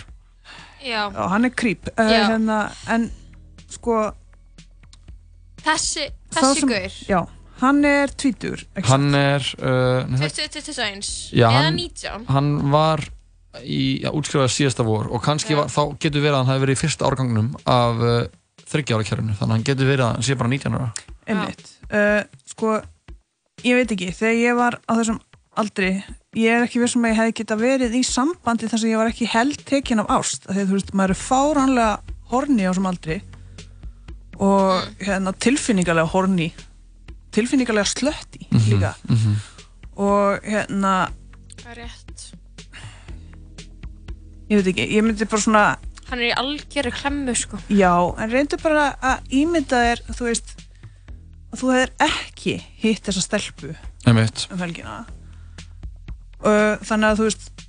[0.79, 1.09] Já.
[1.11, 2.21] Já, hann er creep uh, Já.
[2.29, 3.09] hérna, en
[3.67, 3.97] sko
[5.67, 7.19] Þessi, sá þessi sem- gaur, Já,
[7.65, 12.25] hann er tvítur hann er uh, nei, það- 2021, Já, eða hann, 19.
[12.31, 13.03] hann var
[13.65, 16.77] í já, útskrifaði síðasta vor og kannski var, þá getur verið að hann hafi verið
[16.77, 18.19] í fyrsta árgangnum af uh,
[18.71, 20.89] þryggjára kjærunu þannig að hann getur verið að hann sé bara 19 ára
[21.27, 22.21] einmitt uh,
[22.51, 22.73] sko,
[23.67, 25.19] ég veit ekki þegar ég var á þessum
[25.57, 25.89] aldri
[26.37, 29.09] ég er ekki vissum að ég hef geta verið í sambandi þar sem ég var
[29.11, 32.69] ekki held tekin af ást af því að þú veist, maður er fáránlega horni á
[32.69, 33.17] þessum aldri
[34.37, 36.51] og hérna tilfinningarlega horni
[37.33, 39.33] tilfinningarlega slötti líka Mhm.
[39.97, 41.09] og hérna
[41.65, 42.33] rétt.
[44.49, 45.63] ég veit ekki, ég myndi bara svona
[46.07, 47.57] Hann er í algjöru klemmu, sko.
[47.69, 50.53] já, en reyndu bara að ímynda þér þú veist
[51.51, 52.53] að þú hefur ekki
[52.83, 53.73] hitt þessa stelpu
[54.07, 54.45] Einmitt.
[54.51, 55.01] um helgina
[56.43, 57.65] uh, þannig að þú veist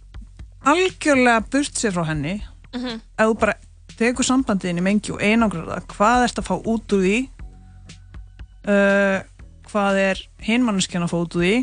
[0.69, 2.37] algjörlega burt sér frá henni
[2.75, 3.01] Mhm.
[3.19, 3.55] ef þú bara
[3.99, 7.17] tekur sambandiðin í mengi og einangrar það hvað ert að fá út úr því
[8.69, 9.19] uh,
[9.73, 11.55] hvað er hinmanneskjan að fá út úr því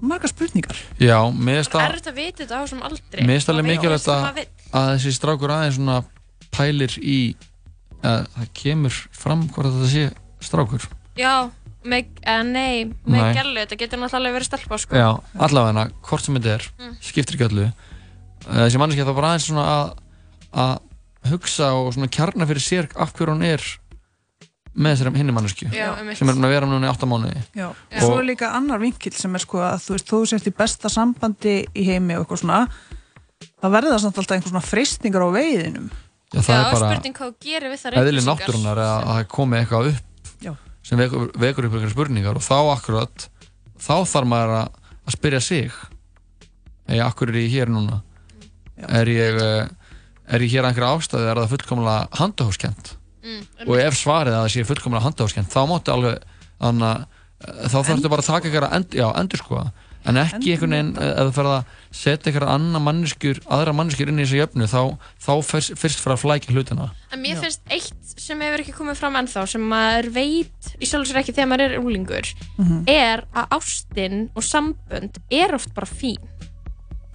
[0.00, 3.20] marga spurningar já, mér finnst Það er það þetta að vita þetta á þessum aldri.
[3.26, 4.40] mér finnst alveg Maður veit mikilvægt að,
[4.80, 5.98] að þessi strákur aðeins svona
[6.56, 7.18] pælir í
[8.00, 10.04] að það kemur fram hvort þetta sé
[10.40, 10.86] strákur
[11.20, 11.34] Já,
[11.84, 13.34] með, eða nei, með Nei.
[13.36, 14.96] gælu, þetta getur náttúrulega verið stelpa, sko.
[14.96, 15.08] já,
[15.46, 16.96] allavega hvort sem þetta er Mm.
[17.00, 17.70] skiptir ekki öllu
[18.48, 19.90] Uh, þessi manneski þá bara aðeins svona að
[20.56, 23.60] að hugsa og svona kjarna fyrir sér af hverju hún er
[24.80, 27.42] með þessari hinni mannesku sem er búin að vera núna í 8 mánuði.
[27.58, 30.48] Já, Og- svo er líka annar vinkil sem er sko að þú veist, þú sért
[30.48, 32.60] í besta sambandi í heimi og eitthvað svona
[33.60, 35.90] það verður það samt alltaf einhver svona freystingar á veiðinum.
[36.30, 39.14] Já, það Já, er bara spurning hvað þú gerir við þar eðli náttúrunar að að
[39.18, 40.52] það komi eitthvað upp Já.
[40.82, 43.26] sem vekur, vekur upp einhverja spurningar og þá akkurat
[43.80, 44.68] þá þarf maður að,
[45.06, 45.72] að spyrja sig.
[46.90, 48.00] Eða akkur er ég hér núna?
[48.88, 49.68] Er ég eh,
[50.30, 54.42] er ég hér að einhverja ástæði er það fullkomlega handahóskent Mm, og ef svarið að
[54.46, 56.22] það sé fullkomlega handahóskent þá máttu alveg
[56.60, 56.90] anna,
[57.40, 59.64] þá þarftu bara að taka einhverja end, já, endur sko
[60.08, 64.08] en ekki einhvern veginn eh, ef þú ferð að setja einhverja annar manneskjur aðra manneskjur
[64.08, 64.80] inn í þessu jöfnu þá,
[65.20, 66.86] þá fyrst, fyrst fyrir að flækja hlutina.
[67.12, 71.10] En mér finnst eitt sem hefur ekki komið fram ennþá sem maður veit í sjálf
[71.10, 72.78] sér ekki þegar maður er úlingur Mhm.
[72.88, 76.16] er að ástin og sambönd er oft bara fín.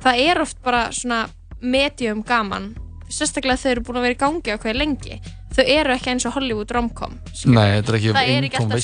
[0.06, 1.23] Það er oft bara svona
[1.61, 2.76] medium gaman
[3.10, 5.18] sérstaklega þau eru búin að vera í gangi á hverju lengi
[5.56, 8.80] þau eru ekki eins og Hollywood romcom Nei, þetta er ekki það er ekki alltaf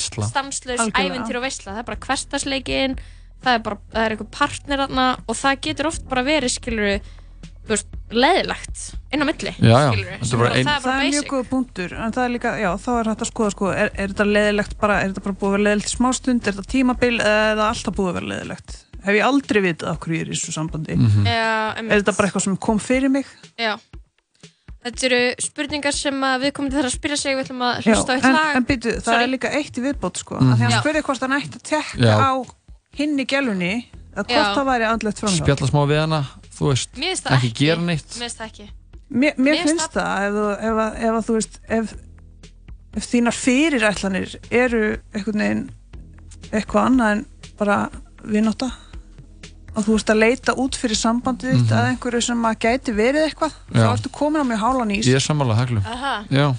[0.86, 1.16] Algjörlega.
[1.16, 2.96] ævintýr og veisla það er bara hverstasleikin
[3.42, 6.94] það er bara, það er eitthvað partner þarna og það getur oft bara verið skiluru
[7.62, 8.80] þú veist, leðilegt
[9.14, 9.52] inn á milli
[10.32, 12.52] er bara bara- ein- það er það er mjög góð punktur en það er líka,
[12.58, 15.36] já, þá er hægt að skoða sko, er, er þetta leðilegt bara, er þetta bara
[15.42, 18.16] búið að vera leðilegt í smástund, er þetta tímabil eða er það alltaf búið að
[18.18, 20.94] vera leðilegt hef ég aldrei vitað af hverju ég er í þessu sambandi?
[20.98, 21.24] Mhm.
[21.26, 23.26] Já, er þetta bara eitthvað sem kom fyrir mig?
[23.58, 23.72] Já.
[24.82, 27.84] Þetta eru spurningar sem að við komum til þar að spyrja sig við ætlum að
[27.86, 28.56] hlusta á eitt en, lag.
[28.58, 29.22] en býtu, það Sorry.
[29.22, 30.52] er líka eitt í viðbót sko, mm.
[30.56, 30.78] því hann Já.
[30.82, 32.32] spurði hvort hann ætti að tekka á
[32.98, 33.72] hinni gælunni
[34.12, 34.54] að hvort Já.
[34.56, 36.20] það væri andlegt framhjá spjalla smá við hana
[36.56, 37.52] þú veist, það ekki ekki.
[37.62, 38.16] gera neitt.
[38.18, 38.66] Mér finnst það ekki.
[39.12, 41.94] Mér, mér Mér finnst það ef, ef, að- ef að þú veist ef,
[42.98, 44.82] ef þínar fyrirætlanir eru
[46.52, 47.26] eitthvað annað en
[47.58, 47.78] bara
[48.26, 48.68] vináta
[49.74, 51.78] og þú veist að leita út fyrir sambandið þitt Mhm.
[51.78, 53.92] að einhverju sem að gæti verið eitthvað þá Já.
[53.96, 56.24] ertu komin á mjög hálan ís ég er sammála haglu Aha.
[56.30, 56.54] já,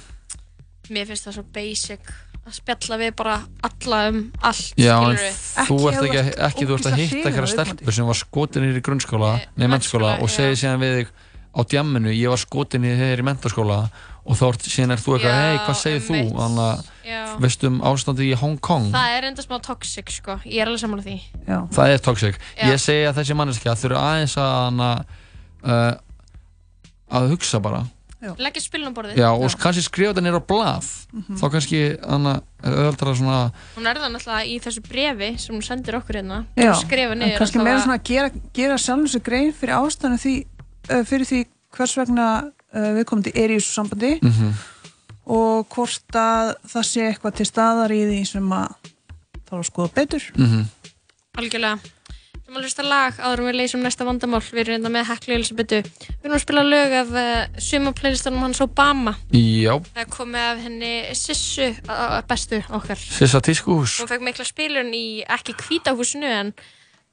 [0.90, 2.00] Mér finnst það svo basic
[2.44, 4.98] að spjalla við bara alla um allt já
[5.64, 7.54] þú ert ekki, ert ekki þú ert að hitta viðkomandi.
[7.54, 11.08] stelpur sem var skotin í grunnskóla nei, mennskóla og segir síðan við þig
[11.54, 13.78] á djamminu, ég var skotin í þeir í mentaskóla
[14.26, 16.84] og þá síðan er þú eitthvað, hei, hvað segir þú þannig að.
[17.44, 18.92] Veistu um ástandi í Hong Kong?
[18.94, 20.38] Það er enda smá toxic sko.
[20.46, 21.18] Ég er alveg sammála því.
[21.48, 21.58] Já.
[21.76, 22.40] það er toxic.
[22.58, 22.68] Já.
[22.72, 24.92] ég segi að þessi manneskja þurfa aðeins að hana,
[25.64, 25.92] uh,
[27.20, 27.84] að hugsa bara.
[28.24, 29.18] Leggja spilin á borðið.
[29.20, 30.86] Já, og kannski skrifa þetta nýra á blað.
[31.12, 31.38] Mhm.
[31.42, 33.40] þá kannski hana, er auðvitað svona
[33.76, 36.46] Hún er það náttúrulega í þessu brefi sem hún sendir okkur hérna.
[36.56, 39.76] Já, Hún skrifa en niður kannski meira svona að gera, gera sjálfum sig grein fyrir
[39.76, 40.36] ástæðan því,
[40.90, 44.14] uh, fyrir því hvers vegna uh, viðkomandi er í þessu sambandi.
[44.24, 44.54] Mhm.
[45.26, 48.94] Og hvort að það sé eitthvað til staðar í því sem að
[49.50, 50.32] þá að skoða betur.
[50.38, 50.64] Mhm.
[51.38, 51.80] Algjörlega.
[52.44, 54.42] Við erum að hlusta lag áður en við leysum næsta vandamál.
[54.44, 55.80] Við erum reynda með Heklu Elisabethu.
[55.82, 59.16] Við erum að spila lög af uh, sumaplaylistanum hans Obama.
[59.32, 61.70] Já, Það er komið af henni Sissu
[62.30, 63.00] bestu okkar.
[63.00, 63.96] Sissa tískuhús.
[64.04, 66.54] Hún fekk mikla spilun í ekki hvítahúsinu en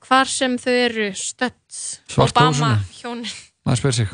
[0.04, 1.56] hvar sem þau eru stött.
[2.10, 3.00] Svarta Obama húsinu.
[3.00, 3.32] hjónin
[3.64, 4.08] maður spyr sig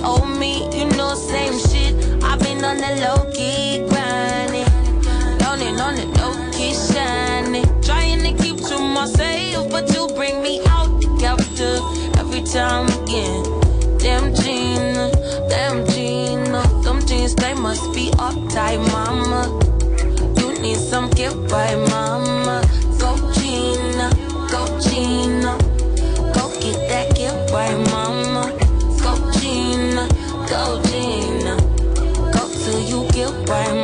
[0.00, 1.94] old me, you know, same shit.
[2.22, 4.70] I've been on the low key grinding,
[5.42, 10.60] learning on the low key shining, trying to keep to myself, but you bring me
[10.66, 11.78] out character
[12.18, 13.42] every time again.
[13.98, 15.10] Damn Gina,
[15.48, 19.42] damn Gina, them jeans they must be uptight, mama.
[20.38, 22.62] You need some get right, mama.
[22.98, 24.10] Go Gina,
[24.50, 25.56] go Gina.
[26.34, 28.11] Go get that get right, mama.
[33.60, 33.81] You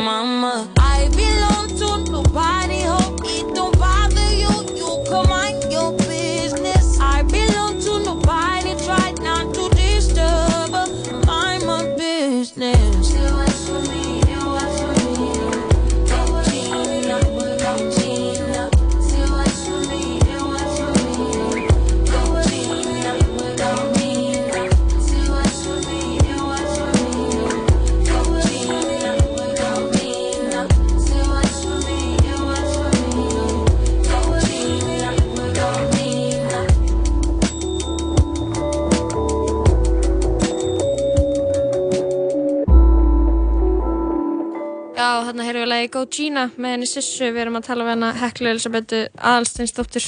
[45.78, 50.06] lagi Go Gina með henni Sissu, við erum að tala við hana Heklu Elisabethu Aðalsteinsdóttur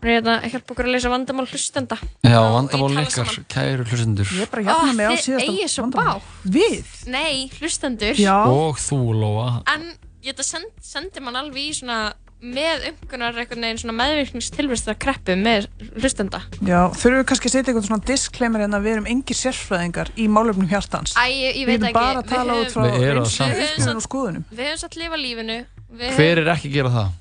[0.00, 4.30] hún er hérna að hjálpa okkur að leysa vandamál hlustenda Já, vandamálin ykkar, kæru hlustendur.
[4.32, 6.22] Ég er bara hérna með á svo vandamál.
[6.56, 6.94] Við?
[7.12, 8.22] Nei, hlustendur
[8.54, 9.48] Og þú, Lóa.
[9.74, 9.90] En
[10.24, 12.00] ég þetta send, sendi mann alveg í svona
[12.40, 15.66] með umkunar einhvern veginn svona meðvirkningstilvistar kreppu með
[16.00, 19.36] hlustenda Já, þurfum við kannski að setja eitthvað svona disclaimer en að við erum engir
[19.36, 21.12] sérfræðingar í málefnum hjartans.
[21.20, 24.06] Æ, ég, ég Við veit erum ekki bara að tala út frá Við erum og
[24.06, 24.46] skoðunum.
[24.48, 25.58] Við höfum satt lifa lífinu
[25.90, 27.12] við Hver höfum- er ekki að gera það?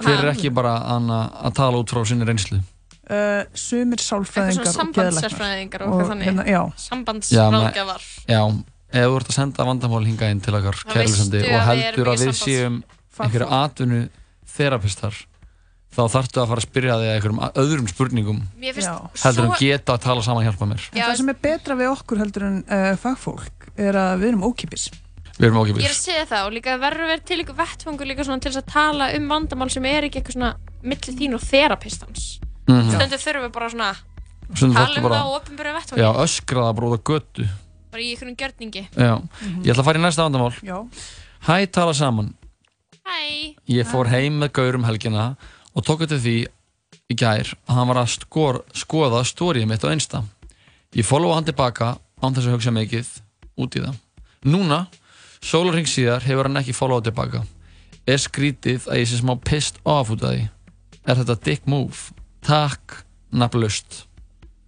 [0.00, 2.60] Hver er ekki bara anna, að tala út frá sinni reynslu?
[3.10, 5.82] Uh, sumir eitthvað sálfræðingar og geðlæknar.
[5.82, 6.60] og eitthvað þannig hérna, já.
[6.78, 8.42] Sambandsráðgjafar Já,
[8.92, 12.04] ef þú ert að senda vandamál hingað inn til okkar veistu og að við heldur
[12.04, 12.76] erum að við séum
[13.18, 14.00] einhverju atvinnu
[14.56, 15.14] þerapistar
[15.90, 19.50] þá þarftu að fara að spyrja þig einhverjum a- öðrum spurningum Mér finnst heldur en
[19.50, 20.82] svo- geta að tala saman hjálpa mér.
[20.94, 24.44] En það sem er betra við okkur heldur en uh, fagfólk er að við erum
[24.46, 24.90] ókipis.
[25.40, 28.06] Við erum Ég er ókipis að segja það og líka verður verið til ykkur vettfangur
[28.06, 31.34] líka svona til þess að tala um vandamál sem er ekki eitthvað svona milli þín
[31.34, 32.28] og þerapistans
[32.70, 32.90] Mhm.
[32.92, 33.90] Stundum þurfum við bara svona
[34.54, 37.48] tala um bara- það á opinbera vettfangi Já, öskraða bara út á götu.
[37.90, 38.82] Bara í einhverjum gjörningi.
[38.94, 39.14] Já,
[39.64, 40.54] ég ætla að fara í næsta vandamál.
[40.62, 40.86] Já.
[41.48, 42.34] Hæ, tala saman
[43.10, 45.32] Hæ Ég fór heim með Gaurum helgina
[45.74, 46.34] og tók eftir því
[47.10, 50.20] í gær að hann var að skor, skoða stórið mitt á Insta.
[50.94, 53.10] Ég followa hann tilbaka án þess að hugsa mikið
[53.62, 53.96] út í það.
[54.46, 54.78] Núna,
[55.42, 57.42] sólarring síðar, hefur hann ekki followað tilbaka.
[58.06, 60.46] Er skrítið að ég sé smá pissed off út af því?
[61.06, 62.14] Er þetta dick move?
[62.46, 63.00] Takk,
[63.34, 64.04] nafnlaust.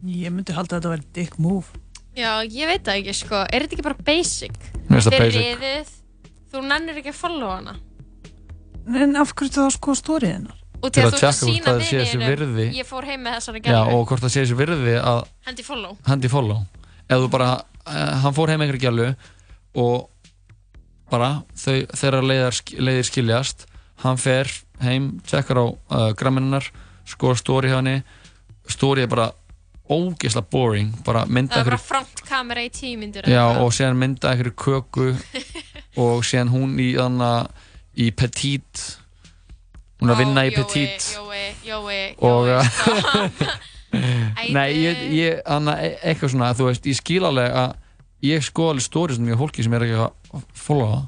[0.02, 1.70] Ég myndi halda að þetta væri dick move.
[2.18, 4.58] Já, ég veit það ekki sko, er þetta ekki bara basic?
[4.90, 5.40] Mér finnst það Þið basic.
[5.62, 5.96] riðið,
[6.52, 7.78] þú nennir ekki að followa hana
[8.86, 10.62] En af hverju það sko stórið hennar?
[10.82, 12.64] og Til að að þú að sína það sé þessi vinninum virði.
[12.74, 15.66] ég fór heim með þessari Já, gælu og hvort það sé þessi virði að hendi
[15.66, 15.92] follow.
[16.08, 16.64] Hendi follow.
[17.06, 17.50] Ef þú bara,
[17.86, 19.06] uh, hann fór heim einhverju gælu
[19.78, 20.08] og
[21.12, 23.66] bara þau, þeirra leiðar, leiðir skiljast.
[24.02, 24.50] Hann fer
[24.82, 26.66] heim, tjekkar á uh, gramminnar,
[27.06, 28.00] skoður stóri hjá henni.
[28.66, 29.30] Stóri er bara
[29.92, 33.98] ógeðslega boring, bara mynda það er bara einhverju front kamera í tímyndur já, og síðan
[33.98, 35.08] mynda einhverju köku
[36.02, 37.61] og síðan hún í þannig
[37.98, 38.86] í petit.
[40.00, 41.10] Hún er að vinna í petit.
[41.16, 43.52] Jói, Jói, og Jói,
[44.56, 47.74] Nei, ég, ég anna, e- eitthvað svona, þú veist, ég skil alveg að
[48.24, 51.02] ég skoða alveg stóri sem ég fólki sem er ekki að followa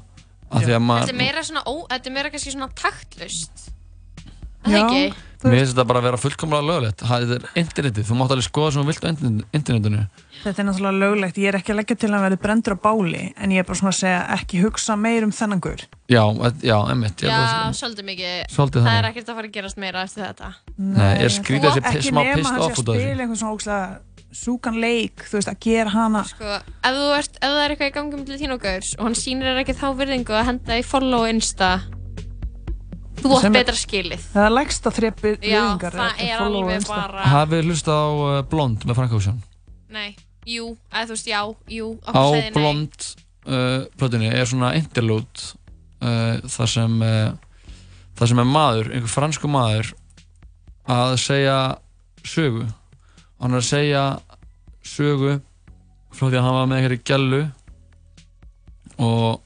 [0.51, 3.65] af því að Þetta er meira svona, ó, þetta er meira kannski svona taktlust.
[4.65, 5.03] Það er ekki
[5.51, 8.71] mér finnst þetta bara að vera fullkomlega löglegt, það er internetið, þú mátt alveg skoða
[8.75, 10.01] sem þú vilt á internet- internetinu.
[10.45, 11.37] Þetta er náttúrulega löglegt.
[11.41, 13.67] Ég er ekki að leggja til að hann verði brendur á báli en ég er
[13.69, 15.85] bara svona að segja ekki hugsa meir um þennan gaur.
[16.07, 16.23] Já,
[16.61, 18.33] já, emmitt Já, svolítið mikið.
[18.53, 20.51] Svolítið Það er ekkert að fara að gerast meira eftir þetta.
[20.77, 23.39] Nei, er skrítið þessi Ekki smá nema sé off að út af þessu spila einhvern
[23.41, 23.97] svona ógslag
[24.35, 27.87] súkan leik, þú veist, að gera hana Sko, ef þú ert, ef það er eitthvað
[27.87, 30.75] í gangi með þín og gaurs og hann sýnir þér ekki þá virðingu að henda
[30.75, 31.69] í follow á Insta
[33.25, 34.25] Þú átt betra skilið.
[34.35, 38.39] Það er lægsta þreppi Já, viðingar það er alveg bara Hafið þið hlustað á uh,
[38.51, 39.39] Blond með Frank Ocean?
[39.95, 40.09] Nei,
[40.45, 41.41] jú, eða þú veist, já,
[41.73, 42.21] jú á.
[42.53, 43.07] Blond
[43.49, 45.49] uh, plötunni er svona interlude
[46.05, 47.33] uh, þar sem uh,
[48.19, 49.91] þar sem er maður, einhver fransku maður
[50.85, 51.57] að segja
[52.25, 52.67] sögu.
[53.41, 54.05] Hann er að segja
[54.85, 55.39] sögu
[56.15, 57.41] frá því að hann var með einhverju gælu
[59.01, 59.41] og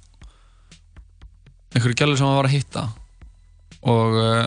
[1.73, 2.83] einhverju gælu sem hann var að hitta
[3.89, 4.45] og uh,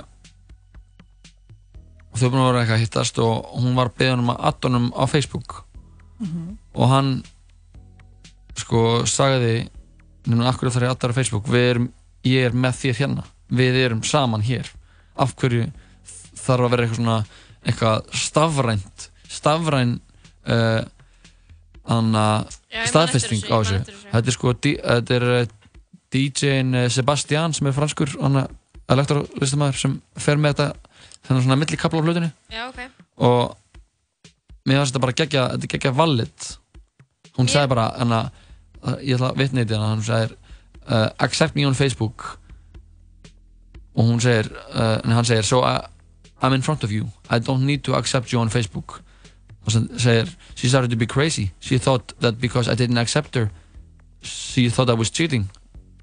[2.16, 5.04] þau búin að vera eitthvað að hittast og hún var beðin um að addonum á
[5.10, 5.62] Facebook.
[6.78, 7.12] Og hann
[8.58, 9.68] sko sagði
[10.30, 11.48] núna akkur þarf ég addar á Facebook?
[11.50, 11.88] Við erum,
[12.28, 13.24] ég er með þér hérna.
[13.52, 14.68] Við erum saman hér.
[15.18, 15.66] Af hverju
[16.42, 17.18] þarf að vera eitthvað svona
[17.62, 19.96] eitthvað stafrænt stafræn
[20.50, 20.82] uh,
[22.88, 23.80] staðfesting á þessu,
[24.12, 25.44] þetta er sko þetta er uh,
[26.12, 28.44] DJ-in uh, Sebastian sem er franskur hann
[28.96, 30.96] elektralistamæður sem fer með þetta
[31.26, 32.80] þennan svona milli kapla á hlutinu Já, ok.
[33.22, 33.56] Og
[34.66, 36.52] mér finnst þetta bara geggja, þetta er geggja valid
[37.38, 38.22] hún sagði bara hana,
[39.00, 40.36] ég ætla að vitna í þetta hún sagði
[40.86, 42.38] uh, accept me on Facebook.
[43.94, 45.80] Og hún segir uh, en hann segir so I,
[46.42, 47.08] I'm in front of you.
[47.30, 49.00] I don't need to accept you on Facebook.
[49.64, 51.52] Og sem segir she started to be crazy.
[51.60, 53.50] She thought that because I didn't accept her
[54.22, 55.50] she thought I was cheating.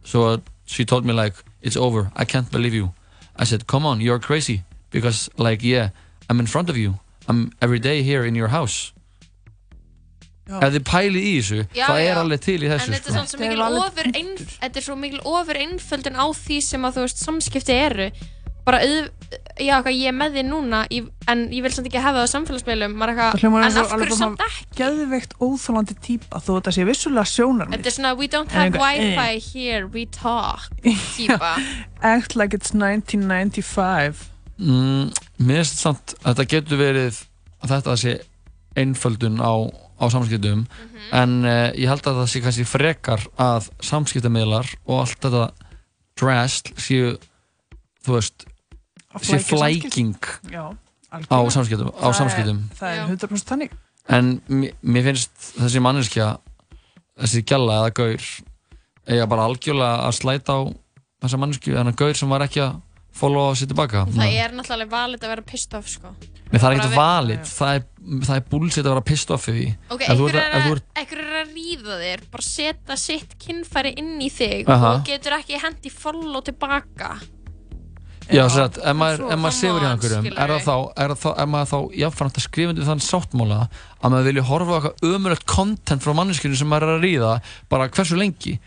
[0.04, 2.12] So she told me like it's over.
[2.16, 2.94] I can't believe you.
[3.36, 4.64] I said come on you're crazy.
[4.92, 5.90] Because like yeah
[6.30, 7.00] I'm in front of you.
[7.28, 8.92] I'm every day here in your house.
[10.50, 10.58] Já.
[10.66, 11.58] ef þið pælið í þessu?
[11.78, 12.10] Já, það já.
[12.10, 13.20] er alveg til í þessu En þetta er sko.
[14.80, 18.08] er svo mikil ofur einföldin á því sem að þú veist samskipti eru
[18.68, 18.80] bara
[19.60, 22.28] já, hvað ég er með þig núna í, en ég vil samt ekki hafa það
[22.28, 27.78] á samfélagsmiðlum en af hverju samt svona geðveikt óþólandi típa þó þetta sé vissulega sjónarmið.
[27.78, 29.50] Þetta er svona, we don't have eitthvað, wifi eh.
[29.54, 30.70] here, we talk
[31.16, 31.56] típa
[32.14, 34.26] Act like it's 1995.
[34.60, 37.24] Mm, mér finnst samt að þetta getur verið
[37.64, 38.18] að þetta sé
[38.80, 39.54] einföldun á,
[40.00, 40.66] á samskiptum
[41.16, 45.48] en uh, ég held að það sé kannski frekar að samskiptamiðlar og allt þetta
[46.20, 47.16] dressl séu
[48.10, 48.46] þú veist
[49.20, 50.16] flækja flæking
[50.52, 50.66] Já,
[51.30, 52.60] á samskiptum, á Það er- samskiptum.
[52.80, 53.72] Það er 100% þannig.
[54.10, 56.28] en mér, finnst þessi manneskja
[57.20, 58.28] þessi gjalla eða gaur
[59.10, 60.60] eiga bara algjörlega að slæta á
[61.24, 62.78] þessa mannesku en að gaur sem var ekki að
[63.20, 66.12] followa sér tilbaka Það er náttúrulega valið að vera pissed off sko.
[66.50, 67.84] Nei, það er ekkert valið, það er,
[68.26, 69.66] það er bullshit að vera pissed off við því.
[69.94, 73.92] Ok, Ef þú einhver ert- er, einhver er að ríða þér bara setja sitt kynfæri
[74.02, 74.94] inn í þig Aha.
[74.96, 77.12] og getur ekki hendi follow tilbaka
[78.30, 81.30] Já, sem sagt, ef maður, ef sefur hjá einhverjum er það þá, er það þá,
[81.44, 85.16] er maður þá jáfnframt að skrifa undir þann sáttmála að maður vilja horfa á eitthvað
[85.16, 87.32] ömulegt content frá manneskinu sem maður er að ríða
[87.72, 88.60] bara hversu lengi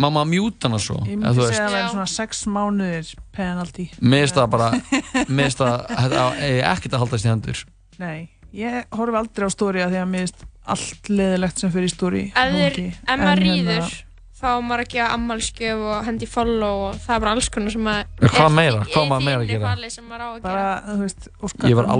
[0.00, 2.42] maður mjúta hana svo Ég eða myndi þú segja að það veist, væri svona 6
[2.56, 3.86] mánuðir penalty.
[4.00, 4.68] mér finnst það bara
[5.34, 7.64] mér finnst það, þetta eigi ekkert að haldast í hendur
[8.00, 8.20] Nei,
[8.56, 12.22] ég horfi aldrei á stóri að því að mér finnst allt leðilegt sem fyrir stóri.
[12.30, 13.98] Ef ef maður hérna- ríður
[14.40, 17.74] þá á maður ekki að ammálskjöf og hendi follow og það er bara alls konar
[17.74, 18.82] sem að hvað meira?
[18.88, 19.72] Hvað maður meira að gera?
[19.74, 21.90] að Bara, þú veist, óskar ég var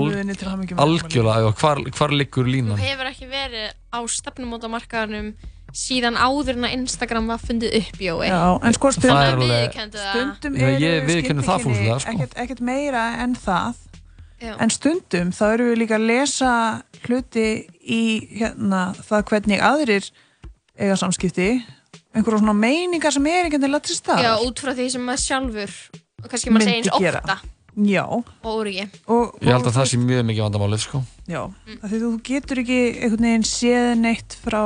[0.85, 5.33] algjörlega, hvar, hvar liggur Þú línan hefur ekki verið á stefnumótamarkaðanum
[5.71, 9.53] síðan áður en að Instagram var fundið upp, Jói Já, en sko er stundum,
[10.01, 10.81] stundum eru
[11.63, 12.15] fúslega, sko.
[12.15, 13.79] ekkert, ekkert meira en það
[14.41, 14.55] Já.
[14.57, 16.53] en stundum þá erum við líka að lesa
[17.05, 17.45] hluti
[17.81, 18.01] í
[18.39, 20.09] hérna, það hvernig aðrir
[20.81, 21.49] eiga samskipti
[22.15, 24.25] einhverjum svona meiningar sem er einhvern veginn til staðar.
[24.27, 25.75] Já, út frá því sem maður sjálfur
[26.21, 27.21] og kannski maður segja eins gera.
[27.25, 30.99] ofta Já, og úriki og, ég held að það sé mjög mikið vandamálið sko.
[31.31, 31.39] Já,
[31.79, 34.59] af því þú getur ekki einhvern veginn séð neitt frá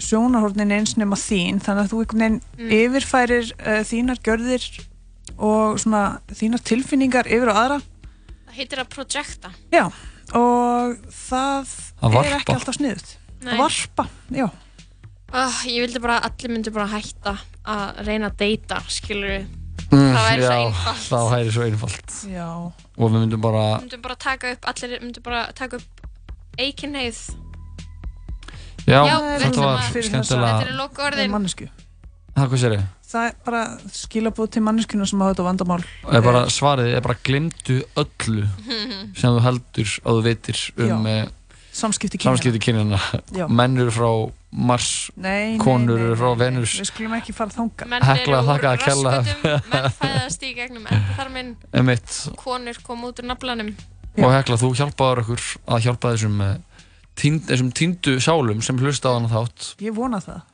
[0.00, 2.70] sjónarhornin eins nema þín þannig að þú einhvern veginn Mm.
[2.72, 4.64] yfirfærir uh, þínar gjörðir
[5.36, 6.02] og svona
[6.32, 7.78] þínar tilfinningar yfir á aðra.
[8.48, 9.50] Það heitir að projekta.
[9.68, 9.84] Já,
[10.32, 13.12] og það Að er ekki alltaf sniðut
[13.44, 13.52] Nei.
[13.52, 14.48] að varpa, já
[15.32, 17.36] oh, Ég vildi bara að allir myndu bara hætta
[17.66, 19.46] að reyna að deyta, skilur við
[19.86, 21.02] Mm, Það væri svo já, einfalt.
[21.06, 22.14] það væri svo einfalt.
[22.26, 22.46] Já.
[22.98, 26.00] Og við myndum bara Við myndum bara taka upp, allir myndu bara taka upp
[26.58, 27.20] eikinheið
[28.86, 31.68] já, Já, þetta var að- Þetta skemmtilega eru lokaorðin mannesku
[32.36, 33.60] það hvað sér ég Það er bara
[33.94, 35.84] skilabóð til manneskuna sem hafa þetta vandamál.
[36.10, 38.48] Er bara, svarið er bara glimtu öllu
[39.14, 41.28] sem þú heldur að þú veitir um Já.
[41.76, 42.36] Samskipti kynjanna.
[42.36, 42.98] samskipti kynjana
[43.36, 43.46] Já.
[43.52, 44.08] menn eru frá
[44.56, 46.44] Mars Nei, konur nei, eru frá nei, nei.
[46.44, 46.76] Venus.
[46.80, 49.42] Við skulum ekki fara þanga Menn Hekla, eru úr raskatum,
[49.74, 50.88] menn fæðast í gegnum
[51.76, 52.16] Einmitt.
[52.40, 53.74] Konur kom út úr naflanum.
[54.16, 55.46] Og Hekla, þú hjálpaður okkur
[55.76, 56.54] að hjálpa þessum eh,
[57.20, 59.74] tínd, þessum tíndu sálum sem hlusta á hana þátt.
[59.84, 60.44] Ég vona það.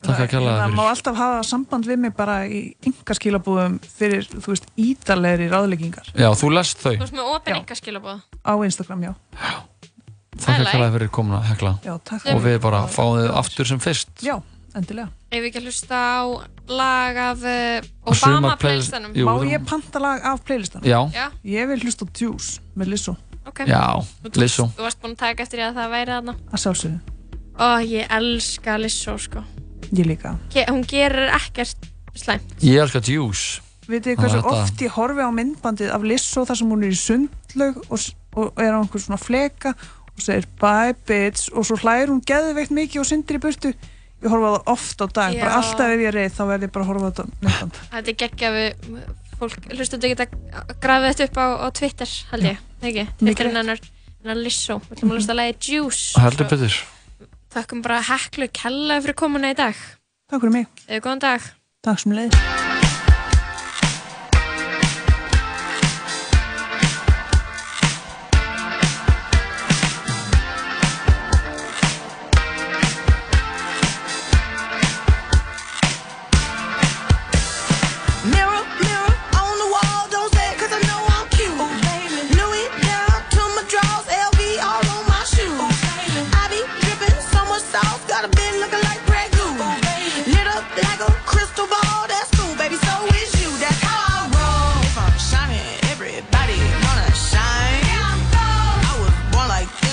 [0.00, 3.74] Takk að kella Það það má alltaf hafa samband við mig bara í ynga skilabúðum
[3.84, 6.08] fyrir, þú veist, ídalegri ráðleggingar.
[6.16, 6.94] Já, þú lest þau.
[6.94, 9.12] Þú veist með opin enga skilabóð á Instagram, já
[10.36, 10.72] Takk að like.
[10.76, 12.44] kella fyrir komuna Hekla Já, takk og fyrir.
[12.46, 14.36] við bara fáum þið aftur sem fyrst Já,
[14.78, 16.20] endilega Ef við ekki að hlusta á
[16.70, 20.82] lag af sumar Obama play- playlistanum Má ég panta lag af playlistan?
[20.86, 21.00] Já.
[21.14, 21.26] Já.
[21.44, 23.16] Ég vil hlusta á Juice með Lizzo
[23.46, 23.64] Ok.
[23.66, 23.82] Já,
[24.36, 24.68] Lizzo.
[24.76, 27.00] Þú varst búin að taka eftir því að það væri þarna að sjálfsögðu
[27.60, 29.42] Ó, ég elska Lizzo sko
[29.90, 34.92] Ég líka Ke Hún gerir ekkert slæmt Ég elskar Juice Vitið þið hversu oft ég
[34.94, 38.04] horfi á myndbandið af Lizzo þar sem hún er í sundlaug og,
[38.38, 39.72] og er á einhver svona fleka
[40.20, 41.48] og segir bye bitch.
[41.56, 43.72] Og svo hlæður hún geðveikt mikið og syndir í burtu.
[44.20, 45.56] Ég horfa það oft á dag, bara Já.
[45.56, 48.10] alltaf ef ég er reið þá verð ég bara að horfa á þetta myndband Þetta
[48.12, 48.98] er geggja við
[49.40, 53.06] fólk hlustum þetta geta grafið þetta upp á, á Twitter held ég, ekki?
[53.22, 53.56] Twitter rétt.
[53.56, 53.80] hennar
[54.20, 54.76] hennar Lizzo.
[54.84, 56.20] Við ætlum að hlusta að lagi Juice.
[56.20, 56.80] Heldur betur.
[57.56, 59.86] Þakkum bara heklu kella fyrir komuna í dag.
[60.28, 60.68] Takk fyrir mig.
[60.84, 61.48] Eða góðan dag.
[61.80, 62.69] Takk sem leið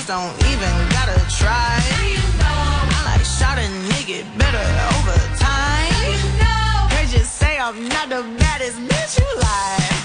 [0.08, 1.76] don't even gotta try.
[2.40, 4.64] I like shot a nigga better
[4.96, 5.92] over time.
[7.12, 9.97] You say I'm not the baddest bitch you like.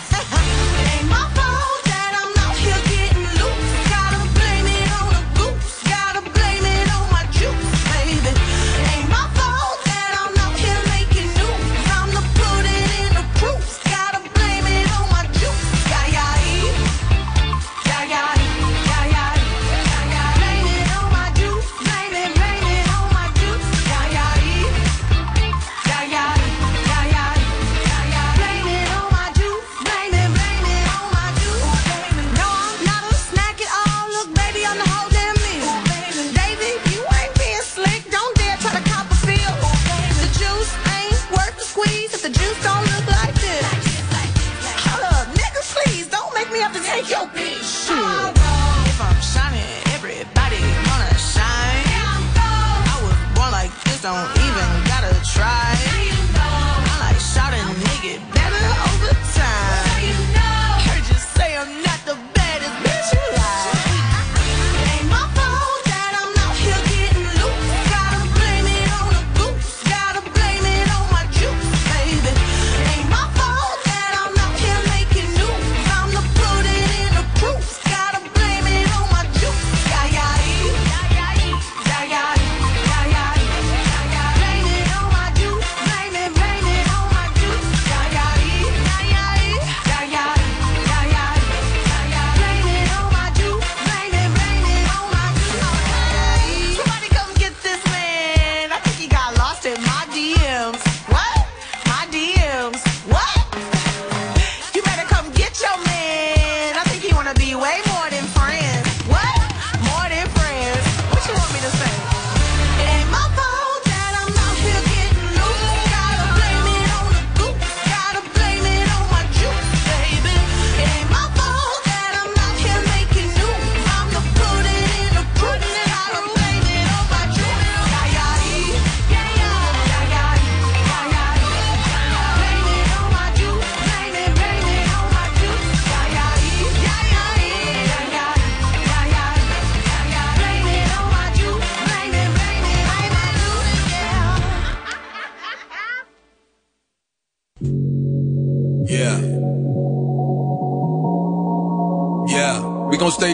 [54.03, 54.43] don't.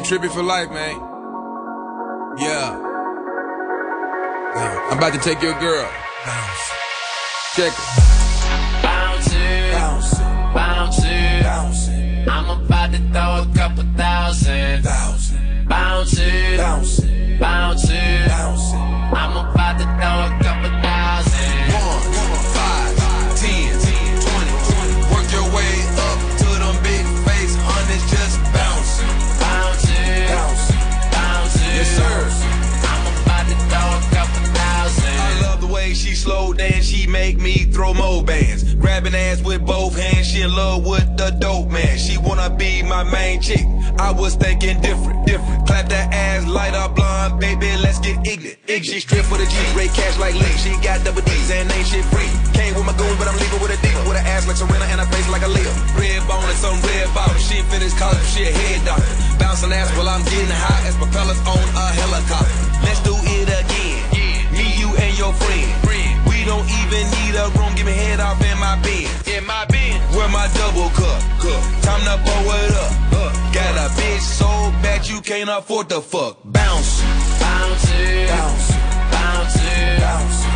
[0.09, 0.95] Trippy for life, man.
[2.39, 2.81] Yeah.
[4.89, 5.87] I'm about to take your girl.
[7.55, 7.98] Check it.
[75.59, 76.37] Bad you can't afford to fuck.
[76.45, 77.01] Bounce.
[77.39, 80.48] Bouncing, bouncing, bouncing,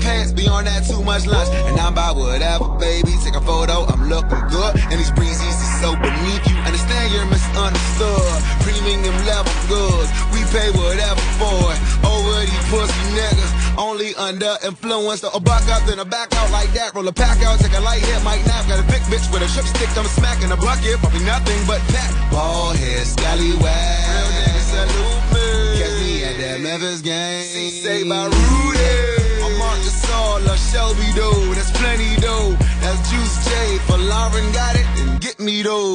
[0.00, 1.48] break fast my pants beyond that too much lunch.
[1.68, 3.12] And I'm by whatever, baby.
[3.24, 4.72] Take a photo, I'm looking good.
[4.90, 6.56] And these breezes is so beneath you.
[6.64, 8.38] Understand you're misunderstood.
[8.64, 11.80] Premium level goods, we pay whatever for it.
[12.04, 15.20] Over these pussy niggas, only under influence.
[15.20, 16.94] So a buck up, then a back out like that.
[16.94, 18.66] Roll a pack out, take a light hit, might nap.
[18.68, 20.98] Got a big bitch with a sugar stick, I'm smacking a bucket.
[21.00, 22.10] Probably nothing but pat.
[22.30, 23.60] Ball head, scallywag.
[23.60, 25.48] Real niggas salute me.
[25.78, 27.70] Catch me at that Memphis game.
[27.70, 29.19] Say by Rudy.
[30.10, 31.54] Gasol, or Shelby though.
[31.54, 32.56] That's plenty though.
[32.80, 33.78] That's Juice J.
[33.86, 35.89] For Lauren got it, then get me those.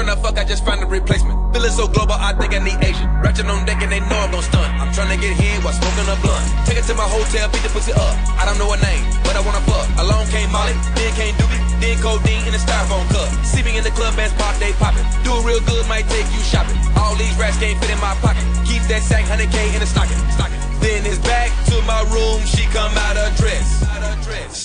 [0.00, 1.36] Tryna fuck, I just found a replacement.
[1.52, 3.08] Feeling so global, I think I need Asian.
[3.20, 4.64] Ratchet on deck and they know I'm gon' stun.
[4.80, 6.44] I'm tryna get hit while smoking a blunt.
[6.64, 8.16] Take it to my hotel, beat the pussy up.
[8.40, 9.84] I don't know her name, but I wanna fuck.
[10.00, 13.28] Alone came Molly, then came Doobie, then codeine in a styrofoam cup.
[13.44, 15.04] See me in the club, bands pop, they poppin'.
[15.20, 16.76] Do it real good, might take you shopping.
[16.96, 18.44] All these rats can't fit in my pocket.
[18.64, 20.16] Keep that sack, 100k in the stocking.
[20.32, 20.60] stocking.
[20.80, 23.39] Then it's back to my room, she come out of.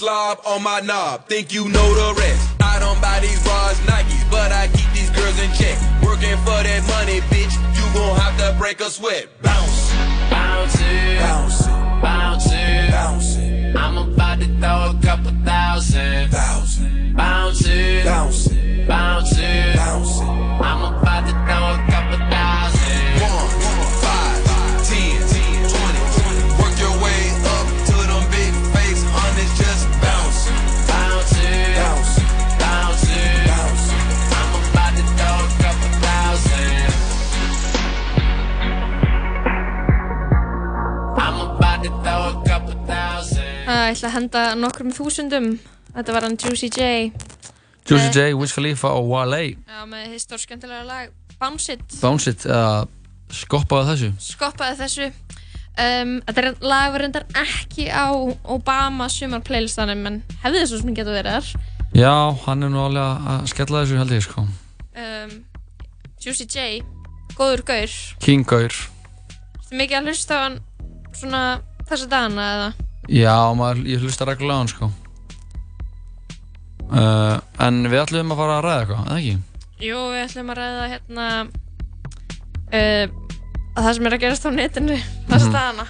[0.06, 2.62] Slob on my knob, think you know the rest.
[2.62, 5.82] I don't buy these bras, Nikes, but I keep these girls in check.
[6.04, 9.26] Working for that money, bitch, you gon' have to break a sweat.
[9.42, 9.90] Bounce,
[10.30, 11.74] Bouncing, bouncing,
[12.04, 13.76] bouncing, bouncing.
[13.76, 16.30] I'm about to throw a couple thousand.
[16.30, 17.16] Thousand.
[17.16, 20.30] Bouncing, bouncing, bouncing, bouncing.
[20.30, 21.95] I'm about to throw a couple
[43.66, 45.56] Uh, ég ætla að henda nokkrum þúsundum.
[45.96, 47.10] Þetta var hann Juicy J.
[47.88, 51.84] Juicy J, Wiz Khalifa og Wale Já, með hitt stór skemmtilega lag Bounce It.
[52.02, 52.88] Bounce It, eða
[53.34, 55.08] skoppaði þessu Skoppaði þessu.
[55.76, 58.10] Um, þetta er lag var reyndar ekki á
[58.52, 61.68] Obama sumar playlistanum en hefði þessu sem getur verið þar.
[61.96, 62.14] Já,
[62.46, 64.46] hann er nú alveg að skella þessu held ég sko
[64.96, 65.32] Um,
[66.24, 66.82] Juicy J,
[67.36, 67.96] góður gaur.
[68.24, 68.72] King Gaur
[69.68, 70.60] Þú mikið að hlusta á hann
[71.16, 71.42] svona
[71.90, 72.70] þessa dagana eða?
[73.12, 74.88] Já, maður, ég hlusta reglulega á hann sko
[76.90, 79.36] uh, En við ætlum að fara að ræða eitthvað, eða ekki?
[79.86, 81.28] Jú, við ætlum að ræða hérna
[82.72, 83.06] uh,
[83.76, 84.98] að það sem er að gerast á netinu
[85.30, 85.56] þessa Mhm.
[85.56, 85.86] dagana.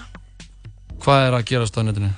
[1.05, 2.11] Hvað er að gerast á netinu?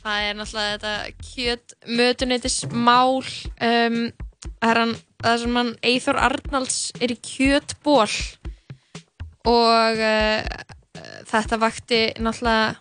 [0.00, 0.92] það er náttúrulega þetta
[1.28, 3.96] kjöt mötuneytismál um,
[4.40, 8.06] það er hann það sem hann Eithor Arnalds er í kjötból
[9.44, 10.40] og uh,
[11.28, 12.78] þetta vakti náttúrulega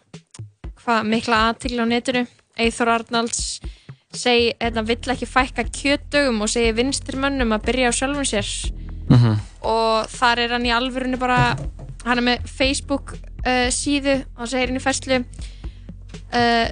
[0.83, 2.25] hvað mikla aðtigla á netinu?
[2.59, 3.59] Eithor Arnalds
[4.15, 8.49] segi, hérna, vill ekki fækka kjötdögum og segi vinstri mönnum að byrja á sjálfum sér.
[9.61, 11.57] Og þar er hann í alvörunni bara
[12.05, 13.15] hann er með Facebook
[13.45, 16.67] uh, síðu og hann segir inn í fæslu uh,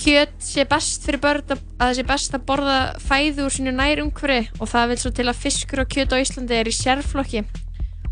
[0.00, 3.72] kjöt sé best fyrir börn að að það sé best að borða fæðu úr sínu
[3.72, 7.44] nærumhverfi og það vil svo til að fiskur og kjöt á Íslandi er í sérflokki.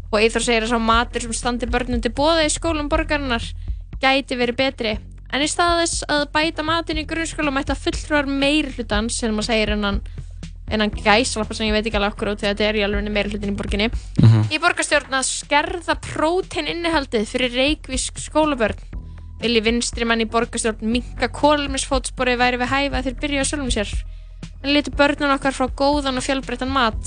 [0.09, 3.45] Og Eithor segir að sá matur sem standi börnum til bóða í skólum borgarinnar
[4.03, 4.95] gæti verið betri.
[5.29, 9.51] En í stað þess að bæta matin í grunnskóla mætta fulltrúar meiri hlutans sem maður
[9.51, 10.01] segir innan
[10.73, 13.33] innan gæslappa sem ég veit ekki alveg okkur út þegar þetta er í alveg meiri
[13.33, 13.89] hlutin í borginni.
[14.53, 18.77] Í borgarstjórn að skerða prótein innihaldið fyrir reikvísk skólabörn.
[19.41, 23.93] Vilji vinstri mann í borgarstjórn minka kólmisfótspori væri við hæfa þeir byrja á sjálfum sér.
[24.65, 26.99] En líti börnun okkar frá góðan og fjölbreyttan mat.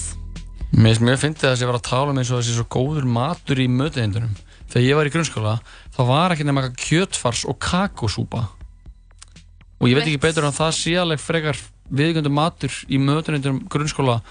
[0.72, 3.60] Mér finnst fyndið að þessi var að tala um eins og þessi svo góður matur
[3.60, 4.32] í mötuhindunum.
[4.72, 5.58] Þegar ég var í grunnskóla,
[5.92, 8.46] þá var ekki nema eitthvað kjötfars og kakósúpa.
[9.82, 11.60] Og ég veit ekki betur en að það sé alveg frekar
[11.92, 14.22] viðgöndu matur í mötuhindunum grunnskóla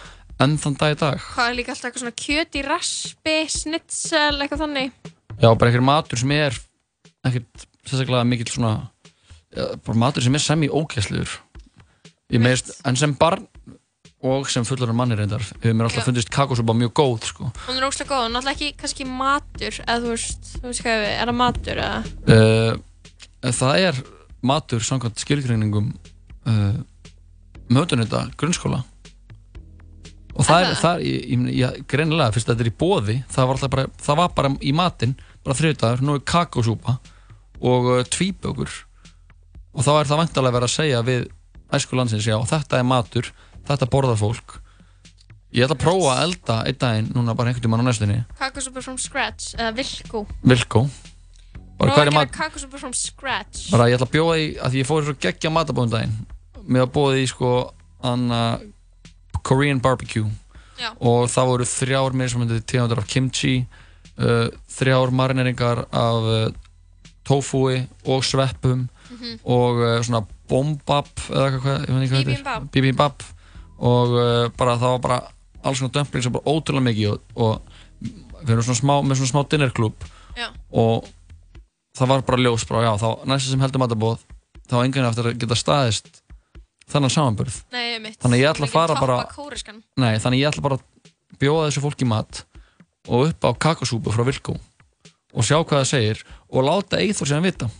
[0.41, 1.21] enn þann dag í dag.
[1.35, 5.11] hvað er líka alltaf eitthvað svona kjöt í raspi snitsel, eitthvað þannig
[5.41, 6.57] Já, bara einhver matur sem er
[7.29, 8.73] ekkert sérstaklega mikill svona,
[9.53, 10.65] já, bara matur sem er sem
[12.31, 13.47] í meðist, en sem barn
[14.21, 17.49] og sem fullur manni reyndar, hefur mér alltaf fundist kakósúpa mjög góð, sko.
[17.65, 21.31] hún er ógslag góð, náttúrulega ekki kannski matur eða þú veist, þú veist hvað er
[21.31, 22.03] það matur eða?
[22.29, 24.03] Uh, það er
[24.53, 25.89] matur samkvæmt skilgreiningum
[26.53, 26.77] uh,
[27.73, 28.83] mötunita grunnskóla.
[30.37, 33.51] Og það er, það er ég, ég, greinilega, fyrst að þetta er í bóði það
[33.51, 37.01] var, bara, það var bara í matinn bara þriðdagur, nú er kakósúpa
[37.61, 38.83] og uh, tvíbökur.
[39.73, 41.31] Og þá er það vantarlega verið að segja við
[41.73, 43.31] æsku landsins, já, þetta er matur
[43.75, 44.57] þetta borðar fólk.
[45.51, 48.19] Ég ætla að prófa að elda einn daginn núna bara einhvern tímann á næstunni.
[48.39, 50.85] Kakosúpur from scratch eða vilkó Vilkó
[51.81, 53.71] bara prófa að er gera kakosúpur from scratch.
[53.73, 56.15] Bara ég ætla að bjóða í að því ég fór svo geggja matabóðum daginn.
[56.69, 57.51] Mér var bóðið í sko
[58.07, 58.43] anna
[59.43, 60.29] Korean barbecue.
[60.81, 60.95] Já.
[60.97, 63.67] og það voru þrjár mismunandi tegundar af kimchi
[64.17, 66.47] uh, þrjár marineringar af uh,
[67.29, 69.41] tofui og sveppum Mhm.
[69.45, 72.63] og uh, svona bombab eða eitthvað, hvað- ég veit ekki hvað þetta Bibimbap.
[72.63, 73.23] er bibimbap
[73.81, 75.21] og uh, bara það var bara
[75.65, 79.33] alls konar dömpling sem bara ótrúlega mikið og, og við erum svona smá, með svona
[79.33, 80.07] smá dinnerklub
[80.73, 81.09] og
[81.97, 84.23] það var bara ljós bara, já, þá næsta sem heldur matabóð
[84.71, 86.21] þá var enginn eftir að geta staðist
[86.91, 87.59] þennan samanburð.
[87.71, 89.19] Nei, þannig að ég ætla að fara bara
[90.01, 92.43] nei, þannig að ég ætla bara að bjóða þessu fólki mat
[93.09, 94.57] og upp á kakosúpu frá Vilkó
[95.31, 97.71] og sjá hvað það segir og láta Eithor síðan vita.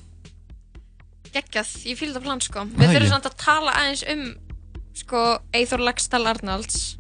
[1.31, 2.65] Geggjað, ég fýl þetta plan sko.
[2.75, 4.25] Við þurfum samt að tala aðeins um
[4.95, 6.97] sko Eithor Lagsdal Arnalds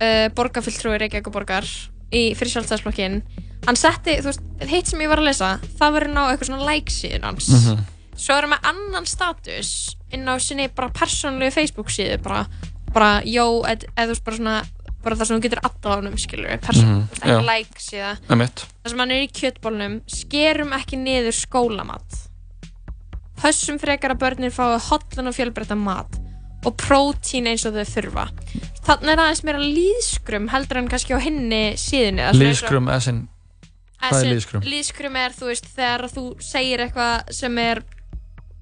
[0.00, 1.66] uh, borgarfylltrúi Reykjavíkuborgar
[2.14, 3.20] í fyrir sjálfstæðsflokkin
[3.66, 6.48] hann setti, þú veist, hitt sem ég var að lesa það var inn á eitthvað
[6.52, 7.48] svona like síðan hans.
[7.52, 7.84] Mhm.
[8.18, 9.68] svo erum við annan status
[10.12, 12.46] inn á sinni bara persónulegu Facebook síðu bara,
[12.94, 14.56] bara, jó, eð- eða þú veist bara svona
[15.04, 17.44] bara það sem þú getur addað á honum, skilur við persón, Mhm, ekki já.
[17.46, 22.24] like síða það sem hann er í kjötbólnum skerum ekki niður skólamat.
[23.38, 26.18] Pössum frekar að börnir fái hotlan og fjölbreytta mat
[26.66, 28.26] og prótín eins og þau þurfa
[28.88, 31.20] þannig er aðeins meira líðskrum heldur en kannski á
[32.32, 33.28] eins og- Líðskrum, essin
[33.98, 34.62] hvað er líðskrum?
[34.64, 37.82] Lýðskrum er, þú veist, þegar þú segir eitthvað sem er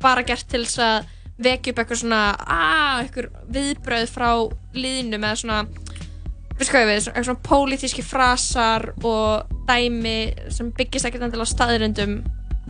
[0.01, 4.31] bara gert til þess að vekja upp eitthvað svona, aaa, eitthvað viðbröð frá
[4.77, 5.59] liðnum eða svona,
[6.57, 10.17] hvað ég við, eitthvað svona pólitíski frasar og dæmi
[10.53, 12.15] sem byggist ekkert endilega á staðrindum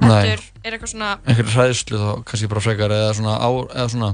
[0.03, 0.09] Nei.
[0.11, 4.11] heldur, er eitthvað svona, einhverju hræðslu þá kannski bara frekar eða svona, á, eða svona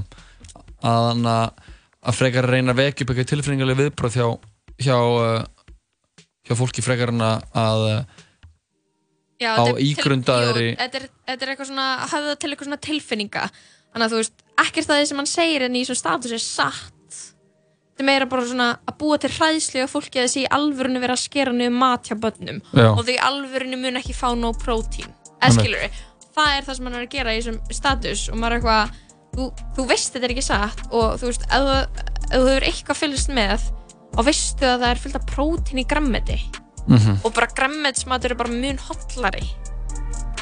[0.83, 1.63] að, hann að,
[2.03, 4.27] að frekar reyna að vekja upp eitthvað tilfinningarlega viðbröð hjá,
[4.87, 7.83] hjá, uh, hjá fólki frekar en að, að
[9.43, 13.45] já, Á ígrundaðri- þetta er, er eitthvað svona, höfða til eitthvað svona tilfinninga.
[13.93, 16.89] Þannig að þú veist, ekkert því sem hann segir en í svona status er satt.
[17.93, 21.01] Þetta er meira bara svona að búa til hræðslu og fólki að þessi í alvörinu
[21.03, 22.61] vera að skera niður mat hjá börnum.
[22.73, 22.87] Já.
[22.89, 25.11] og þau í alvörinu mun ekki fá nóg prótín.
[25.43, 25.85] Eða skilur
[26.33, 28.23] það er það sem hann er að gera í þessum status.
[28.33, 28.95] Og maður er eitthvað,
[29.33, 32.67] þú, þú veist þetta er ekki satt og þú veist, ef þú, ef þú hefur
[32.69, 33.65] eitthvað fylgst með
[34.13, 36.39] og veistu að það er fyllt af prótín í grammeti
[36.83, 37.21] Mhm.
[37.23, 39.45] og bara grammetsmatur er bara mun hotlari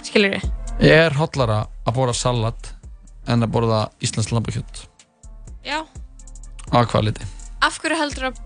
[0.02, 0.46] skilur við
[0.82, 2.72] ég er hotlara að borða salat
[3.30, 4.88] en að borða íslensk lambakjött
[5.64, 5.86] já,
[6.74, 7.22] á kvæliti
[7.62, 8.40] af hverju heldur að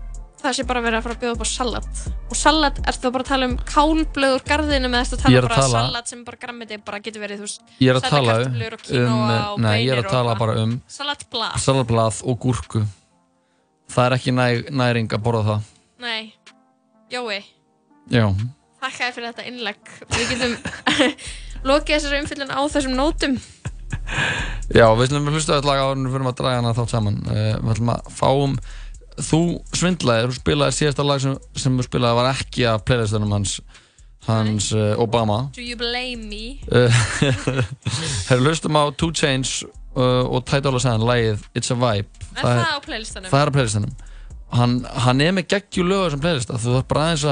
[0.46, 3.24] það sé bara verið að fara að bjóða upp á salat og salat, ertu bara
[3.26, 6.78] að tala um kálblöð úr garðinu með þetta að tala bara salat sem bara grammiti
[6.86, 9.16] bara getur verið, þú veist Ég er að tala og um,
[9.56, 11.58] og nei, ég er að og tala bara um Salatblað.
[11.62, 12.84] salatblað og gúrku.
[13.92, 15.68] Það er ekki næ, næring að borða það.
[16.02, 16.32] Nei,
[17.10, 17.38] Jói,
[18.10, 18.26] Já.
[18.82, 20.56] þér fyrir þetta innlegg Við getum
[21.70, 23.38] lokið þessari umfyllun á þessum nótum
[24.74, 26.74] Já, við ætlum að hlusta á þetta lag áður en við fyrir að draga hana
[26.76, 27.16] þátt saman.
[27.26, 28.56] Uh, við ætlum að fáum,
[29.22, 29.40] þú
[29.76, 33.56] svindlaðir, þú spilaði síðasta lag sem, sem þú spilaði var ekki af playlistunum hans,
[34.26, 35.46] hans uh, Obama.
[35.56, 36.60] Do you blame me?
[38.28, 42.28] Herru, hlustum á Two Chainz uh, og Ty Dolla Sign, lagið It's a Vibe.
[42.36, 43.32] Er það á playlistanum?
[43.32, 43.96] Það er á playlistanum.
[44.56, 47.26] Hann, hann er með geggjú lögur sem playlista, þú þarf bara aðeins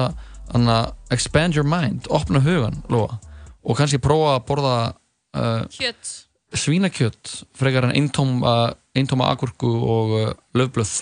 [0.75, 3.21] að expand your mind, opna hugan, lofa,
[3.65, 4.77] og kannski prófa að borða
[5.39, 6.21] uh, Kjöt
[6.55, 10.93] svínakjött frekar en eintóma, agurku og löfblöð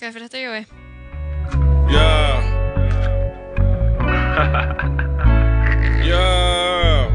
[0.00, 0.64] Þér fyrir þetta, Jói
[1.92, 2.34] Yeah.
[6.02, 7.10] yeah.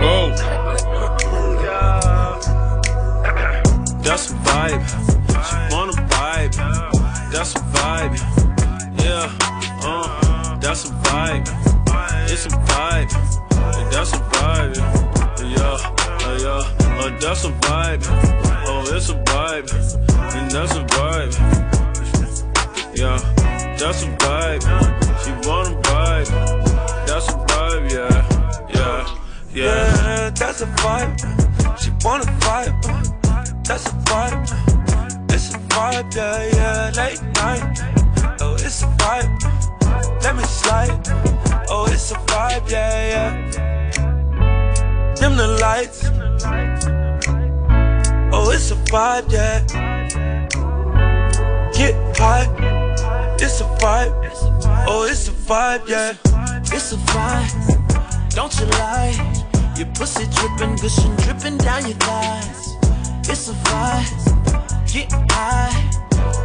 [0.00, 0.32] Whoa.
[4.02, 4.84] That's a vibe.
[5.46, 6.54] She wanna vibe.
[7.32, 8.16] That's a vibe.
[9.02, 9.28] Yeah.
[9.82, 11.46] Uh, that's a vibe.
[12.30, 13.10] It's a vibe.
[13.90, 14.76] That's a vibe.
[15.42, 15.76] Yeah.
[16.38, 16.62] Yeah.
[16.98, 18.45] Uh, that's a vibe.
[18.88, 19.68] It's a vibe.
[20.36, 21.34] And that's a vibe.
[22.94, 23.18] Yeah.
[23.78, 24.62] That's a vibe.
[25.22, 26.28] She wanna vibe.
[27.06, 27.90] That's a vibe.
[27.90, 28.24] Yeah.
[28.74, 29.06] Yeah.
[29.52, 30.30] Yeah.
[30.30, 31.18] that's a vibe.
[31.80, 32.74] She wanna vibe.
[33.66, 34.48] That's a vibe.
[35.32, 36.90] It's a vibe, yeah, yeah.
[36.96, 37.80] Late night.
[38.40, 39.28] Oh, it's a vibe.
[40.22, 41.08] Let me slide.
[41.68, 43.32] Oh, it's a vibe, yeah, yeah.
[45.16, 46.04] Dim the lights.
[48.56, 49.60] It's a vibe, yeah.
[51.76, 52.48] Get high.
[53.38, 54.14] It's a vibe.
[54.88, 56.14] Oh, it's a vibe, yeah.
[56.72, 59.12] It's a vibe, don't you lie.
[59.76, 62.76] Your pussy dripping, gushing, dripping down your thighs.
[63.28, 65.76] It's a vibe, get high,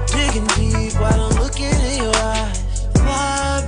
[0.08, 2.88] digging deep while I'm looking in your eyes.
[2.94, 3.61] Vibe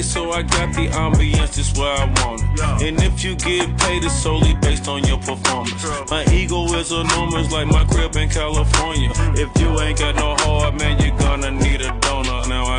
[0.00, 2.88] Okay, so I got the ambience just where I want it.
[2.88, 5.84] And if you get paid, it's solely based on your performance.
[6.10, 9.10] My ego is enormous, like my crib in California.
[9.10, 9.36] Mm.
[9.36, 11.60] If you ain't got no heart, man, you're gonna need a donor.
[11.60, 11.69] Now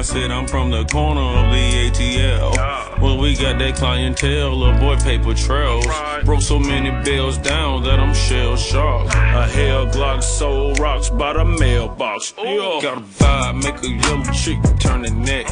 [0.01, 2.99] I said I'm from the corner of the ATL.
[2.99, 5.85] Well, we got that clientele, little boy paper trails.
[6.25, 9.13] Broke so many bills down that I'm shell shocked.
[9.13, 12.31] A hell Glock soul rocks by the mailbox.
[12.31, 15.45] Got a vibe, make a yellow chick turn the neck.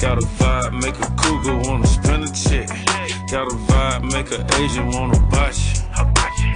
[0.00, 2.68] Got a vibe, make a cougar wanna spend a check.
[3.30, 5.82] Got a vibe, make a Asian wanna botch.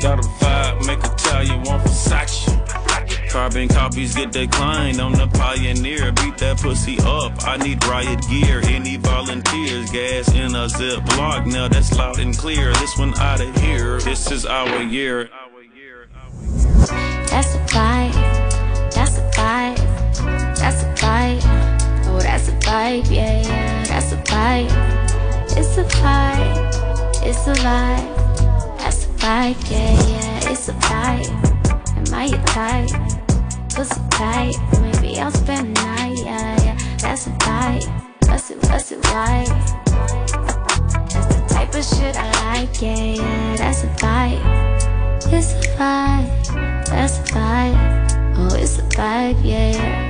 [0.00, 2.65] Got a vibe, make a Italian want Versace.
[3.36, 6.10] Carbon copies get declined on the Pioneer.
[6.10, 7.34] Beat that pussy up.
[7.44, 8.62] I need riot gear.
[8.64, 9.90] Any volunteers?
[9.90, 11.44] Gas in a zip block.
[11.44, 12.72] Now that's loud and clear.
[12.72, 14.00] This one out of here.
[14.00, 15.28] This is our year.
[17.28, 18.14] That's a vibe.
[18.94, 20.56] That's a vibe.
[20.56, 22.06] That's a vibe.
[22.06, 23.04] Oh, that's a vibe.
[23.10, 23.84] Yeah, yeah.
[23.84, 24.72] That's a vibe.
[25.58, 27.22] It's a vibe.
[27.22, 28.78] It's a vibe.
[28.78, 29.70] That's a vibe.
[29.70, 30.50] Yeah, yeah.
[30.50, 32.08] It's a vibe.
[32.08, 33.15] Am I your type?
[33.76, 34.56] Pussy tight.
[34.80, 36.16] Maybe I'll spend the night.
[36.24, 36.78] Yeah, yeah.
[36.96, 37.84] That's a vibe.
[38.26, 38.56] What's it?
[38.70, 39.48] What's it like?
[41.12, 42.80] That's the type of shit I like.
[42.80, 43.56] Yeah, yeah.
[43.56, 44.40] That's a vibe.
[45.30, 46.86] It's a vibe.
[46.86, 48.36] That's a vibe.
[48.38, 50.05] Oh, it's a vibe, yeah, yeah.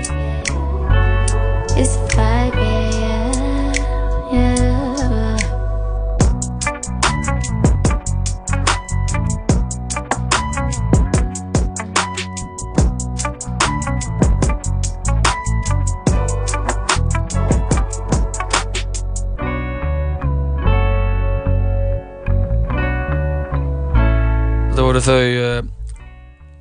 [24.97, 25.66] Voru þau uh,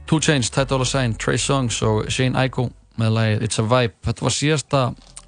[0.05, 2.65] Two Chainz, Ty Dolla Sign, Trey Songz og Shane Aiko
[2.99, 3.95] með lagið It's a Vibe.
[4.03, 4.81] Þetta var síðasta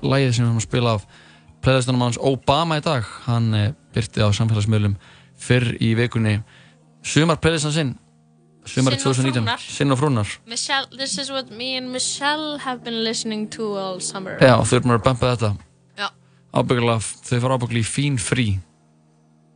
[0.04, 1.06] lagið sem við höfum að spila af
[1.64, 3.08] playlistunum hans Obama í dag.
[3.30, 4.98] Hann uh, byrti á samfélagsmiðlum
[5.40, 6.36] fyrr í vikunni
[7.06, 9.40] sumar playlistan sinn og 2019.
[9.40, 9.64] frúnar.
[9.64, 10.36] Sinn og frúnar.
[10.52, 14.82] Michelle, this is what me and Michelle have been listening to all summer Já, þau
[14.82, 15.56] erum að bumpa þetta.
[15.96, 16.12] Já.
[16.52, 17.00] Ábyggilega,
[17.32, 18.50] þau fara ábyggilega í fín frí.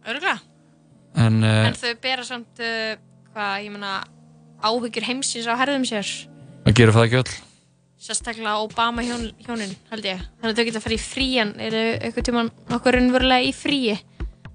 [0.07, 0.39] Örgulega
[1.19, 2.95] En, uh, En þau bera samt uh,
[3.31, 3.93] hvað, ég meina
[4.61, 6.11] áhyggjur heimsins á herðum sér?
[6.65, 7.33] Það gerir það ekki öll.
[8.01, 11.51] sérstaklega Obama hjón, hjónin held ég, þannig að þau geta að fara í frían.
[11.61, 13.97] Eru eitthvað tíma nokkuð raunverulega í fríi?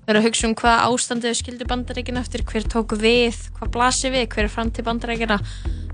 [0.07, 3.73] Þau eru að hugsa um hvað ástandið þau skildu bandaríkina eftir, hver tók við hvað
[3.75, 5.39] blasir við, hver er framtíð bandaríkina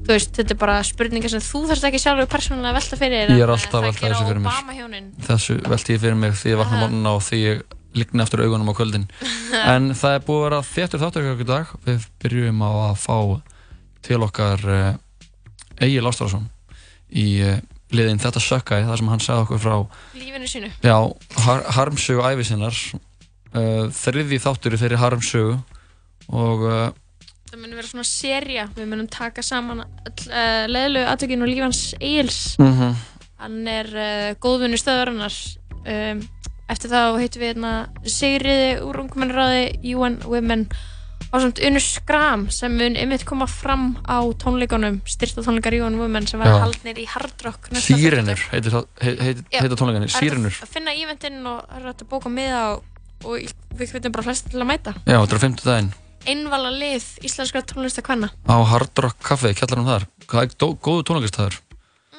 [0.03, 3.33] þú veist, þetta er bara spurningar sem þú þarfst ekki sjálfur persónulega að velta fyrir
[3.33, 5.07] Ég er alltaf að velta þessu fyrir mér.
[5.29, 7.63] Þessu velti ég fyrir mig því ég vakna morgunna og því ég
[7.99, 9.09] ligna eftir augunum á kvöldin.
[9.75, 11.73] En það er búið að vera þéttur þáttur í dag.
[11.87, 13.17] Við byrjum á að fá
[14.03, 14.95] til okkar uh,
[15.83, 16.49] Egil Ástrásson
[17.13, 17.59] í uh,
[17.93, 19.77] liðin Þetta sökkaði, þar sem hann sagði okkur frá
[20.17, 20.97] lífinu sínu já,
[21.45, 22.79] har harmsögu æfi sinnar.
[23.53, 25.59] Uh, þriði þáttur í þeirri harmsögu
[26.33, 26.63] og
[27.53, 32.95] það mun vera svona serja við munum taka saman uh, leðlu aðtökinu lífans Egils Mhm.
[33.43, 35.37] hann er uh, góðvinni stöðurinnar
[35.85, 36.23] um,
[36.73, 37.73] eftir það heitum við hérna
[38.09, 40.67] Sigriði úr ungmennraði UN Women
[41.33, 46.27] og samt Unur Skram sem mun ymmið koma fram á tónleikunum styrta tónleikar UN Women
[46.29, 46.65] sem verða Já.
[46.67, 50.59] haldnir í Hard Rock Sýrinur heitir, það- heit, heit, Já, heita tónleikanir, það er Sýrinur.
[50.67, 52.85] að finna ívendinn og það er að bóka miða og,
[53.25, 55.93] og við hvernig bara flest til að mæta Já, þetta er á fimmtu daginn
[56.23, 60.05] einvala lið íslenskra tónlistakvenna á Hard Rock Café, kjallarum þar.
[60.29, 61.57] Það er dó- góðu tónleikastæður.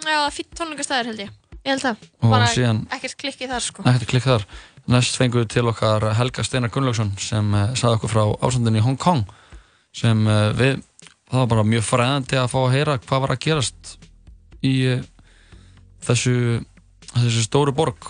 [0.03, 1.29] Já, fýtt tónleikastæður held ég
[1.63, 1.85] Ég held
[2.21, 4.45] Og bara síðan- ekkert klikki þar sko Ekkert klikk þar.
[4.91, 8.83] Næst fengum við til okkar Helga Steinar Gunnlaugsson sem uh, sagði okkur frá ásandinni í
[8.83, 9.21] Hong Kong
[9.95, 10.81] sem uh, við,
[11.31, 13.93] það var bara mjög fræðandi að fá að heyra hvað var að gerast
[14.63, 15.05] í uh,
[16.03, 16.35] þessu,
[17.13, 18.09] þessu stóru borg,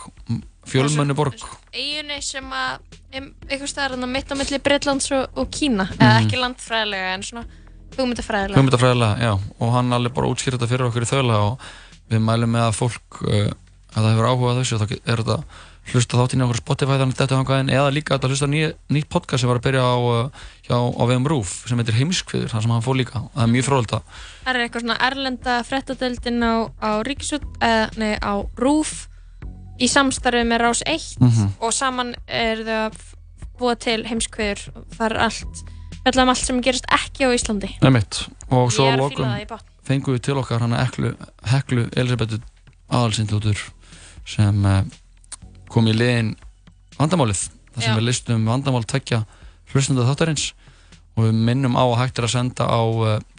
[0.66, 1.38] fjölmennu borg.
[1.76, 2.80] Eyjunni sem að
[3.14, 6.26] einhver staðar mitt á milli Breitlands og, og Kína eða Mhm.
[6.26, 7.46] ekki landfræðilega en svona
[7.94, 11.60] hugmyndafræðilega og hann alveg bara útskýrði þetta fyrir okkur í þauðlega og
[12.12, 13.52] við mælum með að fólk, uh,
[13.94, 15.38] að það hefur áhuga þessu, þá er þetta
[15.84, 18.60] hlusta þáttinn í okkur Spotify þannig þetta hangaðin eða líka þetta hlusta ný,
[18.96, 20.30] nýtt podcast sem var að byrja á, uh,
[20.64, 23.66] hjá, á vegum Rúf sem heitir Heimskviður, þar sem hann fór líka, það er mjög
[23.68, 26.92] fróðilegt að Það er eitthvað svona erlenda frettadeildin á, á
[28.00, 28.94] nei á RÚF
[29.84, 31.52] í samstarfi með Rás 1 Mhm.
[31.60, 33.16] og saman er að f-
[33.60, 34.64] búa til heimskveður
[34.96, 35.64] það er allt,
[36.32, 39.26] allt sem gerist ekki á Íslandi Emitt, og svo Ég er að að fíla lokum
[39.36, 39.70] það í botn.
[39.88, 41.14] Fengum við til okkar hann Heklu,
[41.50, 42.40] Heklu Elisabethu
[42.94, 43.60] aðalsindlótur
[44.28, 44.82] sem uh,
[45.72, 46.34] kom í liðin
[47.00, 47.98] vandamálið, þar sem Já.
[47.98, 49.24] við listum vandamál tvekja
[49.74, 50.52] hlustunda þáttarins.
[51.14, 52.82] Og við minnum á að hægt er að senda á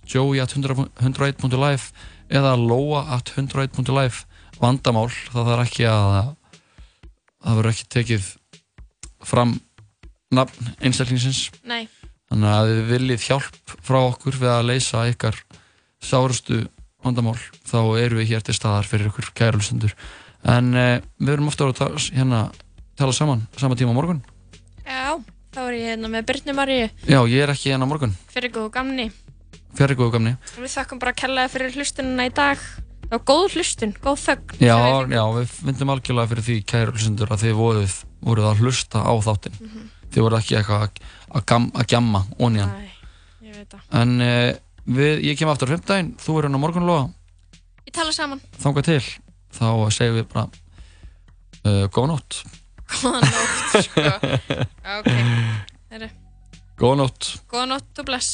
[0.07, 1.91] joey at 101.live
[2.35, 4.25] eða loa at 101.live
[4.61, 6.07] vandamál, það þarf ekki að
[7.45, 8.31] það verður ekki tekið
[9.25, 9.57] fram
[10.35, 11.49] nafn einstaklingsins.
[11.66, 11.89] Nei,
[12.31, 15.37] Þannig að þið viljið hjálp frá okkur við að leysa ykkar
[16.05, 16.64] sárustu
[17.05, 17.36] vandamál
[17.68, 19.94] þá erum við hér til staðar fyrir ykkur kærulustundur
[20.55, 22.40] en eh, við erum ofta að tala, hérna,
[22.98, 24.22] tala saman sama tíma á morgun.
[24.85, 25.16] Já,
[25.55, 26.89] þá er ég hérna með Byrnu Maríu.
[27.09, 28.16] Já, ég er ekki hérna á morgun.
[28.32, 29.10] Fyrir góðu gamni.
[29.74, 30.35] Fyrir góðu gamni.
[30.59, 32.60] Við þakkum bara að kella fyrir hlustunina í dag.
[33.05, 34.76] Það var góð hlustun, góð þögn Já,
[35.12, 39.59] já, við myndum algjörlega fyrir því kærulustundur að þið voruð, voruð að hlusta á þáttinn.
[39.60, 39.90] Mhm.
[40.14, 41.02] þið voruð ekki eitthvað að,
[41.35, 42.72] að, gam, að gjamma það.
[44.01, 44.56] En eh,
[44.86, 47.09] við, ég kem aftur á fimmtudaginn þú er hérna á morgun loga
[47.85, 49.01] Ég tala saman, þangað til
[49.55, 50.48] þá segjum við bara
[51.65, 52.43] uh, góða nótt.
[53.01, 54.05] Góða nótt sko.
[54.94, 55.09] Ok,
[55.94, 56.09] Heru,
[56.81, 57.31] góða nótt.
[57.51, 58.32] Góða nótt og bless.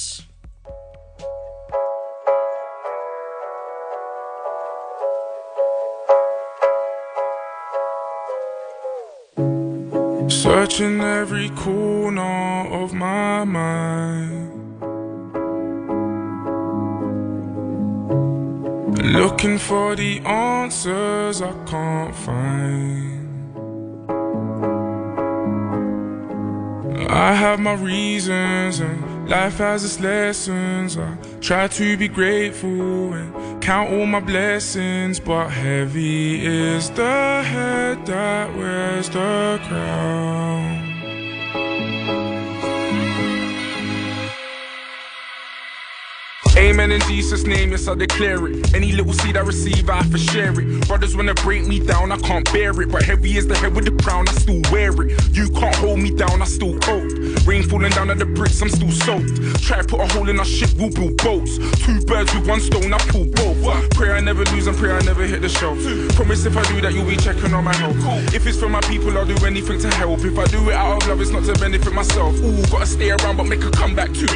[10.30, 14.59] Searching every corner of my mind.
[19.10, 23.50] Looking for the answers I can't find.
[27.10, 30.96] I have my reasons and life has its lessons.
[30.96, 38.06] I try to be grateful and count all my blessings, but heavy is the head
[38.06, 40.89] that wears the crown.
[46.60, 48.74] Amen in Jesus' name, yes, I declare it.
[48.74, 50.86] Any little seed I receive, I to share it.
[50.86, 52.92] Brothers wanna break me down, I can't bear it.
[52.92, 55.34] But heavy is the head with the crown, I still wear it.
[55.34, 57.10] You can't hold me down, I still hold.
[57.46, 59.62] Rain falling down at the bricks, I'm still soaked.
[59.62, 61.56] Try to put a hole in our ship, we'll build boats.
[61.82, 63.90] Two birds with one stone, I pull both.
[63.96, 65.78] Pray I never lose and pray I never hit the shelf.
[66.14, 67.96] Promise if I do that, you'll be checking on my health.
[68.34, 70.20] If it's for my people, I'll do anything to help.
[70.20, 72.36] If I do it out of love, it's not to benefit myself.
[72.42, 74.28] Ooh, gotta stay around, but make a comeback too.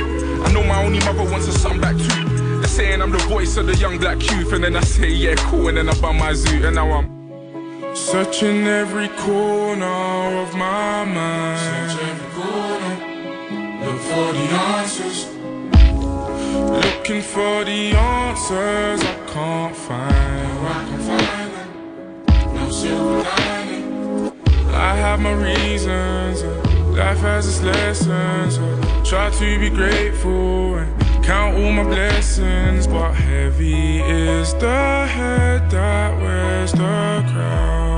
[0.43, 2.14] I know my only mother wants a son back too.
[2.61, 5.35] They're saying I'm the voice of the young black youth, and then I say, yeah,
[5.37, 9.85] cool, and then I buy my zoo, and now I'm searching every corner
[10.43, 11.61] of my mind.
[11.61, 12.95] Search every corner,
[13.85, 14.47] look for the
[14.79, 15.35] answers.
[16.55, 20.55] Looking for the answers I can't find.
[20.55, 22.55] No, I can find them.
[22.55, 24.33] No silver lining.
[24.73, 26.43] I have my reasons.
[26.97, 28.59] Life has its lessons.
[29.09, 32.87] Try to be grateful count all my blessings.
[32.87, 37.94] But heavy is the head that wears the crown.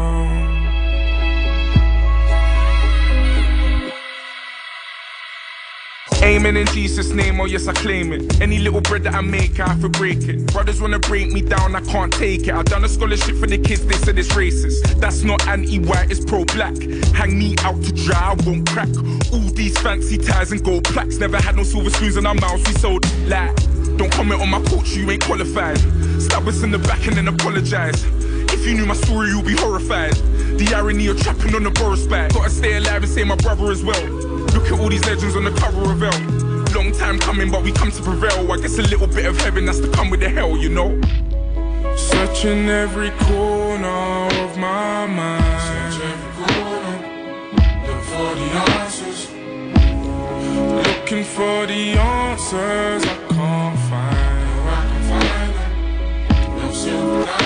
[6.27, 8.41] Amen in Jesus' name, oh yes, I claim it.
[8.41, 10.53] Any little bread that I make, I have to break it.
[10.53, 12.53] Brothers wanna break me down, I can't take it.
[12.53, 14.99] I done a scholarship for the kids, they said it's racist.
[15.01, 16.77] That's not anti-white, it's pro-black.
[17.15, 18.89] Hang me out to dry, I won't crack.
[19.33, 21.19] All these fancy ties and gold plaques.
[21.19, 23.55] Never had no silver spoons in our mouths, we sold like.
[23.97, 25.79] Don't comment on my culture, you ain't qualified.
[26.21, 28.05] Stab us in the back and then apologize.
[28.53, 30.15] If you knew my story, you'll be horrified.
[30.59, 32.33] The irony of trapping on the Boris back.
[32.33, 34.36] Gotta stay alive and say my brother as well.
[34.67, 36.11] Look at all these legends on the cover of L.
[36.75, 38.51] Long time coming, but we come to prevail.
[38.51, 41.01] I guess a little bit of heaven has to come with the hell, you know.
[41.97, 45.63] Searching every corner of my mind.
[45.63, 46.99] Search every corner,
[47.87, 49.31] look for the answers.
[50.85, 54.17] Looking for the answers I can't find.
[54.69, 56.59] I can find them.
[56.59, 57.46] No silver